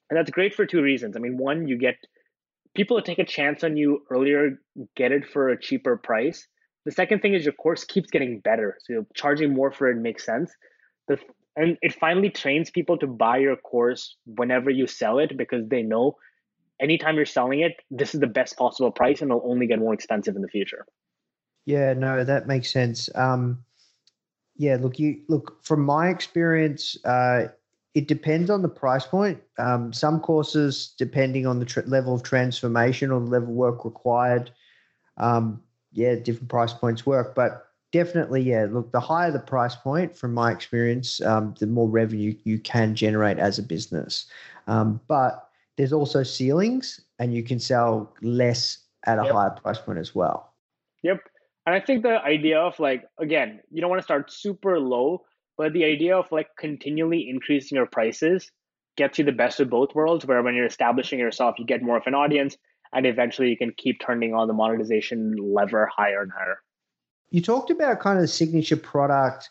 And 0.10 0.18
that's 0.18 0.32
great 0.32 0.54
for 0.54 0.66
two 0.66 0.82
reasons. 0.82 1.16
I 1.16 1.20
mean, 1.20 1.38
one, 1.38 1.68
you 1.68 1.78
get 1.78 1.96
people 2.76 2.98
that 2.98 3.06
take 3.06 3.20
a 3.20 3.26
chance 3.26 3.64
on 3.64 3.78
you 3.78 4.04
earlier 4.10 4.62
get 4.96 5.12
it 5.12 5.28
for 5.28 5.50
a 5.50 5.60
cheaper 5.60 5.98
price. 5.98 6.48
The 6.86 6.92
second 6.92 7.22
thing 7.22 7.34
is 7.34 7.46
your 7.46 7.54
course 7.54 7.84
keeps 7.84 8.10
getting 8.10 8.40
better. 8.40 8.78
So 8.82 9.06
charging 9.16 9.54
more 9.54 9.72
for 9.72 9.90
it 9.90 9.98
makes 9.98 10.26
sense. 10.26 10.52
The, 11.08 11.18
and 11.56 11.78
it 11.82 11.94
finally 11.94 12.30
trains 12.30 12.70
people 12.72 12.98
to 12.98 13.08
buy 13.08 13.38
your 13.38 13.56
course 13.56 14.16
whenever 14.26 14.70
you 14.70 14.88
sell 14.88 15.20
it 15.20 15.38
because 15.38 15.68
they 15.68 15.84
know 15.84 16.18
anytime 16.80 17.16
you're 17.16 17.26
selling 17.26 17.62
it, 17.62 17.74
this 17.92 18.14
is 18.14 18.20
the 18.20 18.28
best 18.28 18.58
possible 18.58 18.92
price 18.92 19.22
and 19.22 19.32
it'll 19.32 19.50
only 19.50 19.68
get 19.68 19.80
more 19.80 19.94
expensive 19.94 20.36
in 20.36 20.42
the 20.42 20.48
future. 20.48 20.86
Yeah, 21.66 21.94
no, 21.94 22.24
that 22.24 22.48
makes 22.48 22.72
sense. 22.72 23.10
Um, 23.16 23.64
yeah, 24.58 24.78
look, 24.80 25.00
you 25.00 25.22
look 25.30 25.64
from 25.64 25.82
my 25.82 26.10
experience, 26.10 26.98
uh, 27.06 27.48
it 27.94 28.08
depends 28.08 28.50
on 28.50 28.62
the 28.62 28.70
price 28.70 29.06
point. 29.06 29.40
Um, 29.58 29.94
some 29.94 30.20
courses, 30.20 30.94
depending 30.98 31.46
on 31.46 31.60
the 31.60 31.66
tr- 31.66 31.82
level 31.82 32.16
of 32.16 32.24
transformation 32.24 33.12
or 33.12 33.20
the 33.20 33.28
level 33.28 33.50
of 33.50 33.56
work 33.56 33.86
required, 33.86 34.52
um, 35.18 35.62
yeah, 35.92 36.16
different 36.16 36.50
price 36.50 36.74
points 36.74 37.06
work. 37.06 37.36
But 37.36 37.68
definitely, 37.94 38.42
yeah, 38.42 38.68
look, 38.70 38.92
the 38.92 39.00
higher 39.00 39.32
the 39.32 39.40
price 39.40 39.76
point, 39.76 40.18
from 40.18 40.34
my 40.34 40.52
experience, 40.52 41.22
um, 41.22 41.56
the 41.60 41.68
more 41.68 41.88
revenue 41.88 42.36
you 42.44 42.60
can 42.60 42.96
generate 42.96 43.40
as 43.40 43.58
a 43.58 43.64
business. 43.64 44.26
Um, 44.68 45.00
but 45.08 45.48
there's 45.78 45.94
also 45.94 46.24
ceilings, 46.24 47.00
and 47.20 47.34
you 47.34 47.44
can 47.44 47.60
sell 47.60 48.14
less 48.22 48.80
at 49.06 49.18
a 49.18 49.24
yep. 49.24 49.34
higher 49.34 49.50
price 49.52 49.80
point 49.80 50.00
as 50.00 50.14
well. 50.14 50.54
Yep. 51.04 51.22
And 51.66 51.74
I 51.74 51.80
think 51.80 52.04
the 52.04 52.22
idea 52.22 52.60
of 52.60 52.78
like, 52.78 53.06
again, 53.18 53.62
you 53.72 53.80
don't 53.80 53.90
want 53.90 54.02
to 54.02 54.04
start 54.04 54.30
super 54.30 54.78
low 54.80 55.24
but 55.58 55.74
the 55.74 55.86
idea 55.86 56.18
of 56.18 56.32
like 56.32 56.48
continually 56.58 57.30
increasing 57.30 57.76
your 57.76 57.86
prices 57.86 58.52
gets 58.98 59.20
you 59.20 59.26
the 59.26 59.32
best 59.32 59.60
of 59.60 59.70
both 59.70 59.96
worlds, 59.96 60.26
where 60.26 60.42
when 60.44 60.56
you're 60.56 60.66
establishing 60.66 61.20
yourself, 61.20 61.56
you 61.58 61.66
get 61.66 61.82
more 61.82 61.98
of 61.98 62.04
an 62.06 62.16
audience, 62.16 62.58
and 62.92 63.06
eventually 63.06 63.50
you 63.50 63.58
can 63.58 63.74
keep 63.76 64.00
turning 64.00 64.34
on 64.34 64.48
the 64.48 64.54
monetization 64.54 65.36
lever 65.40 65.90
higher 65.96 66.22
and 66.22 66.32
higher. 66.32 66.60
You 67.34 67.42
talked 67.42 67.72
about 67.72 68.00
kind 68.00 68.20
of 68.20 68.22
the 68.22 68.28
signature 68.28 68.78
product. 68.78 69.50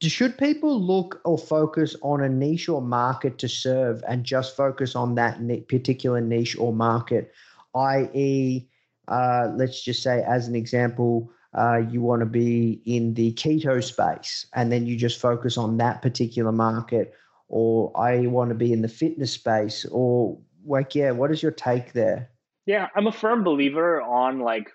Should 0.00 0.38
people 0.38 0.80
look 0.80 1.20
or 1.24 1.36
focus 1.36 1.96
on 2.00 2.22
a 2.22 2.28
niche 2.28 2.68
or 2.68 2.80
market 2.80 3.38
to 3.38 3.48
serve 3.48 4.04
and 4.08 4.22
just 4.22 4.56
focus 4.56 4.94
on 4.94 5.16
that 5.16 5.40
particular 5.68 6.20
niche 6.20 6.56
or 6.56 6.72
market, 6.72 7.32
i.e., 7.74 8.68
uh, 9.08 9.48
let's 9.56 9.82
just 9.82 10.00
say, 10.00 10.22
as 10.22 10.46
an 10.46 10.54
example, 10.54 11.28
uh, 11.54 11.82
you 11.90 12.00
want 12.00 12.20
to 12.20 12.26
be 12.26 12.80
in 12.86 13.14
the 13.14 13.32
keto 13.32 13.82
space 13.82 14.46
and 14.54 14.70
then 14.70 14.86
you 14.86 14.96
just 14.96 15.20
focus 15.20 15.58
on 15.58 15.76
that 15.78 16.02
particular 16.02 16.52
market 16.52 17.14
or 17.48 17.92
i 17.96 18.26
want 18.26 18.48
to 18.48 18.54
be 18.54 18.72
in 18.72 18.82
the 18.82 18.88
fitness 18.88 19.30
space 19.32 19.84
or 19.92 20.36
like 20.64 20.94
yeah 20.94 21.10
what 21.12 21.30
is 21.30 21.42
your 21.42 21.52
take 21.52 21.92
there 21.92 22.28
yeah 22.66 22.88
i'm 22.96 23.06
a 23.06 23.12
firm 23.12 23.44
believer 23.44 24.00
on 24.02 24.40
like 24.40 24.72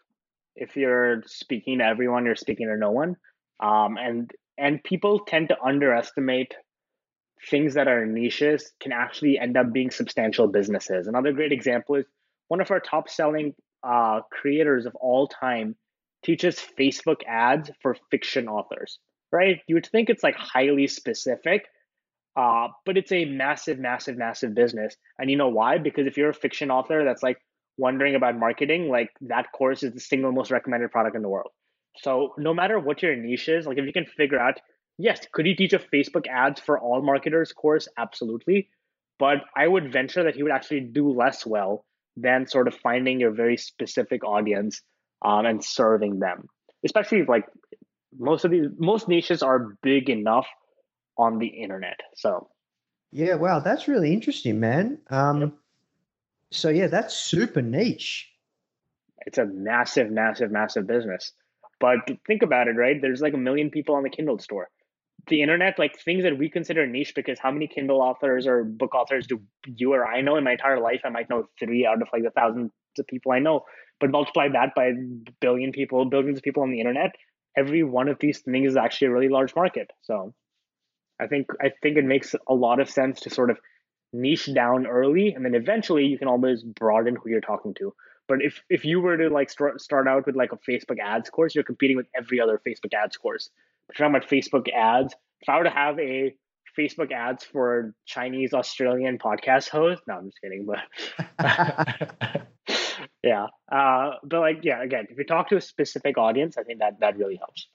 if 0.59 0.75
you're 0.75 1.23
speaking 1.25 1.79
to 1.79 1.85
everyone 1.85 2.25
you're 2.25 2.35
speaking 2.35 2.67
to 2.67 2.77
no 2.77 2.91
one 2.91 3.15
um, 3.59 3.97
and 3.97 4.31
and 4.57 4.83
people 4.83 5.19
tend 5.19 5.49
to 5.49 5.61
underestimate 5.61 6.53
things 7.49 7.75
that 7.75 7.87
are 7.87 8.05
niches 8.05 8.73
can 8.81 8.91
actually 8.91 9.39
end 9.39 9.55
up 9.57 9.71
being 9.71 9.91
substantial 9.91 10.47
businesses 10.47 11.07
another 11.07 11.31
great 11.31 11.51
example 11.51 11.95
is 11.95 12.05
one 12.49 12.61
of 12.61 12.69
our 12.71 12.79
top 12.79 13.09
selling 13.09 13.53
uh, 13.83 14.21
creators 14.31 14.85
of 14.85 14.95
all 14.95 15.27
time 15.27 15.75
teaches 16.23 16.59
Facebook 16.77 17.21
ads 17.27 17.71
for 17.81 17.95
fiction 18.11 18.47
authors, 18.47 18.99
right? 19.31 19.61
You 19.67 19.75
would 19.75 19.87
think 19.87 20.09
it's 20.09 20.23
like 20.23 20.35
highly 20.35 20.87
specific, 20.87 21.65
uh, 22.35 22.67
but 22.85 22.97
it's 22.97 23.11
a 23.11 23.25
massive, 23.25 23.79
massive, 23.79 24.17
massive 24.17 24.53
business. 24.53 24.95
And 25.17 25.29
you 25.29 25.37
know 25.37 25.49
why? 25.49 25.77
Because 25.77 26.07
if 26.07 26.17
you're 26.17 26.29
a 26.29 26.33
fiction 26.33 26.71
author 26.71 27.05
that's 27.05 27.23
like 27.23 27.37
wondering 27.79 28.15
about 28.15 28.37
marketing, 28.37 28.89
like 28.89 29.09
that 29.21 29.51
course 29.53 29.83
is 29.83 29.93
the 29.93 29.99
single 29.99 30.31
most 30.31 30.51
recommended 30.51 30.91
product 30.91 31.15
in 31.15 31.21
the 31.21 31.29
world. 31.29 31.51
So 31.97 32.33
no 32.37 32.53
matter 32.53 32.79
what 32.79 33.01
your 33.01 33.15
niche 33.15 33.49
is, 33.49 33.65
like 33.65 33.77
if 33.77 33.85
you 33.85 33.93
can 33.93 34.05
figure 34.05 34.39
out, 34.39 34.59
yes, 34.97 35.21
could 35.31 35.45
you 35.45 35.55
teach 35.55 35.73
a 35.73 35.79
Facebook 35.79 36.27
ads 36.27 36.59
for 36.59 36.79
all 36.79 37.01
marketers 37.01 37.51
course? 37.53 37.87
Absolutely. 37.97 38.69
But 39.17 39.37
I 39.55 39.67
would 39.67 39.91
venture 39.91 40.23
that 40.23 40.35
he 40.35 40.43
would 40.43 40.51
actually 40.51 40.81
do 40.81 41.11
less 41.11 41.45
well 41.45 41.85
than 42.15 42.47
sort 42.47 42.67
of 42.67 42.75
finding 42.75 43.19
your 43.19 43.31
very 43.31 43.57
specific 43.57 44.23
audience 44.23 44.81
um, 45.23 45.45
and 45.45 45.63
serving 45.63 46.19
them. 46.19 46.47
Especially 46.85 47.23
like 47.25 47.45
most 48.17 48.45
of 48.45 48.51
these 48.51 48.67
most 48.77 49.07
niches 49.07 49.43
are 49.43 49.77
big 49.83 50.09
enough 50.09 50.47
on 51.17 51.39
the 51.39 51.47
internet. 51.47 51.99
So 52.15 52.47
yeah, 53.11 53.35
wow, 53.35 53.59
that's 53.59 53.87
really 53.87 54.13
interesting, 54.13 54.59
man. 54.59 54.99
Um, 55.09 55.41
yep. 55.41 55.51
So 56.51 56.69
yeah, 56.69 56.87
that's 56.87 57.15
super 57.15 57.61
niche. 57.61 58.29
It's 59.25 59.37
a 59.37 59.45
massive, 59.45 60.09
massive, 60.09 60.51
massive 60.51 60.87
business. 60.87 61.33
But 61.79 61.99
think 62.27 62.41
about 62.41 62.67
it, 62.67 62.71
right? 62.71 63.01
There's 63.01 63.21
like 63.21 63.33
a 63.33 63.37
million 63.37 63.69
people 63.69 63.95
on 63.95 64.03
the 64.03 64.09
Kindle 64.09 64.39
store. 64.39 64.69
The 65.27 65.41
internet, 65.41 65.77
like 65.77 65.99
things 65.99 66.23
that 66.23 66.37
we 66.37 66.49
consider 66.49 66.87
niche, 66.87 67.13
because 67.15 67.37
how 67.39 67.51
many 67.51 67.67
Kindle 67.67 68.01
authors 68.01 68.47
or 68.47 68.63
book 68.63 68.95
authors 68.95 69.27
do 69.27 69.39
you 69.65 69.93
or 69.93 70.07
I 70.07 70.21
know 70.21 70.37
in 70.37 70.43
my 70.43 70.53
entire 70.53 70.79
life? 70.79 71.01
I 71.05 71.09
might 71.09 71.29
know 71.29 71.47
three 71.59 71.85
out 71.85 72.01
of 72.01 72.07
like 72.11 72.23
the 72.23 72.31
thousands 72.31 72.71
of 72.97 73.07
people 73.07 73.31
I 73.31 73.39
know. 73.39 73.61
But 73.99 74.11
multiply 74.11 74.47
that 74.49 74.73
by 74.75 74.91
billion 75.41 75.71
people, 75.71 76.05
billions 76.05 76.37
of 76.37 76.43
people 76.43 76.63
on 76.63 76.71
the 76.71 76.79
internet, 76.79 77.11
every 77.57 77.83
one 77.83 78.07
of 78.07 78.17
these 78.19 78.39
things 78.39 78.71
is 78.71 78.77
actually 78.77 79.07
a 79.07 79.11
really 79.11 79.29
large 79.29 79.55
market. 79.55 79.91
So 80.01 80.33
I 81.19 81.27
think 81.27 81.47
I 81.61 81.71
think 81.81 81.97
it 81.97 82.05
makes 82.05 82.33
a 82.47 82.53
lot 82.53 82.79
of 82.79 82.89
sense 82.89 83.19
to 83.21 83.29
sort 83.29 83.49
of 83.49 83.57
niche 84.11 84.53
down 84.53 84.87
early 84.87 85.33
and 85.33 85.45
then 85.45 85.55
eventually 85.55 86.05
you 86.05 86.17
can 86.17 86.27
always 86.27 86.63
broaden 86.63 87.15
who 87.15 87.29
you're 87.29 87.41
talking 87.41 87.73
to. 87.75 87.93
But 88.27 88.43
if 88.43 88.61
if 88.69 88.85
you 88.85 89.01
were 89.01 89.17
to 89.17 89.29
like 89.29 89.49
start 89.49 89.81
start 89.81 90.07
out 90.07 90.25
with 90.25 90.35
like 90.35 90.51
a 90.51 90.57
Facebook 90.57 90.99
ads 90.99 91.29
course, 91.29 91.55
you're 91.55 91.63
competing 91.63 91.97
with 91.97 92.07
every 92.15 92.39
other 92.39 92.61
Facebook 92.65 92.93
ads 92.93 93.17
course. 93.17 93.49
But 93.87 93.95
if 93.95 94.01
I'm 94.01 94.15
at 94.15 94.29
Facebook 94.29 94.71
ads, 94.71 95.15
if 95.41 95.49
I 95.49 95.57
were 95.57 95.63
to 95.63 95.69
have 95.69 95.99
a 95.99 96.35
Facebook 96.77 97.11
ads 97.11 97.43
for 97.43 97.93
Chinese 98.05 98.53
Australian 98.53 99.17
podcast 99.17 99.69
host, 99.69 100.03
no, 100.07 100.15
I'm 100.15 100.29
just 100.29 100.41
kidding, 100.41 100.65
but 100.65 100.79
yeah. 103.23 103.47
Uh, 103.71 104.11
but 104.23 104.39
like, 104.39 104.59
yeah, 104.63 104.81
again, 104.81 105.07
if 105.09 105.17
you 105.17 105.23
talk 105.25 105.49
to 105.49 105.57
a 105.57 105.61
specific 105.61 106.17
audience, 106.17 106.57
I 106.57 106.63
think 106.63 106.79
that 106.79 106.99
that 106.99 107.17
really 107.17 107.35
helps. 107.35 107.67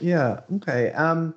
Yeah. 0.00 0.40
Okay. 0.56 0.92
Um, 0.92 1.34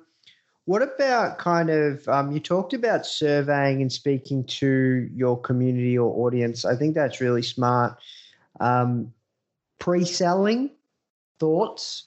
what 0.66 0.82
about 0.82 1.38
kind 1.38 1.68
of 1.68 2.08
um, 2.08 2.32
you 2.32 2.40
talked 2.40 2.72
about 2.72 3.04
surveying 3.04 3.82
and 3.82 3.92
speaking 3.92 4.44
to 4.44 5.08
your 5.14 5.38
community 5.40 5.98
or 5.98 6.26
audience? 6.26 6.64
I 6.64 6.74
think 6.76 6.94
that's 6.94 7.20
really 7.20 7.42
smart. 7.42 7.98
Um, 8.60 9.12
pre-selling 9.78 10.70
thoughts. 11.38 12.06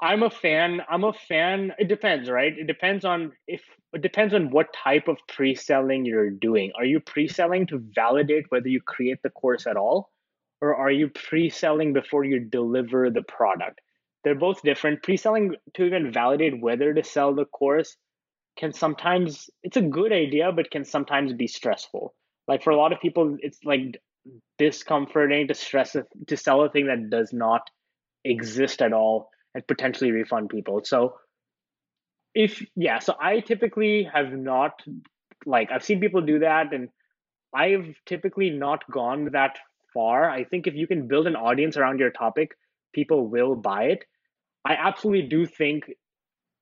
I'm 0.00 0.22
a 0.22 0.30
fan. 0.30 0.80
I'm 0.88 1.04
a 1.04 1.12
fan. 1.12 1.72
It 1.78 1.88
depends, 1.88 2.30
right? 2.30 2.56
It 2.56 2.66
depends 2.66 3.04
on 3.04 3.32
if 3.46 3.62
it 3.92 4.02
depends 4.02 4.34
on 4.34 4.50
what 4.50 4.72
type 4.72 5.06
of 5.06 5.18
pre-selling 5.28 6.04
you're 6.04 6.30
doing. 6.30 6.72
Are 6.76 6.84
you 6.84 7.00
pre-selling 7.00 7.66
to 7.68 7.82
validate 7.94 8.46
whether 8.48 8.68
you 8.68 8.80
create 8.80 9.18
the 9.22 9.30
course 9.30 9.66
at 9.66 9.76
all, 9.76 10.10
or 10.60 10.74
are 10.74 10.90
you 10.90 11.08
pre-selling 11.08 11.92
before 11.92 12.24
you 12.24 12.40
deliver 12.40 13.10
the 13.10 13.22
product? 13.22 13.80
They're 14.24 14.34
both 14.34 14.62
different. 14.62 15.02
Pre-selling 15.02 15.54
to 15.74 15.84
even 15.84 16.12
validate 16.12 16.60
whether 16.60 16.92
to 16.94 17.04
sell 17.04 17.34
the 17.34 17.44
course 17.44 17.96
can 18.58 18.72
sometimes 18.72 19.50
it's 19.62 19.76
a 19.76 19.82
good 19.82 20.12
idea, 20.12 20.52
but 20.52 20.70
can 20.70 20.84
sometimes 20.84 21.32
be 21.32 21.46
stressful. 21.46 22.14
Like 22.46 22.62
for 22.62 22.70
a 22.70 22.76
lot 22.76 22.92
of 22.92 23.00
people, 23.00 23.36
it's 23.40 23.58
like 23.64 24.00
discomforting 24.58 25.48
to 25.48 25.54
stress 25.54 25.96
to 26.26 26.36
sell 26.36 26.62
a 26.62 26.70
thing 26.70 26.86
that 26.86 27.10
does 27.10 27.32
not 27.32 27.62
exist 28.24 28.80
at 28.80 28.92
all 28.92 29.30
and 29.54 29.66
potentially 29.66 30.10
refund 30.10 30.48
people. 30.48 30.82
So 30.84 31.14
if 32.34 32.64
yeah, 32.76 32.98
so 32.98 33.14
I 33.20 33.40
typically 33.40 34.08
have 34.12 34.32
not 34.32 34.82
like 35.46 35.70
I've 35.70 35.84
seen 35.84 36.00
people 36.00 36.22
do 36.22 36.40
that 36.40 36.72
and 36.72 36.88
I've 37.54 37.94
typically 38.06 38.50
not 38.50 38.88
gone 38.90 39.30
that 39.32 39.58
far. 39.92 40.28
I 40.28 40.44
think 40.44 40.66
if 40.66 40.74
you 40.74 40.86
can 40.86 41.06
build 41.06 41.26
an 41.26 41.36
audience 41.36 41.76
around 41.76 42.00
your 42.00 42.10
topic, 42.10 42.52
people 42.92 43.28
will 43.28 43.54
buy 43.54 43.84
it. 43.84 44.04
I 44.64 44.74
absolutely 44.74 45.28
do 45.28 45.46
think 45.46 45.90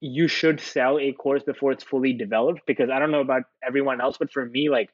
you 0.00 0.26
should 0.26 0.60
sell 0.60 0.98
a 0.98 1.12
course 1.12 1.44
before 1.44 1.72
it's 1.72 1.84
fully 1.84 2.12
developed 2.12 2.62
because 2.66 2.90
I 2.90 2.98
don't 2.98 3.12
know 3.12 3.20
about 3.20 3.42
everyone 3.64 4.00
else, 4.00 4.16
but 4.18 4.32
for 4.32 4.44
me, 4.44 4.68
like 4.68 4.90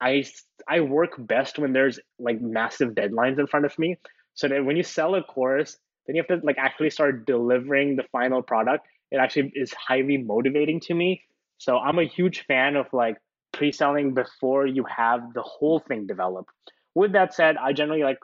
I 0.00 0.24
I 0.68 0.80
work 0.80 1.12
best 1.18 1.58
when 1.58 1.72
there's 1.72 2.00
like 2.18 2.40
massive 2.40 2.90
deadlines 2.94 3.38
in 3.38 3.46
front 3.46 3.66
of 3.66 3.78
me. 3.78 3.96
So 4.34 4.48
that 4.48 4.64
when 4.64 4.76
you 4.76 4.82
sell 4.82 5.14
a 5.14 5.22
course, 5.22 5.76
then 6.06 6.16
you 6.16 6.22
have 6.26 6.40
to 6.40 6.46
like 6.46 6.56
actually 6.58 6.90
start 6.90 7.26
delivering 7.26 7.96
the 7.96 8.04
final 8.12 8.42
product. 8.42 8.86
It 9.10 9.18
actually 9.18 9.52
is 9.54 9.74
highly 9.74 10.16
motivating 10.16 10.80
to 10.82 10.94
me. 10.94 11.22
So 11.58 11.76
I'm 11.78 11.98
a 11.98 12.04
huge 12.04 12.46
fan 12.46 12.76
of 12.76 12.86
like 12.92 13.16
pre-selling 13.52 14.14
before 14.14 14.66
you 14.66 14.84
have 14.84 15.34
the 15.34 15.42
whole 15.42 15.80
thing 15.80 16.06
developed. 16.06 16.50
With 16.94 17.12
that 17.12 17.34
said, 17.34 17.56
I 17.58 17.74
generally 17.74 18.02
like 18.04 18.18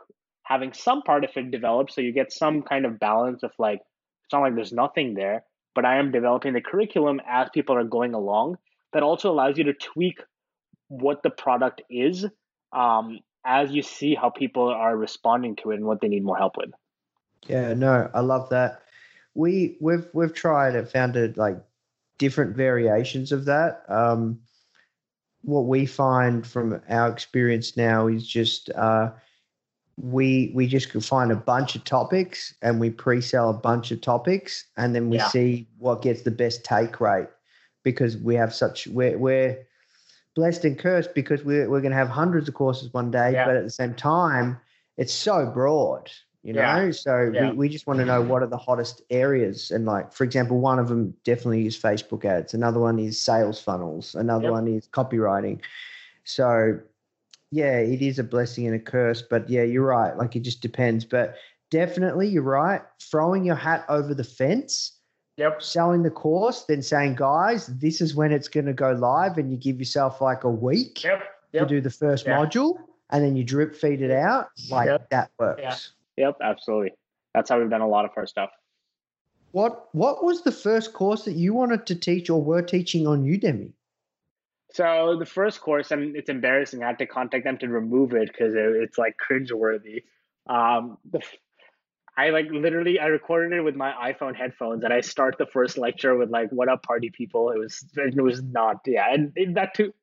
having 0.44 0.72
some 0.72 1.02
part 1.02 1.24
of 1.24 1.30
it 1.36 1.50
developed 1.50 1.92
so 1.92 2.00
you 2.00 2.12
get 2.12 2.32
some 2.32 2.62
kind 2.62 2.86
of 2.86 2.98
balance 3.00 3.42
of 3.42 3.50
like 3.58 3.80
it's 4.27 4.33
not 4.33 4.41
like 4.41 4.57
there's 4.57 4.72
nothing 4.72 5.14
there, 5.14 5.45
but 5.74 5.85
I 5.85 5.99
am 5.99 6.11
developing 6.11 6.53
the 6.53 6.61
curriculum 6.61 7.20
as 7.29 7.49
people 7.55 7.77
are 7.77 7.85
going 7.85 8.12
along. 8.12 8.59
That 8.93 9.05
also 9.05 9.31
allows 9.31 9.57
you 9.57 9.64
to 9.64 9.72
tweak 9.72 10.20
what 10.89 11.22
the 11.22 11.31
product 11.31 11.83
is 11.89 12.24
um, 12.72 13.20
as 13.45 13.70
you 13.70 13.83
see 13.83 14.14
how 14.14 14.31
people 14.31 14.68
are 14.68 14.97
responding 14.97 15.55
to 15.57 15.70
it 15.70 15.77
and 15.77 15.85
what 15.85 16.01
they 16.01 16.09
need 16.09 16.24
more 16.24 16.37
help 16.37 16.57
with. 16.57 16.70
Yeah, 17.47 17.74
no, 17.74 18.11
I 18.12 18.20
love 18.20 18.49
that. 18.51 18.83
We 19.35 19.77
we've 19.81 20.09
we've 20.12 20.35
tried 20.35 20.74
and 20.74 20.89
found 20.89 21.37
like 21.37 21.59
different 22.18 22.57
variations 22.57 23.31
of 23.31 23.45
that. 23.45 23.83
Um, 23.89 24.41
what 25.43 25.66
we 25.66 25.87
find 25.87 26.45
from 26.45 26.81
our 26.89 27.09
experience 27.12 27.77
now 27.77 28.09
is 28.09 28.27
just 28.27 28.70
uh, 28.70 29.11
we 29.99 30.53
we 30.55 30.66
just 30.66 30.90
could 30.90 31.05
find 31.05 31.32
a 31.32 31.36
bunch 31.36 31.74
of 31.74 31.84
topics 31.84 32.55
and 32.61 32.78
we 32.78 32.90
pre-sell 32.90 33.49
a 33.49 33.55
bunch 33.55 33.90
of 33.90 34.01
topics 34.01 34.66
and 34.76 34.94
then 34.94 35.09
we 35.09 35.16
yeah. 35.16 35.28
see 35.28 35.66
what 35.78 36.03
gets 36.03 36.22
the 36.22 36.30
best 36.30 36.64
take 36.64 37.01
rate 37.01 37.28
because 37.82 38.16
we 38.18 38.34
have 38.34 38.55
such 38.55 38.86
we're, 38.88 39.16
we're 39.16 39.59
blessed 40.34 40.66
and 40.66 40.78
cursed 40.78 41.14
because 41.14 41.44
we're, 41.44 41.68
we're 41.70 41.80
going 41.80 41.92
to 41.92 41.97
have 41.97 42.11
hundreds 42.11 42.47
of 42.47 42.55
courses 42.55 42.92
one 42.92 43.11
day 43.11 43.32
yeah. 43.32 43.47
but 43.47 43.57
at 43.57 43.64
the 43.64 43.70
same 43.70 43.94
time 43.94 44.61
it's 44.99 45.14
so 45.14 45.47
broad 45.47 46.11
you 46.42 46.53
know 46.53 46.61
yeah. 46.61 46.90
so 46.90 47.32
we, 47.40 47.51
we 47.53 47.68
just 47.68 47.86
want 47.86 47.99
to 47.99 48.05
know 48.05 48.20
what 48.20 48.42
are 48.42 48.49
the 48.49 48.57
hottest 48.59 49.01
areas 49.09 49.70
and 49.70 49.86
like 49.86 50.12
for 50.12 50.24
example 50.24 50.61
one 50.61 50.78
of 50.78 50.88
them 50.88 51.14
definitely 51.24 51.66
is 51.66 51.76
facebook 51.76 52.26
ads 52.26 52.53
another 52.53 52.80
one 52.80 52.99
is 52.99 53.18
sales 53.18 53.59
funnels 53.62 54.14
another 54.14 54.44
yep. 54.44 54.53
one 54.53 54.68
is 54.68 54.88
copywriting 54.88 55.59
so 56.24 56.78
yeah, 57.51 57.78
it 57.78 58.03
is 58.03 58.18
a 58.18 58.24
blessing 58.24 58.66
and 58.66 58.76
a 58.76 58.78
curse. 58.78 59.22
But 59.22 59.49
yeah, 59.49 59.62
you're 59.62 59.86
right. 59.86 60.16
Like 60.16 60.36
it 60.36 60.40
just 60.40 60.62
depends. 60.62 61.05
But 61.05 61.36
definitely, 61.70 62.28
you're 62.28 62.42
right. 62.42 62.82
Throwing 63.01 63.44
your 63.44 63.57
hat 63.57 63.84
over 63.88 64.14
the 64.14 64.24
fence. 64.24 64.92
Yep. 65.38 65.61
Selling 65.61 66.03
the 66.03 66.11
course, 66.11 66.64
then 66.64 66.80
saying, 66.80 67.16
guys, 67.16 67.66
this 67.66 68.01
is 68.01 68.14
when 68.14 68.32
it's 68.32 68.49
going 68.49 68.64
to 68.64 68.72
go 68.72 68.92
live, 68.92 69.36
and 69.36 69.51
you 69.51 69.59
give 69.59 69.78
yourself 69.78 70.22
like 70.22 70.44
a 70.44 70.51
week 70.51 71.05
yep. 71.05 71.24
Yep. 71.53 71.62
to 71.62 71.74
do 71.74 71.80
the 71.82 71.90
first 71.90 72.24
yeah. 72.24 72.38
module, 72.38 72.78
and 73.11 73.22
then 73.22 73.36
you 73.36 73.44
drip 73.44 73.74
feed 73.74 74.01
it 74.01 74.11
out. 74.11 74.49
Like 74.70 74.86
yep. 74.86 75.11
that 75.11 75.30
works. 75.38 75.61
Yeah. 75.62 75.76
Yep, 76.16 76.38
absolutely. 76.42 76.92
That's 77.34 77.51
how 77.51 77.61
we've 77.61 77.68
done 77.68 77.82
a 77.82 77.88
lot 77.88 78.07
of 78.07 78.12
our 78.16 78.26
stuff. 78.26 78.49
What 79.53 79.88
What 79.92 80.24
was 80.24 80.42
the 80.42 80.53
first 80.53 80.94
course 80.94 81.26
that 81.26 81.34
you 81.34 81.53
wanted 81.53 81.86
to 81.86 81.94
teach 81.94 82.30
or 82.30 82.42
were 82.42 82.62
teaching 82.62 83.07
on 83.07 83.24
Udemy? 83.24 83.72
So 84.77 85.16
the 85.18 85.24
first 85.24 85.62
course, 85.62 85.91
and 85.91 86.14
it's 86.14 86.29
embarrassing. 86.29 86.83
I 86.83 86.89
had 86.89 86.99
to 86.99 87.07
contact 87.07 87.45
them 87.45 87.57
to 87.59 87.68
remove 87.68 88.12
it 88.12 88.31
because 88.31 88.55
it, 88.55 88.61
it's 88.61 88.99
like 88.99 89.16
cringeworthy. 89.16 90.03
Um, 90.47 90.99
the, 91.11 91.22
I 92.14 92.29
like 92.29 92.51
literally 92.51 92.99
I 92.99 93.07
recorded 93.07 93.57
it 93.57 93.62
with 93.62 93.74
my 93.74 93.93
iPhone 94.12 94.37
headphones, 94.37 94.85
and 94.85 94.93
I 94.93 95.01
start 95.01 95.37
the 95.39 95.47
first 95.47 95.79
lecture 95.79 96.14
with 96.14 96.29
like 96.29 96.51
"What 96.51 96.68
up, 96.68 96.83
party 96.83 97.09
people?" 97.09 97.53
It 97.53 97.59
was 97.59 97.87
it 97.97 98.20
was 98.20 98.43
not 98.43 98.81
yeah, 98.85 99.07
and 99.14 99.33
that 99.57 99.72
too 99.72 99.95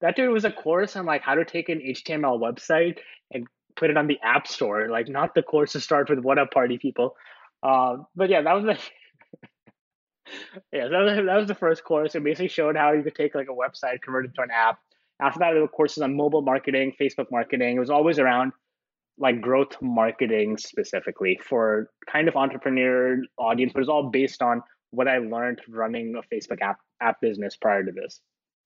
that 0.00 0.16
too 0.16 0.30
was 0.30 0.46
a 0.46 0.52
course 0.52 0.96
on 0.96 1.04
like 1.04 1.20
how 1.20 1.34
to 1.34 1.44
take 1.44 1.68
an 1.68 1.80
HTML 1.80 2.40
website 2.40 3.00
and 3.30 3.46
put 3.76 3.90
it 3.90 3.98
on 3.98 4.06
the 4.06 4.18
App 4.22 4.46
Store. 4.46 4.88
Like 4.88 5.08
not 5.08 5.34
the 5.34 5.42
course 5.42 5.72
to 5.72 5.80
start 5.80 6.08
with 6.08 6.20
"What 6.20 6.38
up, 6.38 6.50
party 6.50 6.78
people?" 6.78 7.14
Uh, 7.62 7.98
but 8.16 8.30
yeah, 8.30 8.40
that 8.40 8.54
was 8.54 8.64
like 8.64 8.80
yeah, 10.72 10.88
that 10.88 10.98
was, 10.98 11.16
that 11.16 11.36
was 11.36 11.46
the 11.46 11.54
first 11.54 11.84
course. 11.84 12.14
It 12.14 12.24
basically 12.24 12.48
showed 12.48 12.76
how 12.76 12.92
you 12.92 13.02
could 13.02 13.14
take 13.14 13.34
like 13.34 13.48
a 13.48 13.54
website, 13.54 14.02
convert 14.02 14.26
it 14.26 14.34
to 14.34 14.42
an 14.42 14.50
app. 14.50 14.78
After 15.20 15.40
that, 15.40 15.52
there 15.52 15.62
were 15.62 15.68
courses 15.68 16.02
on 16.02 16.16
mobile 16.16 16.42
marketing, 16.42 16.94
Facebook 17.00 17.26
marketing. 17.30 17.76
It 17.76 17.80
was 17.80 17.90
always 17.90 18.18
around 18.18 18.52
like 19.18 19.40
growth 19.40 19.76
marketing 19.82 20.56
specifically 20.56 21.40
for 21.42 21.90
kind 22.10 22.28
of 22.28 22.36
entrepreneur 22.36 23.18
audience, 23.36 23.72
but 23.72 23.80
it's 23.80 23.88
all 23.88 24.10
based 24.10 24.42
on 24.42 24.62
what 24.90 25.08
I 25.08 25.18
learned 25.18 25.60
running 25.68 26.14
a 26.14 26.34
Facebook 26.34 26.62
app 26.62 26.78
app 27.00 27.20
business 27.20 27.56
prior 27.56 27.84
to 27.84 27.92
this. 27.92 28.20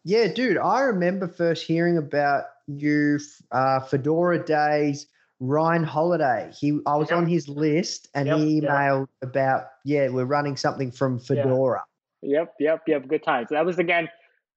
Yeah, 0.05 0.33
dude, 0.33 0.59
I 0.59 0.81
remember 0.81 1.29
first 1.29 1.65
hearing 1.65 1.97
about 1.97 2.45
you 2.67 3.19
uh, 3.51 3.81
Fedora 3.81 4.45
days 4.45 5.07
Ryan 5.43 5.83
Holiday. 5.83 6.53
He 6.57 6.79
I 6.87 6.95
was 6.95 7.11
yep. 7.11 7.19
on 7.19 7.27
his 7.27 7.49
list 7.49 8.09
and 8.15 8.29
yep, 8.29 8.39
he 8.39 8.61
emailed 8.61 9.09
yep. 9.21 9.31
about 9.31 9.65
yeah, 9.85 10.09
we're 10.09 10.25
running 10.25 10.57
something 10.57 10.93
from 10.93 11.19
Fedora. 11.19 11.83
Yep, 12.23 12.55
yep, 12.61 12.83
yep. 12.87 13.09
Good 13.09 13.25
times. 13.25 13.49
So 13.49 13.57
that 13.57 13.67
was 13.67 13.81
again, 13.81 14.09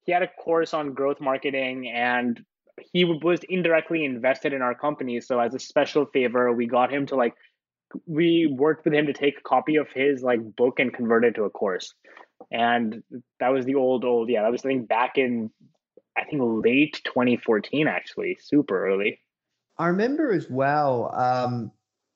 he 0.04 0.12
had 0.12 0.22
a 0.22 0.28
course 0.28 0.76
on 0.76 0.94
growth 0.94 1.20
marketing 1.20 1.90
and 1.90 2.40
he 2.94 3.04
was 3.04 3.40
indirectly 3.50 4.06
invested 4.06 4.54
in 4.54 4.62
our 4.62 4.76
company. 4.76 5.20
So 5.22 5.40
as 5.40 5.56
a 5.56 5.60
special 5.60 6.06
favor, 6.06 6.54
we 6.54 6.68
got 6.68 6.94
him 6.94 7.08
to 7.08 7.16
like 7.16 7.34
we 8.06 8.46
worked 8.46 8.86
with 8.86 8.94
him 8.94 9.08
to 9.08 9.14
take 9.14 9.40
a 9.40 9.42
copy 9.42 9.78
of 9.78 9.88
his 9.92 10.22
like 10.22 10.56
book 10.56 10.78
and 10.78 10.94
convert 10.94 11.26
it 11.26 11.34
to 11.36 11.46
a 11.46 11.50
course. 11.50 11.96
And 12.52 13.02
that 13.40 13.50
was 13.50 13.66
the 13.66 13.74
old 13.74 14.06
old 14.06 14.30
yeah, 14.30 14.44
that 14.44 14.52
was 14.52 14.62
something 14.62 14.86
back 14.86 15.18
in 15.18 15.50
I 16.16 16.26
think 16.26 16.44
late 16.44 17.02
2014 17.06 17.88
actually, 17.88 18.38
super 18.40 18.86
early. 18.86 19.20
I 19.78 19.88
remember 19.88 20.32
as 20.32 20.50
well. 20.50 21.14
Um, 21.16 21.72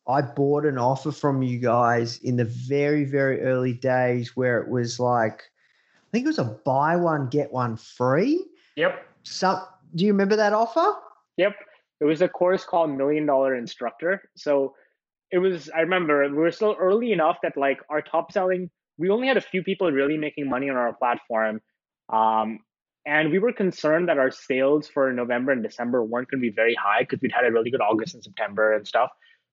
I 0.07 0.21
bought 0.21 0.65
an 0.65 0.77
offer 0.77 1.11
from 1.11 1.43
you 1.43 1.59
guys 1.59 2.19
in 2.19 2.35
the 2.35 2.45
very, 2.45 3.05
very 3.05 3.41
early 3.41 3.73
days 3.73 4.35
where 4.35 4.59
it 4.59 4.69
was 4.69 4.99
like, 4.99 5.41
I 5.41 6.09
think 6.11 6.25
it 6.25 6.29
was 6.29 6.39
a 6.39 6.59
buy 6.65 6.95
one 6.95 7.27
get 7.29 7.51
one 7.51 7.77
free. 7.77 8.43
Yep. 8.75 9.05
Some. 9.23 9.61
Do 9.93 10.05
you 10.05 10.11
remember 10.11 10.35
that 10.35 10.53
offer? 10.53 10.93
Yep. 11.37 11.55
It 12.01 12.05
was 12.05 12.21
a 12.21 12.29
course 12.29 12.63
called 12.63 12.89
Million 12.91 13.25
Dollar 13.25 13.55
Instructor. 13.55 14.23
So 14.35 14.73
it 15.31 15.37
was. 15.37 15.69
I 15.75 15.81
remember 15.81 16.27
we 16.27 16.35
were 16.35 16.51
still 16.51 16.75
early 16.79 17.11
enough 17.11 17.37
that 17.43 17.57
like 17.57 17.79
our 17.89 18.01
top 18.01 18.31
selling. 18.31 18.71
We 18.97 19.09
only 19.09 19.27
had 19.27 19.37
a 19.37 19.41
few 19.41 19.63
people 19.63 19.91
really 19.91 20.17
making 20.17 20.49
money 20.49 20.69
on 20.69 20.75
our 20.75 20.93
platform. 20.93 21.61
Um, 22.11 22.59
and 23.09 23.31
we 23.31 23.39
were 23.39 23.51
concerned 23.51 24.07
that 24.07 24.19
our 24.19 24.29
sales 24.29 24.87
for 24.87 25.11
November 25.11 25.51
and 25.51 25.63
December 25.63 26.03
weren't 26.03 26.29
going 26.29 26.39
to 26.39 26.47
be 26.47 26.53
very 26.53 26.75
high 26.75 27.01
because 27.01 27.19
we'd 27.21 27.31
had 27.31 27.43
a 27.43 27.51
really 27.51 27.71
good 27.71 27.81
August 27.81 28.13
and 28.13 28.23
September 28.23 28.73
and 28.73 28.87
stuff. 28.87 29.09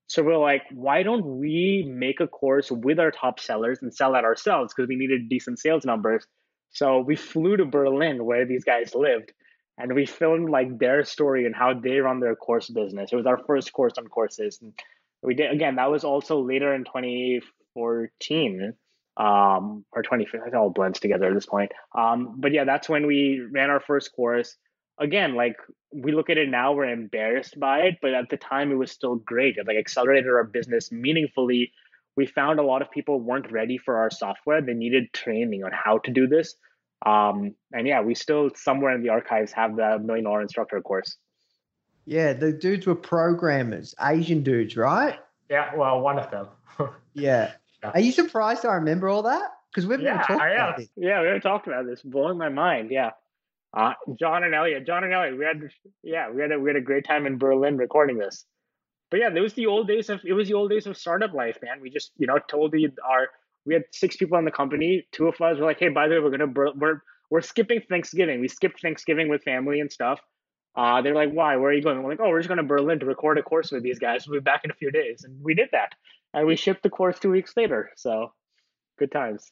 So 0.08 0.22
we're 0.22 0.36
like, 0.36 0.64
why 0.72 1.02
don't 1.02 1.24
we 1.38 1.90
make 1.90 2.20
a 2.20 2.26
course 2.26 2.70
with 2.70 2.98
our 2.98 3.10
top 3.10 3.40
sellers 3.40 3.78
and 3.80 3.94
sell 3.94 4.12
that 4.12 4.24
ourselves 4.24 4.74
because 4.74 4.88
we 4.88 4.96
needed 4.96 5.30
decent 5.30 5.58
sales 5.58 5.86
numbers. 5.86 6.26
So 6.70 7.00
we 7.00 7.16
flew 7.16 7.56
to 7.56 7.64
Berlin 7.64 8.26
where 8.26 8.44
these 8.44 8.62
guys 8.62 8.94
lived 8.94 9.32
and 9.78 9.94
we 9.94 10.04
filmed 10.04 10.50
like 10.50 10.78
their 10.78 11.02
story 11.04 11.46
and 11.46 11.56
how 11.56 11.72
they 11.72 11.98
run 11.98 12.20
their 12.20 12.36
course 12.36 12.68
business. 12.68 13.10
It 13.10 13.16
was 13.16 13.26
our 13.26 13.40
first 13.46 13.72
course 13.72 13.94
on 13.96 14.06
courses. 14.08 14.58
And 14.60 14.74
we 15.22 15.34
did 15.34 15.50
again. 15.50 15.76
That 15.76 15.90
was 15.90 16.04
also 16.04 16.40
later 16.40 16.74
in 16.74 16.84
2014 16.84 18.74
um, 19.16 19.84
or 19.92 20.02
2015. 20.02 20.48
It 20.48 20.54
all 20.54 20.70
blends 20.70 21.00
together 21.00 21.26
at 21.26 21.34
this 21.34 21.46
point. 21.46 21.72
Um, 21.96 22.34
but 22.38 22.52
yeah, 22.52 22.64
that's 22.64 22.88
when 22.88 23.06
we 23.06 23.40
ran 23.52 23.70
our 23.70 23.80
first 23.80 24.12
course. 24.14 24.56
Again, 24.98 25.34
like 25.34 25.56
we 25.92 26.12
look 26.12 26.30
at 26.30 26.38
it 26.38 26.48
now, 26.48 26.72
we're 26.72 26.90
embarrassed 26.90 27.58
by 27.58 27.80
it, 27.80 27.96
but 28.00 28.14
at 28.14 28.28
the 28.30 28.36
time 28.36 28.70
it 28.70 28.76
was 28.76 28.90
still 28.90 29.16
great. 29.16 29.56
It 29.56 29.66
like 29.66 29.76
accelerated 29.76 30.28
our 30.28 30.44
business 30.44 30.90
meaningfully. 30.90 31.72
We 32.16 32.26
found 32.26 32.58
a 32.58 32.62
lot 32.62 32.82
of 32.82 32.90
people 32.90 33.20
weren't 33.20 33.50
ready 33.52 33.78
for 33.78 33.98
our 33.98 34.10
software. 34.10 34.62
They 34.62 34.72
needed 34.72 35.12
training 35.12 35.64
on 35.64 35.70
how 35.72 35.98
to 35.98 36.10
do 36.10 36.26
this. 36.26 36.54
Um, 37.04 37.54
and 37.72 37.86
yeah, 37.86 38.00
we 38.00 38.14
still 38.14 38.50
somewhere 38.54 38.94
in 38.94 39.02
the 39.02 39.10
archives 39.10 39.52
have 39.52 39.76
the 39.76 39.98
million 39.98 40.24
dollar 40.24 40.40
instructor 40.40 40.80
course. 40.80 41.16
Yeah, 42.06 42.32
the 42.32 42.52
dudes 42.52 42.86
were 42.86 42.94
programmers, 42.94 43.94
Asian 44.00 44.42
dudes, 44.42 44.76
right? 44.76 45.18
Yeah, 45.50 45.74
well, 45.74 46.00
one 46.00 46.18
of 46.18 46.30
them. 46.30 46.48
yeah. 47.14 47.52
Yeah. 47.86 47.92
Are 47.94 48.00
you 48.00 48.12
surprised 48.12 48.64
I 48.64 48.74
remember 48.74 49.08
all 49.08 49.22
that? 49.22 49.50
Because 49.72 49.86
we've 49.86 50.00
yeah, 50.00 50.14
never 50.14 50.24
talked 50.24 50.52
about 50.52 50.76
this. 50.76 50.88
Yeah, 50.96 51.20
we 51.20 51.26
haven't 51.26 51.42
talked 51.42 51.66
about 51.66 51.86
this. 51.86 52.02
Blowing 52.02 52.38
my 52.38 52.48
mind. 52.48 52.90
Yeah. 52.90 53.10
Uh, 53.76 53.92
John 54.18 54.44
and 54.44 54.54
Elliot. 54.54 54.86
John 54.86 55.04
and 55.04 55.12
Elliot. 55.12 55.38
We 55.38 55.44
had 55.44 55.60
yeah, 56.02 56.30
we 56.30 56.40
had 56.40 56.52
a 56.52 56.58
we 56.58 56.68
had 56.68 56.76
a 56.76 56.80
great 56.80 57.04
time 57.04 57.26
in 57.26 57.38
Berlin 57.38 57.76
recording 57.76 58.18
this. 58.18 58.44
But 59.10 59.20
yeah, 59.20 59.30
it 59.34 59.40
was 59.40 59.54
the 59.54 59.66
old 59.66 59.86
days 59.86 60.08
of 60.08 60.20
it 60.24 60.32
was 60.32 60.48
the 60.48 60.54
old 60.54 60.70
days 60.70 60.86
of 60.86 60.96
startup 60.96 61.34
life, 61.34 61.58
man. 61.62 61.80
We 61.80 61.90
just 61.90 62.12
you 62.16 62.26
know 62.26 62.38
told 62.48 62.72
the 62.72 62.88
our 63.04 63.28
we 63.64 63.74
had 63.74 63.84
six 63.92 64.16
people 64.16 64.38
in 64.38 64.44
the 64.44 64.50
company. 64.50 65.06
Two 65.12 65.28
of 65.28 65.34
us 65.40 65.58
were 65.58 65.66
like, 65.66 65.78
hey, 65.78 65.88
by 65.88 66.08
the 66.08 66.14
way, 66.14 66.20
we're 66.20 66.36
gonna 66.36 66.72
we're 66.76 67.02
we're 67.30 67.42
skipping 67.42 67.80
Thanksgiving. 67.88 68.40
We 68.40 68.48
skipped 68.48 68.80
Thanksgiving 68.80 69.28
with 69.28 69.42
family 69.42 69.80
and 69.80 69.92
stuff. 69.92 70.20
Uh, 70.76 71.00
they're 71.00 71.14
like, 71.14 71.32
why? 71.32 71.56
Where 71.56 71.70
are 71.70 71.72
you 71.72 71.82
going? 71.82 72.02
We're 72.02 72.10
like, 72.10 72.20
oh, 72.20 72.28
we're 72.28 72.40
just 72.40 72.48
going 72.48 72.58
to 72.58 72.64
Berlin 72.64 73.00
to 73.00 73.06
record 73.06 73.38
a 73.38 73.42
course 73.42 73.72
with 73.72 73.82
these 73.82 73.98
guys. 73.98 74.28
We'll 74.28 74.40
be 74.40 74.44
back 74.44 74.60
in 74.62 74.70
a 74.70 74.74
few 74.74 74.90
days. 74.90 75.24
And 75.24 75.42
we 75.42 75.54
did 75.54 75.70
that. 75.72 75.94
And 76.36 76.46
we 76.46 76.54
shipped 76.54 76.82
the 76.82 76.90
course 76.90 77.18
two 77.18 77.30
weeks 77.30 77.56
later. 77.56 77.90
So 77.96 78.30
good 78.98 79.10
times. 79.10 79.50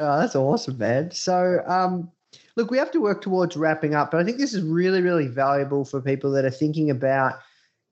Oh, 0.00 0.18
that's 0.18 0.34
awesome, 0.34 0.76
man. 0.78 1.12
So, 1.12 1.62
um, 1.64 2.10
look, 2.56 2.72
we 2.72 2.78
have 2.78 2.90
to 2.90 3.00
work 3.00 3.22
towards 3.22 3.56
wrapping 3.56 3.94
up, 3.94 4.10
but 4.10 4.20
I 4.20 4.24
think 4.24 4.38
this 4.38 4.52
is 4.52 4.62
really, 4.62 5.00
really 5.00 5.28
valuable 5.28 5.84
for 5.84 6.00
people 6.00 6.32
that 6.32 6.44
are 6.44 6.50
thinking 6.50 6.90
about 6.90 7.34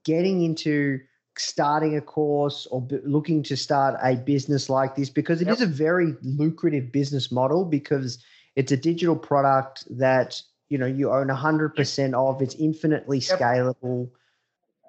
getting 0.05 0.43
into 0.43 0.99
starting 1.39 1.97
a 1.97 2.01
course 2.01 2.67
or 2.73 2.83
b- 2.83 2.99
looking 3.05 3.45
to 3.45 3.57
start 3.57 3.99
a 4.03 4.17
business 4.17 4.69
like 4.69 4.97
this 4.97 5.09
because 5.09 5.41
it 5.41 5.47
yep. 5.47 5.55
is 5.55 5.63
a 5.63 5.67
very 5.67 6.15
lucrative 6.23 6.91
business 6.91 7.31
model 7.31 7.65
because 7.65 8.23
it's 8.57 8.73
a 8.73 8.77
digital 8.77 9.17
product 9.17 9.85
that 9.89 10.43
you 10.69 10.77
know 10.77 10.85
you 10.85 11.11
own 11.11 11.29
100% 11.29 12.15
of 12.15 12.43
it's 12.43 12.55
infinitely 12.57 13.19
yep. 13.19 13.39
scalable 13.39 14.11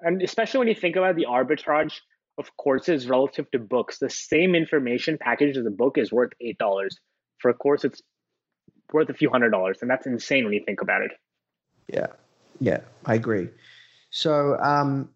and 0.02 0.20
especially 0.20 0.58
when 0.58 0.68
you 0.68 0.74
think 0.74 0.96
about 0.96 1.16
the 1.16 1.24
arbitrage 1.26 2.00
of 2.38 2.56
courses 2.56 3.08
relative 3.08 3.50
to 3.52 3.58
books 3.58 3.98
the 3.98 4.10
same 4.10 4.54
information 4.54 5.18
packaged 5.18 5.56
as 5.56 5.66
a 5.66 5.70
book 5.70 5.98
is 5.98 6.12
worth 6.12 6.32
eight 6.40 6.58
dollars. 6.58 6.98
For 7.38 7.50
a 7.50 7.54
course 7.54 7.84
it's 7.84 8.02
worth 8.92 9.08
a 9.08 9.14
few 9.14 9.30
hundred 9.30 9.50
dollars 9.50 9.78
and 9.80 9.90
that's 9.90 10.06
insane 10.06 10.44
when 10.44 10.52
you 10.52 10.62
think 10.64 10.80
about 10.80 11.02
it. 11.02 11.12
Yeah. 11.88 12.06
Yeah 12.60 12.80
i 13.06 13.14
agree. 13.14 13.48
So 14.10 14.58
um 14.60 15.10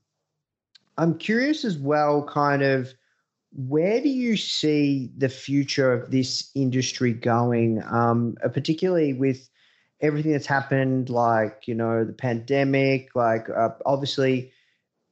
i'm 0.97 1.17
curious 1.19 1.65
as 1.65 1.79
well 1.79 2.25
kind 2.25 2.63
of 2.63 2.93
where 3.53 4.01
do 4.01 4.09
you 4.09 4.37
see 4.37 5.11
the 5.17 5.29
future 5.29 5.93
of 5.93 6.11
this 6.11 6.51
industry 6.55 7.13
going, 7.13 7.83
um, 7.91 8.37
particularly 8.53 9.15
with 9.15 9.49
everything 10.01 10.33
that's 10.33 10.47
happened, 10.47 11.09
like, 11.09 11.63
you 11.67 11.75
know, 11.75 12.05
the 12.05 12.13
pandemic, 12.13 13.09
like, 13.15 13.49
uh, 13.49 13.71
obviously, 13.87 14.53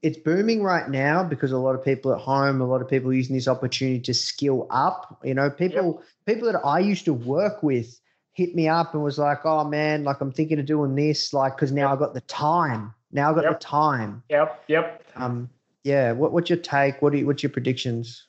it's 0.06 0.18
booming 0.18 0.62
right 0.62 0.88
now 0.88 1.24
because 1.24 1.50
a 1.50 1.58
lot 1.58 1.74
of 1.74 1.84
people 1.84 2.12
at 2.12 2.20
home, 2.20 2.60
a 2.60 2.64
lot 2.64 2.80
of 2.80 2.88
people 2.88 3.12
using 3.12 3.34
this 3.34 3.48
opportunity 3.48 3.98
to 3.98 4.14
skill 4.14 4.68
up. 4.70 5.18
You 5.24 5.34
know, 5.34 5.50
people 5.50 6.00
yep. 6.00 6.06
people 6.26 6.52
that 6.52 6.60
I 6.64 6.78
used 6.78 7.04
to 7.06 7.12
work 7.12 7.60
with 7.64 8.00
hit 8.32 8.54
me 8.54 8.68
up 8.68 8.94
and 8.94 9.02
was 9.02 9.18
like, 9.18 9.44
"Oh 9.44 9.64
man, 9.64 10.04
like 10.04 10.20
I'm 10.20 10.30
thinking 10.30 10.60
of 10.60 10.66
doing 10.66 10.94
this, 10.94 11.32
like 11.32 11.56
because 11.56 11.72
now 11.72 11.90
yep. 11.90 11.96
I 11.96 11.98
got 11.98 12.14
the 12.14 12.20
time. 12.20 12.94
Now 13.10 13.32
I 13.32 13.34
got 13.34 13.44
yep. 13.44 13.58
the 13.58 13.66
time." 13.66 14.22
Yep. 14.30 14.64
Yep. 14.68 15.04
Um. 15.16 15.50
Yeah. 15.82 16.12
What 16.12 16.32
What's 16.32 16.50
your 16.50 16.60
take? 16.60 17.02
What 17.02 17.12
you, 17.12 17.26
What's 17.26 17.42
your 17.42 17.50
predictions? 17.50 18.28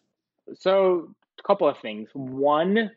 So, 0.55 1.13
a 1.39 1.43
couple 1.43 1.69
of 1.69 1.77
things. 1.77 2.09
One, 2.13 2.89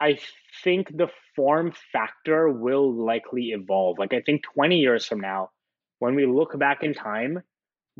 I 0.00 0.18
think 0.64 0.96
the 0.96 1.10
form 1.36 1.72
factor 1.92 2.48
will 2.48 2.92
likely 2.92 3.50
evolve. 3.50 4.00
Like, 4.00 4.14
I 4.14 4.20
think 4.22 4.42
20 4.54 4.78
years 4.78 5.06
from 5.06 5.20
now, 5.20 5.50
when 6.00 6.16
we 6.16 6.26
look 6.26 6.58
back 6.58 6.82
in 6.82 6.94
time, 6.94 7.42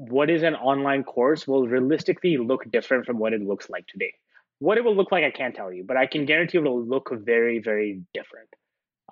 what 0.09 0.31
is 0.31 0.43
an 0.43 0.55
online 0.55 1.05
course 1.05 1.47
will 1.47 1.67
realistically 1.67 2.37
look 2.37 2.71
different 2.71 3.07
from 3.07 3.19
what 3.19 3.33
it 3.33 3.43
looks 3.43 3.69
like 3.69 3.87
today. 3.87 4.13
What 4.59 4.79
it 4.79 4.85
will 4.85 4.95
look 4.95 5.13
like, 5.13 5.25
I 5.25 5.31
can't 5.31 5.55
tell 5.55 5.73
you, 5.73 5.85
but 5.85 5.97
I 5.97 6.07
can 6.07 6.27
guarantee 6.27 6.59
it 6.59 6.65
will 6.65 6.85
look 6.85 7.11
very, 7.13 7.59
very 7.59 8.03
different. 8.13 8.49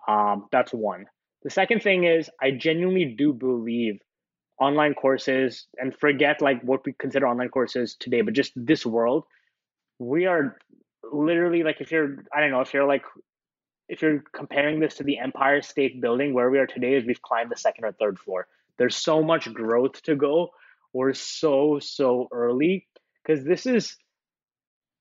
Um, 0.06 0.46
that's 0.52 0.72
one. 0.72 1.06
The 1.42 1.50
second 1.50 1.82
thing 1.82 2.04
is, 2.04 2.30
I 2.40 2.50
genuinely 2.50 3.04
do 3.04 3.32
believe 3.32 4.00
online 4.60 4.94
courses 4.94 5.66
and 5.78 5.94
forget 5.94 6.42
like 6.42 6.62
what 6.62 6.84
we 6.84 6.92
consider 6.92 7.26
online 7.28 7.48
courses 7.48 7.96
today, 7.98 8.22
but 8.22 8.34
just 8.34 8.52
this 8.56 8.84
world 8.84 9.24
we 9.98 10.26
are 10.26 10.56
literally 11.12 11.62
like 11.62 11.80
if 11.80 11.90
you're 11.90 12.24
I 12.34 12.40
don't 12.40 12.50
know 12.50 12.60
if 12.60 12.72
you're 12.72 12.86
like 12.86 13.04
if 13.88 14.02
you're 14.02 14.22
comparing 14.32 14.80
this 14.80 14.96
to 14.96 15.04
the 15.04 15.18
Empire 15.18 15.62
State 15.62 16.00
Building 16.00 16.34
where 16.34 16.50
we 16.50 16.58
are 16.58 16.66
today 16.66 16.94
is 16.94 17.04
we've 17.04 17.22
climbed 17.22 17.50
the 17.50 17.56
second 17.56 17.84
or 17.84 17.92
third 17.92 18.18
floor. 18.18 18.46
There's 18.76 18.96
so 18.96 19.22
much 19.22 19.52
growth 19.52 20.02
to 20.02 20.14
go. 20.14 20.50
We're 20.92 21.14
so 21.14 21.78
so 21.80 22.28
early 22.32 22.86
because 23.22 23.44
this 23.44 23.66
is 23.66 23.96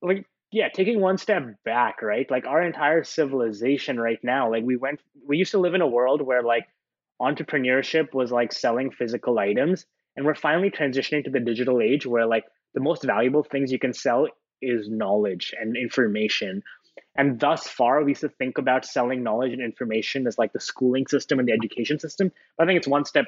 like 0.02 0.26
yeah 0.52 0.68
taking 0.68 1.00
one 1.00 1.18
step 1.18 1.42
back 1.64 2.02
right 2.02 2.30
like 2.30 2.46
our 2.46 2.62
entire 2.62 3.02
civilization 3.04 3.98
right 3.98 4.22
now 4.22 4.50
like 4.50 4.64
we 4.64 4.76
went 4.76 5.00
we 5.26 5.36
used 5.36 5.50
to 5.50 5.58
live 5.58 5.74
in 5.74 5.80
a 5.80 5.86
world 5.86 6.22
where 6.22 6.42
like 6.42 6.68
entrepreneurship 7.20 8.14
was 8.14 8.30
like 8.30 8.52
selling 8.52 8.90
physical 8.90 9.38
items 9.38 9.86
and 10.16 10.24
we're 10.24 10.34
finally 10.34 10.70
transitioning 10.70 11.24
to 11.24 11.30
the 11.30 11.40
digital 11.40 11.80
age 11.80 12.06
where 12.06 12.26
like 12.26 12.44
the 12.74 12.80
most 12.80 13.04
valuable 13.04 13.42
things 13.42 13.72
you 13.72 13.78
can 13.78 13.92
sell 13.92 14.26
is 14.60 14.88
knowledge 14.88 15.54
and 15.58 15.76
information. 15.76 16.62
And 17.16 17.38
thus 17.38 17.68
far, 17.68 18.02
we 18.02 18.12
used 18.12 18.22
to 18.22 18.28
think 18.28 18.58
about 18.58 18.84
selling 18.84 19.22
knowledge 19.22 19.52
and 19.52 19.62
information 19.62 20.26
as 20.26 20.38
like 20.38 20.52
the 20.52 20.60
schooling 20.60 21.06
system 21.06 21.38
and 21.38 21.48
the 21.48 21.52
education 21.52 21.98
system. 21.98 22.32
But 22.56 22.64
I 22.64 22.66
think 22.66 22.78
it's 22.78 22.88
one 22.88 23.04
step, 23.04 23.26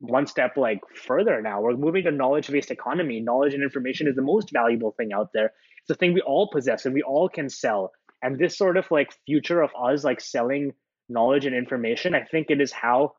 one 0.00 0.26
step 0.26 0.56
like 0.56 0.80
further 0.94 1.40
now. 1.40 1.60
We're 1.60 1.76
moving 1.76 2.04
to 2.04 2.10
knowledge-based 2.10 2.70
economy. 2.70 3.20
Knowledge 3.20 3.54
and 3.54 3.62
information 3.62 4.08
is 4.08 4.16
the 4.16 4.22
most 4.22 4.50
valuable 4.52 4.92
thing 4.92 5.12
out 5.12 5.30
there. 5.32 5.52
It's 5.78 5.88
the 5.88 5.94
thing 5.94 6.14
we 6.14 6.22
all 6.22 6.48
possess 6.50 6.86
and 6.86 6.94
we 6.94 7.02
all 7.02 7.28
can 7.28 7.48
sell. 7.48 7.92
And 8.22 8.38
this 8.38 8.56
sort 8.56 8.76
of 8.76 8.90
like 8.90 9.12
future 9.26 9.60
of 9.62 9.70
us 9.80 10.04
like 10.04 10.20
selling 10.20 10.72
knowledge 11.08 11.46
and 11.46 11.54
information, 11.54 12.14
I 12.14 12.24
think 12.24 12.46
it 12.50 12.60
is 12.60 12.72
how 12.72 13.14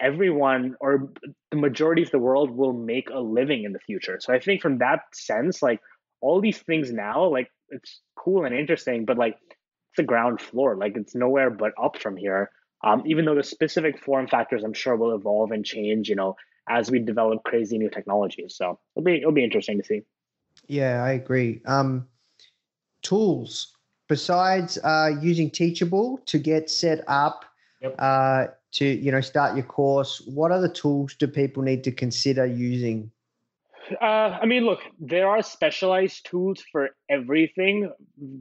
everyone 0.00 0.76
or 0.80 1.12
the 1.50 1.56
majority 1.56 2.02
of 2.02 2.10
the 2.10 2.18
world 2.18 2.50
will 2.50 2.72
make 2.72 3.10
a 3.10 3.20
living 3.20 3.64
in 3.64 3.72
the 3.72 3.78
future. 3.78 4.18
So 4.20 4.32
I 4.32 4.40
think 4.40 4.62
from 4.62 4.78
that 4.78 5.00
sense, 5.12 5.62
like 5.62 5.80
all 6.20 6.40
these 6.40 6.58
things 6.58 6.92
now, 6.92 7.26
like 7.28 7.50
it's 7.68 8.00
cool 8.16 8.44
and 8.44 8.54
interesting, 8.54 9.04
but 9.04 9.18
like 9.18 9.36
it's 9.50 9.96
the 9.96 10.02
ground 10.02 10.40
floor. 10.40 10.76
Like 10.76 10.96
it's 10.96 11.14
nowhere 11.14 11.50
but 11.50 11.72
up 11.80 11.98
from 12.00 12.16
here. 12.16 12.50
Um, 12.82 13.02
even 13.06 13.24
though 13.24 13.34
the 13.34 13.42
specific 13.42 13.98
form 13.98 14.26
factors, 14.26 14.64
I'm 14.64 14.72
sure 14.72 14.96
will 14.96 15.14
evolve 15.14 15.50
and 15.50 15.64
change, 15.64 16.08
you 16.08 16.16
know, 16.16 16.36
as 16.68 16.90
we 16.90 16.98
develop 16.98 17.42
crazy 17.44 17.76
new 17.78 17.90
technologies. 17.90 18.54
So 18.56 18.78
it'll 18.96 19.04
be 19.04 19.16
it'll 19.16 19.32
be 19.32 19.44
interesting 19.44 19.78
to 19.78 19.84
see. 19.84 20.02
Yeah, 20.66 21.02
I 21.02 21.12
agree. 21.12 21.60
Um, 21.66 22.06
tools 23.02 23.74
besides 24.10 24.76
uh, 24.82 25.12
using 25.22 25.48
Teachable 25.48 26.18
to 26.26 26.36
get 26.36 26.68
set 26.68 27.04
up 27.06 27.44
yep. 27.80 27.94
uh, 27.98 28.46
to 28.72 28.84
you 28.84 29.10
know 29.10 29.22
start 29.22 29.56
your 29.56 29.64
course, 29.64 30.20
what 30.26 30.50
other 30.50 30.68
tools 30.68 31.14
do 31.14 31.26
people 31.26 31.62
need 31.62 31.82
to 31.84 31.92
consider 31.92 32.44
using? 32.44 33.10
Uh, 34.00 34.38
I 34.40 34.46
mean, 34.46 34.64
look, 34.64 34.80
there 34.98 35.28
are 35.28 35.42
specialized 35.42 36.26
tools 36.26 36.62
for 36.70 36.90
everything. 37.08 37.90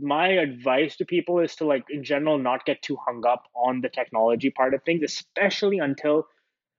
My 0.01 0.29
advice 0.29 0.97
to 0.97 1.05
people 1.05 1.39
is 1.39 1.55
to, 1.57 1.65
like, 1.65 1.85
in 1.89 2.03
general, 2.03 2.37
not 2.37 2.65
get 2.65 2.81
too 2.81 2.97
hung 3.05 3.23
up 3.25 3.43
on 3.55 3.81
the 3.81 3.89
technology 3.89 4.51
part 4.51 4.73
of 4.73 4.83
things, 4.83 5.01
especially 5.03 5.79
until 5.79 6.27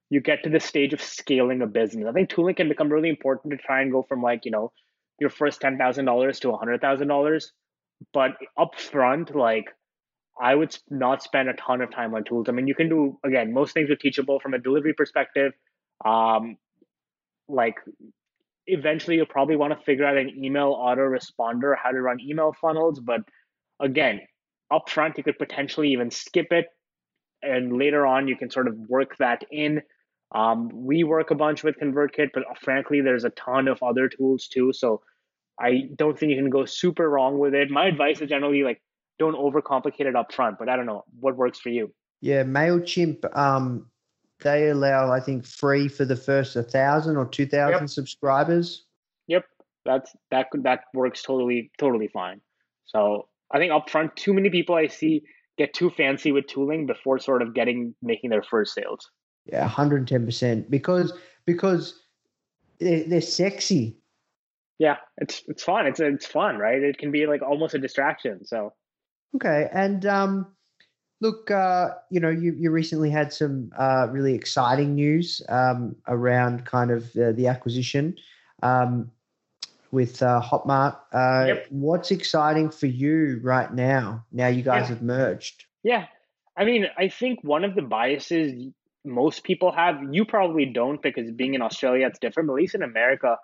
you 0.09 0.21
get 0.21 0.43
to 0.43 0.49
the 0.49 0.59
stage 0.59 0.93
of 0.93 1.01
scaling 1.01 1.61
a 1.61 1.67
business. 1.67 2.07
I 2.07 2.13
think 2.13 2.29
tooling 2.29 2.55
can 2.55 2.69
become 2.69 2.89
really 2.89 3.09
important 3.09 3.51
to 3.51 3.57
try 3.57 3.81
and 3.81 3.91
go 3.91 4.03
from, 4.03 4.21
like, 4.21 4.45
you 4.45 4.51
know, 4.51 4.71
your 5.19 5.29
first 5.29 5.61
$10,000 5.61 6.39
to 6.41 6.51
$100,000. 6.51 7.51
But 8.13 8.31
upfront, 8.57 9.35
like, 9.35 9.65
I 10.41 10.55
would 10.55 10.77
not 10.89 11.23
spend 11.23 11.49
a 11.49 11.53
ton 11.53 11.81
of 11.81 11.91
time 11.91 12.15
on 12.15 12.23
tools. 12.23 12.47
I 12.49 12.53
mean, 12.53 12.67
you 12.67 12.75
can 12.75 12.89
do, 12.89 13.19
again, 13.25 13.53
most 13.53 13.73
things 13.73 13.89
are 13.91 13.95
teachable 13.95 14.39
from 14.39 14.53
a 14.53 14.59
delivery 14.59 14.93
perspective. 14.93 15.53
Um, 16.05 16.57
like 17.47 17.75
eventually 18.71 19.17
you'll 19.17 19.25
probably 19.25 19.55
want 19.55 19.77
to 19.77 19.85
figure 19.85 20.05
out 20.05 20.17
an 20.17 20.29
email 20.43 20.73
autoresponder, 20.75 21.75
how 21.81 21.91
to 21.91 22.01
run 22.01 22.19
email 22.19 22.53
funnels. 22.59 22.99
But 22.99 23.21
again, 23.79 24.21
upfront, 24.71 25.17
you 25.17 25.23
could 25.23 25.37
potentially 25.37 25.89
even 25.91 26.09
skip 26.09 26.47
it. 26.51 26.67
and 27.43 27.77
later 27.77 28.05
on 28.05 28.27
you 28.27 28.37
can 28.37 28.49
sort 28.49 28.67
of 28.67 28.75
work 28.87 29.17
that 29.17 29.43
in. 29.51 29.81
Um, 30.33 30.69
we 30.73 31.03
work 31.03 31.31
a 31.31 31.35
bunch 31.35 31.63
with 31.63 31.75
ConvertKit, 31.79 32.29
but 32.33 32.43
frankly, 32.61 33.01
there's 33.01 33.25
a 33.25 33.31
ton 33.31 33.67
of 33.67 33.81
other 33.83 34.07
tools 34.07 34.47
too. 34.47 34.71
So 34.71 35.01
I 35.59 35.89
don't 35.95 36.17
think 36.17 36.29
you 36.31 36.37
can 36.37 36.49
go 36.49 36.65
super 36.65 37.09
wrong 37.09 37.37
with 37.37 37.53
it. 37.53 37.69
My 37.69 37.87
advice 37.87 38.21
is 38.21 38.29
generally 38.29 38.63
like 38.63 38.81
don't 39.19 39.35
overcomplicate 39.35 40.05
it 40.05 40.15
up 40.15 40.33
front, 40.33 40.57
but 40.57 40.69
I 40.69 40.75
don't 40.75 40.85
know 40.85 41.03
what 41.19 41.35
works 41.35 41.59
for 41.59 41.69
you. 41.69 41.93
Yeah, 42.21 42.43
Mailchimp. 42.43 43.25
Um, 43.35 43.90
they 44.41 44.69
allow 44.69 45.11
I 45.11 45.19
think 45.19 45.45
free 45.45 45.87
for 45.87 46.05
the 46.05 46.15
first 46.15 46.55
a 46.55 46.63
thousand 46.63 47.17
or 47.17 47.25
two 47.25 47.45
thousand 47.45 47.81
yep. 47.81 47.89
subscribers. 47.89 48.85
Yep, 49.27 49.45
that's 49.85 50.11
that 50.31 50.47
that 50.63 50.81
works 50.93 51.21
totally 51.21 51.71
totally 51.77 52.07
fine. 52.07 52.41
So 52.85 53.27
I 53.51 53.57
think 53.57 53.71
upfront, 53.71 54.15
too 54.15 54.33
many 54.33 54.49
people 54.49 54.75
I 54.75 54.87
see 54.87 55.23
get 55.57 55.73
too 55.73 55.89
fancy 55.89 56.31
with 56.31 56.47
tooling 56.47 56.85
before 56.85 57.19
sort 57.19 57.41
of 57.41 57.53
getting 57.53 57.93
making 58.01 58.29
their 58.29 58.43
first 58.43 58.73
sales. 58.73 59.09
Yeah, 59.45 59.67
hundred 59.67 59.97
and 59.97 60.07
ten 60.07 60.25
percent 60.25 60.69
because 60.69 61.13
because 61.45 61.99
they're, 62.79 63.03
they're 63.03 63.21
sexy. 63.21 63.97
Yeah, 64.79 64.97
it's 65.17 65.43
it's 65.47 65.63
fun. 65.63 65.85
It's 65.85 65.99
it's 65.99 66.25
fun, 66.25 66.57
right? 66.57 66.81
It 66.81 66.97
can 66.97 67.11
be 67.11 67.27
like 67.27 67.41
almost 67.41 67.75
a 67.75 67.79
distraction. 67.79 68.45
So 68.45 68.73
okay, 69.35 69.69
and 69.71 70.05
um, 70.05 70.47
look, 71.21 71.49
uh, 71.49 71.91
you 72.09 72.19
know, 72.19 72.29
you 72.29 72.53
you 72.53 72.71
recently 72.71 73.09
had 73.09 73.31
some 73.31 73.71
uh, 73.77 74.07
really 74.11 74.33
exciting 74.33 74.95
news 74.95 75.41
um, 75.47 75.95
around 76.07 76.65
kind 76.65 76.91
of 76.91 77.15
uh, 77.15 77.31
the 77.31 77.47
acquisition. 77.47 78.15
Um, 78.61 79.09
with 79.91 80.21
uh, 80.21 80.41
Hotmart. 80.41 80.95
Uh, 81.11 81.47
yep. 81.47 81.65
What's 81.69 82.11
exciting 82.11 82.69
for 82.69 82.85
you 82.85 83.41
right 83.43 83.73
now? 83.73 84.23
Now 84.31 84.47
you 84.47 84.63
guys 84.63 84.83
yeah. 84.83 84.87
have 84.95 85.01
merged. 85.01 85.65
Yeah, 85.83 86.05
I 86.55 86.65
mean, 86.65 86.85
I 86.97 87.09
think 87.09 87.43
one 87.43 87.63
of 87.63 87.75
the 87.75 87.81
biases 87.81 88.71
most 89.03 89.43
people 89.43 89.71
have, 89.71 89.99
you 90.11 90.25
probably 90.25 90.65
don't 90.65 91.01
because 91.01 91.31
being 91.31 91.55
in 91.55 91.61
Australia, 91.61 92.07
it's 92.07 92.19
different. 92.19 92.47
But 92.47 92.53
at 92.53 92.61
least 92.61 92.75
in 92.75 92.83
America, 92.83 93.37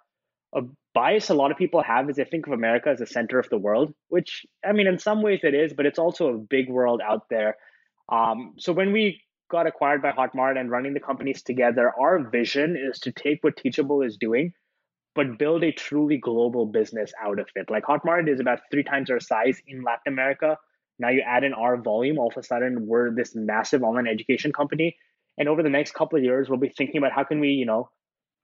a 0.54 0.62
bias 0.98 1.30
a 1.30 1.34
lot 1.42 1.52
of 1.52 1.58
people 1.58 1.82
have 1.84 2.10
is 2.10 2.16
they 2.16 2.24
think 2.24 2.48
of 2.48 2.54
America 2.54 2.90
as 2.90 3.00
the 3.00 3.06
center 3.06 3.38
of 3.40 3.50
the 3.50 3.58
world, 3.58 3.94
which 4.10 4.46
I 4.68 4.72
mean, 4.78 4.88
in 4.88 5.00
some 5.00 5.22
ways 5.22 5.42
it 5.44 5.54
is, 5.54 5.74
but 5.74 5.86
it's 5.86 6.00
also 6.00 6.24
a 6.30 6.38
big 6.38 6.70
world 6.70 7.02
out 7.12 7.24
there. 7.30 7.58
Um, 8.18 8.54
so 8.58 8.74
when 8.74 8.92
we 8.92 9.22
got 9.50 9.68
acquired 9.68 10.02
by 10.02 10.12
Hotmart 10.12 10.60
and 10.60 10.72
running 10.72 10.94
the 10.94 11.00
companies 11.10 11.42
together, 11.44 11.94
our 12.06 12.16
vision 12.40 12.76
is 12.76 13.00
to 13.06 13.12
take 13.12 13.44
what 13.44 13.58
Teachable 13.58 14.02
is 14.02 14.18
doing 14.18 14.54
but 15.18 15.40
build 15.40 15.64
a 15.64 15.72
truly 15.72 16.18
global 16.18 16.68
business 16.68 17.12
out 17.20 17.40
of 17.40 17.48
it. 17.56 17.72
Like 17.72 17.86
Hotmart 17.86 18.32
is 18.32 18.40
about 18.40 18.60
three 18.70 18.84
times 18.84 19.10
our 19.10 19.20
size 19.20 19.60
in 19.66 19.82
Latin 19.82 20.14
America. 20.14 20.58
Now 21.00 21.10
you 21.10 21.24
add 21.26 21.44
in 21.44 21.54
our 21.56 21.76
volume, 21.76 22.20
all 22.20 22.28
of 22.28 22.38
a 22.38 22.44
sudden 22.44 22.86
we're 22.86 23.10
this 23.16 23.34
massive 23.36 23.82
online 23.82 24.08
education 24.08 24.54
company. 24.54 24.96
And 25.40 25.50
over 25.50 25.64
the 25.64 25.70
next 25.70 25.96
couple 25.96 26.20
of 26.20 26.24
years, 26.24 26.50
we'll 26.50 26.60
be 26.60 26.70
thinking 26.70 27.00
about 27.00 27.14
how 27.14 27.24
can 27.24 27.40
we, 27.40 27.50
you 27.50 27.66
know, 27.66 27.90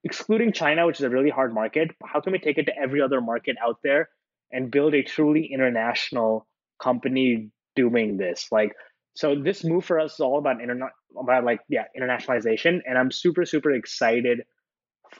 excluding 0.04 0.52
China, 0.52 0.86
which 0.86 1.00
is 1.00 1.04
a 1.04 1.10
really 1.10 1.30
hard 1.30 1.54
market, 1.54 1.92
how 2.04 2.20
can 2.20 2.34
we 2.34 2.40
take 2.40 2.58
it 2.58 2.66
to 2.66 2.78
every 2.78 3.02
other 3.02 3.22
market 3.22 3.56
out 3.64 3.80
there 3.84 4.10
and 4.52 4.72
build 4.72 4.94
a 4.94 5.04
truly 5.04 5.50
international 5.52 6.46
company 6.82 7.50
doing 7.76 8.18
this? 8.18 8.48
Like, 8.52 8.74
so 9.16 9.36
this 9.36 9.64
move 9.64 9.86
for 9.86 10.00
us 10.00 10.16
is 10.16 10.20
all 10.20 10.40
about 10.40 10.62
internet, 10.62 10.90
about 11.18 11.44
like 11.44 11.60
yeah, 11.70 11.86
internationalization, 11.98 12.82
and 12.86 12.98
I'm 12.98 13.12
super 13.12 13.46
super 13.46 13.72
excited 13.72 14.42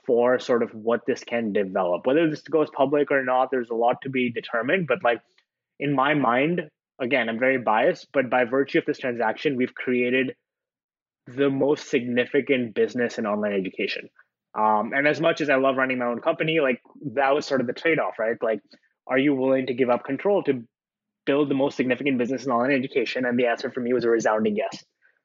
for 0.06 0.40
sort 0.40 0.64
of 0.64 0.74
what 0.74 1.02
this 1.06 1.24
can 1.24 1.54
develop. 1.54 2.06
Whether 2.08 2.30
this 2.30 2.42
goes 2.42 2.70
public 2.76 3.12
or 3.12 3.24
not, 3.24 3.52
there's 3.52 3.70
a 3.70 3.76
lot 3.76 4.02
to 4.02 4.10
be 4.10 4.32
determined. 4.32 4.88
But 4.88 5.04
like 5.04 5.22
in 5.80 5.94
my 5.94 6.16
mind, 6.16 6.70
again, 7.00 7.30
I'm 7.30 7.40
very 7.40 7.60
biased, 7.60 8.08
but 8.12 8.30
by 8.30 8.46
virtue 8.46 8.80
of 8.80 8.86
this 8.86 8.98
transaction, 8.98 9.56
we've 9.56 9.76
created 9.76 10.36
the 11.28 11.50
most 11.50 11.90
significant 11.90 12.74
business 12.74 13.18
in 13.18 13.26
online 13.26 13.54
education. 13.54 14.10
Um, 14.56 14.92
and 14.94 15.08
as 15.08 15.20
much 15.20 15.42
as 15.42 15.50
I 15.50 15.56
love 15.56 15.78
running 15.78 15.98
my 15.98 16.06
own 16.06 16.22
company, 16.22 16.60
like 16.60 16.82
that 17.14 17.34
was 17.34 17.46
sort 17.46 17.62
of 17.62 17.68
the 17.68 17.74
trade 17.74 18.00
off, 18.00 18.20
right? 18.20 18.38
Like, 18.42 18.62
are 19.08 19.18
you 19.18 19.36
willing 19.36 19.68
to 19.68 19.74
give 19.74 19.90
up 19.90 20.06
control 20.06 20.44
to 20.44 20.64
build 21.26 21.50
the 21.50 21.56
most 21.56 21.76
significant 21.76 22.18
business 22.18 22.46
in 22.46 22.52
online 22.52 22.72
education? 22.72 23.26
And 23.26 23.38
the 23.38 23.48
answer 23.48 23.72
for 23.72 23.80
me 23.80 23.94
was 23.94 24.06
a 24.06 24.10
resounding 24.10 24.56
yes. 24.56 24.84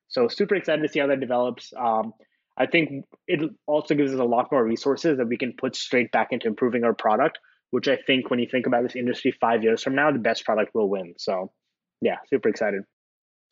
So 0.08 0.28
super 0.28 0.54
excited 0.54 0.82
to 0.82 0.88
see 0.88 1.00
how 1.00 1.08
that 1.08 1.20
develops. 1.20 1.72
Um, 1.78 2.14
I 2.56 2.66
think 2.66 3.04
it 3.26 3.40
also 3.66 3.94
gives 3.94 4.12
us 4.12 4.18
a 4.18 4.24
lot 4.24 4.50
more 4.50 4.64
resources 4.64 5.18
that 5.18 5.28
we 5.28 5.36
can 5.36 5.52
put 5.56 5.76
straight 5.76 6.10
back 6.10 6.28
into 6.32 6.48
improving 6.48 6.82
our 6.82 6.94
product, 6.94 7.38
which 7.70 7.86
I 7.86 7.96
think 7.96 8.30
when 8.30 8.40
you 8.40 8.48
think 8.50 8.66
about 8.66 8.82
this 8.82 8.96
industry 8.96 9.32
five 9.40 9.62
years 9.62 9.82
from 9.82 9.94
now, 9.94 10.10
the 10.10 10.18
best 10.18 10.44
product 10.44 10.74
will 10.74 10.88
win. 10.88 11.14
So, 11.18 11.52
yeah, 12.00 12.16
super 12.28 12.48
excited. 12.48 12.82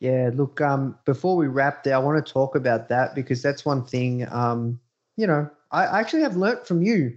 Yeah, 0.01 0.31
look, 0.35 0.61
um, 0.61 0.99
before 1.07 1.37
we 1.37 1.47
wrap 1.47 1.85
there, 1.85 1.95
I 1.95 1.99
want 1.99 2.25
to 2.25 2.33
talk 2.33 2.57
about 2.57 2.89
that 2.89 3.15
because 3.15 3.43
that's 3.43 3.65
one 3.65 3.85
thing, 3.85 4.27
um, 4.31 4.81
you 5.17 5.27
know, 5.27 5.49
I 5.71 6.01
actually 6.01 6.23
have 6.23 6.37
learnt 6.37 6.67
from 6.67 6.83
you 6.83 7.17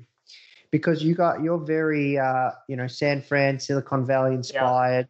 because 0.71 1.03
you 1.03 1.15
got, 1.15 1.41
you're 1.41 1.57
very, 1.57 2.17
uh, 2.17 2.51
you 2.67 2.75
know, 2.75 2.87
San 2.87 3.21
Fran, 3.21 3.59
Silicon 3.59 4.05
Valley 4.05 4.35
inspired. 4.35 5.07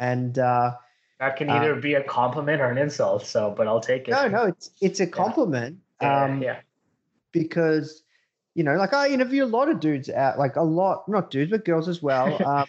Yeah. 0.00 0.12
And, 0.12 0.38
uh, 0.38 0.72
that 1.18 1.36
can 1.36 1.48
either 1.48 1.74
uh, 1.74 1.80
be 1.80 1.94
a 1.94 2.02
compliment 2.02 2.60
or 2.60 2.70
an 2.70 2.76
insult. 2.76 3.24
So, 3.26 3.54
but 3.56 3.66
I'll 3.66 3.80
take 3.80 4.06
it. 4.06 4.10
No, 4.10 4.28
no, 4.28 4.44
it's 4.44 4.70
it's 4.82 5.00
a 5.00 5.06
compliment. 5.06 5.78
Um, 6.00 6.42
yeah. 6.42 6.60
Because, 7.32 8.02
you 8.54 8.62
know, 8.62 8.74
like 8.74 8.92
I 8.92 9.08
interview 9.08 9.44
a 9.44 9.46
lot 9.46 9.70
of 9.70 9.80
dudes 9.80 10.10
out, 10.10 10.38
like 10.38 10.56
a 10.56 10.62
lot, 10.62 11.08
not 11.08 11.30
dudes, 11.30 11.50
but 11.50 11.64
girls 11.64 11.88
as 11.88 12.02
well. 12.02 12.36
um, 12.46 12.66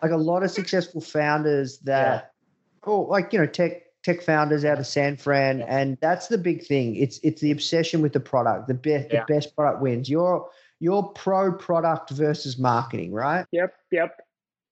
like 0.00 0.12
a 0.12 0.16
lot 0.16 0.44
of 0.44 0.50
successful 0.52 1.00
founders 1.00 1.78
that, 1.78 2.32
yeah. 2.86 2.90
oh, 2.90 3.00
like, 3.00 3.32
you 3.32 3.40
know, 3.40 3.46
tech 3.46 3.82
tech 4.02 4.22
founders 4.22 4.64
out 4.64 4.78
of 4.78 4.86
San 4.86 5.16
Fran, 5.16 5.60
yeah. 5.60 5.66
and 5.68 5.98
that's 6.00 6.28
the 6.28 6.38
big 6.38 6.64
thing. 6.64 6.96
It's 6.96 7.18
it's 7.22 7.40
the 7.40 7.50
obsession 7.50 8.02
with 8.02 8.12
the 8.12 8.20
product. 8.20 8.68
The 8.68 8.74
best 8.74 9.08
yeah. 9.10 9.24
the 9.26 9.34
best 9.34 9.54
product 9.54 9.80
wins. 9.80 10.08
You're 10.08 10.48
you're 10.80 11.04
pro 11.04 11.52
product 11.52 12.10
versus 12.10 12.58
marketing, 12.58 13.12
right? 13.12 13.46
Yep, 13.52 13.74
yep, 13.92 14.16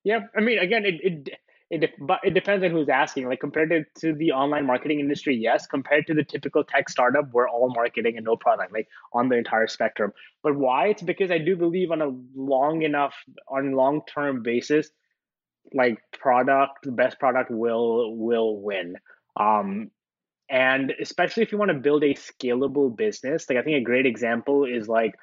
yep. 0.04 0.30
I 0.36 0.40
mean, 0.40 0.58
again, 0.58 0.84
it, 0.84 1.00
it 1.02 1.30
it 1.70 1.90
but 2.00 2.18
it 2.24 2.34
depends 2.34 2.64
on 2.64 2.72
who's 2.72 2.88
asking. 2.88 3.28
Like 3.28 3.38
compared 3.38 3.70
to, 3.70 3.84
to 4.00 4.12
the 4.12 4.32
online 4.32 4.66
marketing 4.66 4.98
industry, 4.98 5.36
yes. 5.36 5.68
Compared 5.68 6.06
to 6.08 6.14
the 6.14 6.24
typical 6.24 6.64
tech 6.64 6.88
startup, 6.88 7.32
we're 7.32 7.48
all 7.48 7.72
marketing 7.72 8.16
and 8.16 8.24
no 8.24 8.36
product, 8.36 8.72
like 8.72 8.88
on 9.12 9.28
the 9.28 9.36
entire 9.36 9.68
spectrum. 9.68 10.12
But 10.42 10.56
why? 10.56 10.88
It's 10.88 11.02
because 11.02 11.30
I 11.30 11.38
do 11.38 11.56
believe 11.56 11.92
on 11.92 12.02
a 12.02 12.10
long 12.34 12.82
enough, 12.82 13.14
on 13.48 13.72
long 13.72 14.02
term 14.12 14.42
basis, 14.42 14.90
like 15.72 15.98
product, 16.12 16.82
the 16.82 16.92
best 16.92 17.20
product 17.20 17.52
will 17.52 18.16
will 18.16 18.60
win. 18.60 18.96
Um, 19.36 19.90
and 20.50 20.92
especially 21.00 21.44
if 21.44 21.52
you 21.52 21.58
want 21.58 21.70
to 21.70 21.78
build 21.78 22.02
a 22.02 22.14
scalable 22.14 22.94
business, 22.94 23.48
like 23.48 23.58
I 23.58 23.62
think 23.62 23.76
a 23.76 23.84
great 23.84 24.06
example 24.06 24.64
is 24.64 24.88
like 24.88 25.14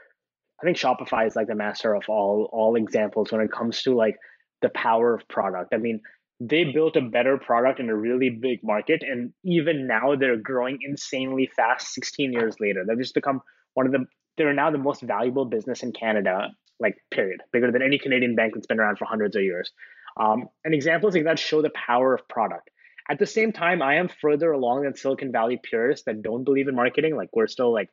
I 0.62 0.66
think 0.66 0.78
Shopify 0.78 1.28
is 1.28 1.36
like 1.36 1.47
the 1.47 1.55
master 1.55 1.93
of 1.93 2.03
all 2.08 2.49
all 2.53 2.76
examples 2.76 3.32
when 3.32 3.41
it 3.41 3.51
comes 3.51 3.82
to 3.84 3.95
like 3.95 4.16
the 4.62 4.70
power 4.70 5.14
of 5.14 5.28
product. 5.28 5.74
I 5.74 5.78
mean, 5.78 6.01
they 6.39 6.64
built 6.64 6.95
a 6.95 7.01
better 7.01 7.38
product 7.38 7.80
in 7.80 7.89
a 7.89 7.95
really 7.95 8.30
big 8.30 8.60
market 8.64 9.03
and 9.03 9.34
even 9.43 9.86
now 9.86 10.16
they're 10.16 10.38
growing 10.38 10.80
insanely 10.82 11.49
fast 11.55 11.93
16 11.93 12.32
years 12.32 12.55
later. 12.60 12.86
They've 12.88 12.97
just 12.97 13.14
become 13.14 13.41
one 13.74 13.86
of 13.86 13.91
the 13.91 14.05
they're 14.38 14.53
now 14.53 14.70
the 14.70 14.78
most 14.78 15.01
valuable 15.01 15.45
business 15.45 15.84
in 15.84 15.91
canada 15.91 16.49
like 16.80 16.95
period. 17.12 17.41
Bigger 17.51 17.72
than 17.72 17.82
any 17.82 17.97
canadian 17.97 18.36
bank 18.36 18.53
that's 18.53 18.68
been 18.68 18.80
around 18.80 18.97
for 18.97 19.05
hundreds 19.05 19.36
of 19.36 19.41
years. 19.41 19.72
Um, 20.16 20.47
and 20.64 20.74
examples 20.74 21.16
like 21.16 21.26
that 21.26 21.38
show 21.38 21.62
the 21.62 21.72
power 21.72 22.14
of 22.14 22.28
product 22.30 22.70
at 23.10 23.20
the 23.20 23.26
same 23.26 23.51
time 23.51 23.82
i 23.82 23.95
am 23.95 24.10
further 24.22 24.51
along 24.51 24.84
than 24.84 24.95
silicon 24.95 25.32
valley 25.32 25.60
purists 25.62 26.05
that 26.05 26.22
don't 26.22 26.43
believe 26.43 26.68
in 26.68 26.76
marketing 26.76 27.16
like 27.16 27.30
we're 27.34 27.47
still 27.47 27.74
like 27.74 27.89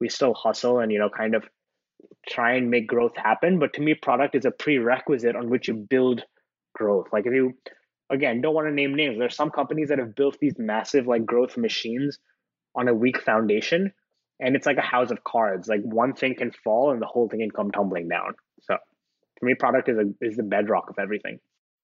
we 0.00 0.08
still 0.08 0.34
hustle 0.34 0.80
and 0.80 0.92
you 0.92 0.98
know 0.98 1.10
kind 1.10 1.34
of 1.34 1.44
try 2.28 2.54
and 2.54 2.70
make 2.70 2.86
growth 2.86 3.16
happen 3.16 3.58
but 3.58 3.72
to 3.72 3.80
me 3.80 3.94
product 3.94 4.34
is 4.34 4.44
a 4.44 4.50
prerequisite 4.50 5.36
on 5.36 5.48
which 5.48 5.68
you 5.68 5.74
build 5.74 6.22
growth 6.74 7.06
like 7.12 7.26
if 7.26 7.32
you 7.32 7.54
again, 8.10 8.40
don't 8.40 8.54
want 8.54 8.68
to 8.68 8.72
name 8.72 8.94
names. 8.94 9.18
There's 9.18 9.36
some 9.36 9.50
companies 9.50 9.88
that 9.88 9.98
have 9.98 10.14
built 10.14 10.38
these 10.40 10.54
massive 10.58 11.06
like 11.06 11.26
growth 11.26 11.56
machines 11.56 12.18
on 12.74 12.88
a 12.88 12.94
weak 12.94 13.20
foundation, 13.20 13.92
and 14.40 14.54
it's 14.54 14.66
like 14.66 14.76
a 14.76 14.82
house 14.82 15.10
of 15.10 15.24
cards. 15.24 15.68
Like 15.68 15.82
one 15.82 16.14
thing 16.14 16.34
can 16.34 16.52
fall 16.52 16.92
and 16.92 17.00
the 17.00 17.06
whole 17.06 17.28
thing 17.28 17.40
can 17.40 17.50
come 17.50 17.70
tumbling 17.70 18.08
down. 18.08 18.34
So 18.62 18.76
for 19.38 19.46
me, 19.46 19.54
product 19.54 19.88
is 19.88 19.98
a 19.98 20.24
is 20.24 20.36
the 20.36 20.42
bedrock 20.42 20.90
of 20.90 20.98
everything. 20.98 21.40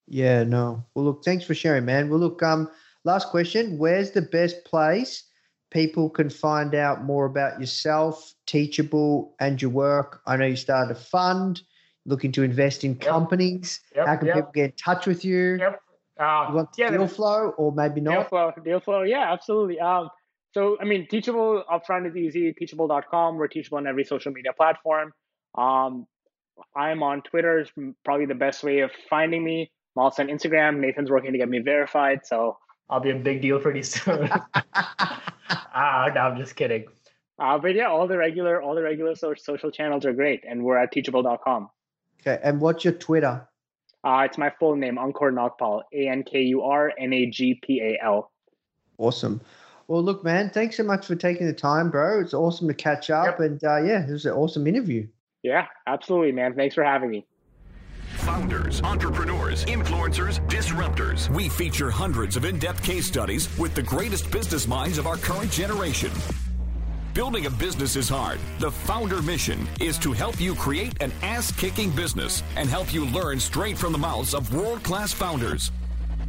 Yeah, 0.07 0.45
no. 0.45 0.85
Well, 0.95 1.07
look, 1.07 1.25
thanks 1.25 1.45
for 1.45 1.55
sharing, 1.55 1.85
man. 1.85 2.09
Well, 2.11 2.19
look, 2.19 2.43
um, 2.43 2.69
last 3.05 3.29
question: 3.29 3.79
Where's 3.79 4.11
the 4.11 4.23
best 4.23 4.65
place 4.65 5.25
people 5.71 6.11
can 6.11 6.29
find 6.29 6.75
out 6.75 7.05
more 7.05 7.25
about 7.27 7.61
yourself, 7.61 8.35
Teachable, 8.47 9.35
and 9.41 9.61
your 9.61 9.71
work? 9.71 10.21
I 10.27 10.37
know 10.37 10.47
you 10.47 10.57
started 10.57 10.93
a 10.93 10.99
fund, 10.99 11.63
looking 12.05 12.33
to 12.33 12.43
invest 12.43 12.85
in 12.85 12.93
yep. 12.93 13.01
companies. 13.01 13.81
Yep, 13.95 14.07
How 14.07 14.17
can 14.17 14.27
yep. 14.27 14.37
people 14.37 14.53
get 14.55 14.65
in 14.65 14.73
touch 14.73 15.07
with 15.07 15.25
you? 15.25 15.57
Yep. 15.59 15.81
Uh, 16.21 16.47
you 16.49 16.55
want 16.55 16.69
yeah, 16.77 16.91
deal 16.91 17.09
flow 17.09 17.51
or 17.57 17.73
maybe 17.73 18.01
not? 18.01 18.13
Deal 18.13 18.25
flow, 18.25 18.53
deal 18.65 18.81
flow. 18.81 19.03
Yeah, 19.03 19.33
absolutely. 19.33 19.81
Um, 19.81 20.11
so, 20.53 20.77
I 20.81 20.85
mean, 20.85 21.07
Teachable 21.09 21.65
upfront 21.71 22.09
is 22.09 22.17
easy. 22.17 22.53
Teachable.com. 22.53 23.37
We're 23.37 23.49
teachable 23.49 23.79
on 23.79 23.87
every 23.87 24.05
social 24.05 24.33
media 24.33 24.53
platform. 24.53 25.13
Um, 25.57 26.07
I'm 26.77 27.03
on 27.03 27.23
Twitter. 27.23 27.61
Is 27.61 27.71
probably 28.05 28.27
the 28.27 28.35
best 28.35 28.63
way 28.63 28.81
of 28.81 28.91
finding 29.09 29.43
me. 29.43 29.73
I'm 29.97 30.03
also 30.05 30.23
on 30.23 30.29
Instagram. 30.29 30.79
Nathan's 30.79 31.11
working 31.11 31.33
to 31.33 31.39
get 31.39 31.49
me 31.49 31.59
verified, 31.59 32.25
so 32.25 32.57
I'll 32.89 33.01
be 33.01 33.11
a 33.11 33.15
big 33.15 33.43
deal 33.43 33.59
pretty 33.59 33.83
soon. 33.83 34.29
ah, 34.75 36.11
no, 36.15 36.21
I'm 36.21 36.37
just 36.37 36.57
kidding. 36.57 36.87
Uh, 37.39 37.59
but 37.59 37.75
yeah, 37.75 37.87
all 37.89 38.07
the 38.07 38.17
regular 38.17 38.63
all 38.63 38.75
the 38.75 38.83
regular 38.83 39.15
so- 39.15 39.35
social 39.35 39.71
channels 39.71 40.05
are 40.07 40.13
great, 40.13 40.45
and 40.49 40.63
we're 40.63 40.77
at 40.79 40.93
teachable.com. 40.93 41.69
Okay, 42.21 42.39
and 42.43 42.61
what's 42.61 42.85
your 42.85 42.93
Twitter? 42.95 43.47
Uh, 44.05 44.23
it's 44.25 44.39
my 44.39 44.51
full 44.59 44.77
name, 44.77 44.97
Ankur 44.97 45.33
Nagpal, 45.33 45.83
A 45.93 46.09
N 46.09 46.23
K 46.25 46.41
U 46.43 46.63
R 46.63 46.93
N 46.99 47.13
A 47.13 47.27
G 47.27 47.55
P 47.63 47.81
A 47.81 47.99
L. 48.05 48.31
Awesome. 48.99 49.41
Well, 49.89 50.03
look, 50.03 50.23
man, 50.25 50.49
thanks 50.51 50.77
so 50.77 50.85
much 50.85 51.07
for 51.07 51.17
taking 51.17 51.47
the 51.47 51.53
time, 51.53 51.91
bro. 51.91 52.21
It's 52.21 52.35
awesome 52.35 52.69
to 52.69 52.75
catch 52.75 53.11
up, 53.11 53.39
Yep. 53.39 53.41
and 53.41 53.65
uh, 53.65 53.83
yeah, 53.83 54.07
it 54.07 54.11
was 54.11 54.25
an 54.27 54.33
awesome 54.33 54.67
interview. 54.67 55.07
Yeah, 55.43 55.67
absolutely, 55.87 56.33
man. 56.33 56.55
Thanks 56.55 56.75
for 56.75 56.85
having 56.85 57.11
me. 57.11 57.27
Founders, 58.23 58.81
entrepreneurs, 58.83 59.65
influencers, 59.65 60.47
disruptors. 60.49 61.29
We 61.35 61.49
feature 61.49 61.91
hundreds 61.91 62.37
of 62.37 62.45
in 62.45 62.57
depth 62.59 62.85
case 62.85 63.07
studies 63.07 63.49
with 63.59 63.75
the 63.75 63.83
greatest 63.83 64.31
business 64.31 64.69
minds 64.69 64.97
of 64.99 65.09
our 65.09 65.17
current 65.17 65.51
generation. 65.51 66.13
Building 67.15 67.47
a 67.47 67.51
business 67.51 67.97
is 67.97 68.09
hard. 68.09 68.39
The 68.61 68.71
Foundr 68.71 69.25
mission 69.25 69.67
is 69.81 69.99
to 69.99 70.13
help 70.13 70.41
you 70.41 70.55
create 70.55 71.03
an 71.03 71.13
ass 71.23 71.51
kicking 71.51 71.91
business 71.91 72.45
and 72.57 72.69
help 72.69 72.95
you 72.95 73.07
learn 73.07 73.41
straight 73.41 73.77
from 73.77 73.91
the 73.91 73.99
mouths 73.99 74.35
of 74.35 74.55
world 74.55 74.85
class 74.85 75.13
founders. 75.13 75.73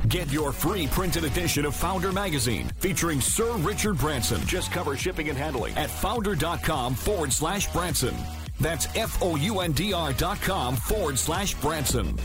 Get 0.08 0.32
your 0.32 0.52
free 0.52 0.88
printed 0.88 1.24
edition 1.24 1.64
of 1.64 1.76
Foundr 1.76 2.12
Magazine 2.12 2.72
featuring 2.80 3.22
Sir 3.22 3.56
Richard 3.58 4.00
Branson. 4.00 4.42
Just 4.48 4.72
cover 4.72 4.98
shipping 4.98 5.30
and 5.30 5.38
handling 5.38 5.76
at 5.76 5.90
foundr.com 5.90 6.96
forward 6.96 7.32
slash 7.32 7.72
Branson. 7.72 8.16
That's 8.64 8.88
F 8.96 9.22
O 9.22 9.36
U 9.36 9.60
N 9.60 9.74
D 9.74 9.92
R 9.94 10.14
dot 10.14 10.42
com 10.42 10.76
forward 10.78 11.20
slash 11.20 11.54
Branson. 11.56 12.18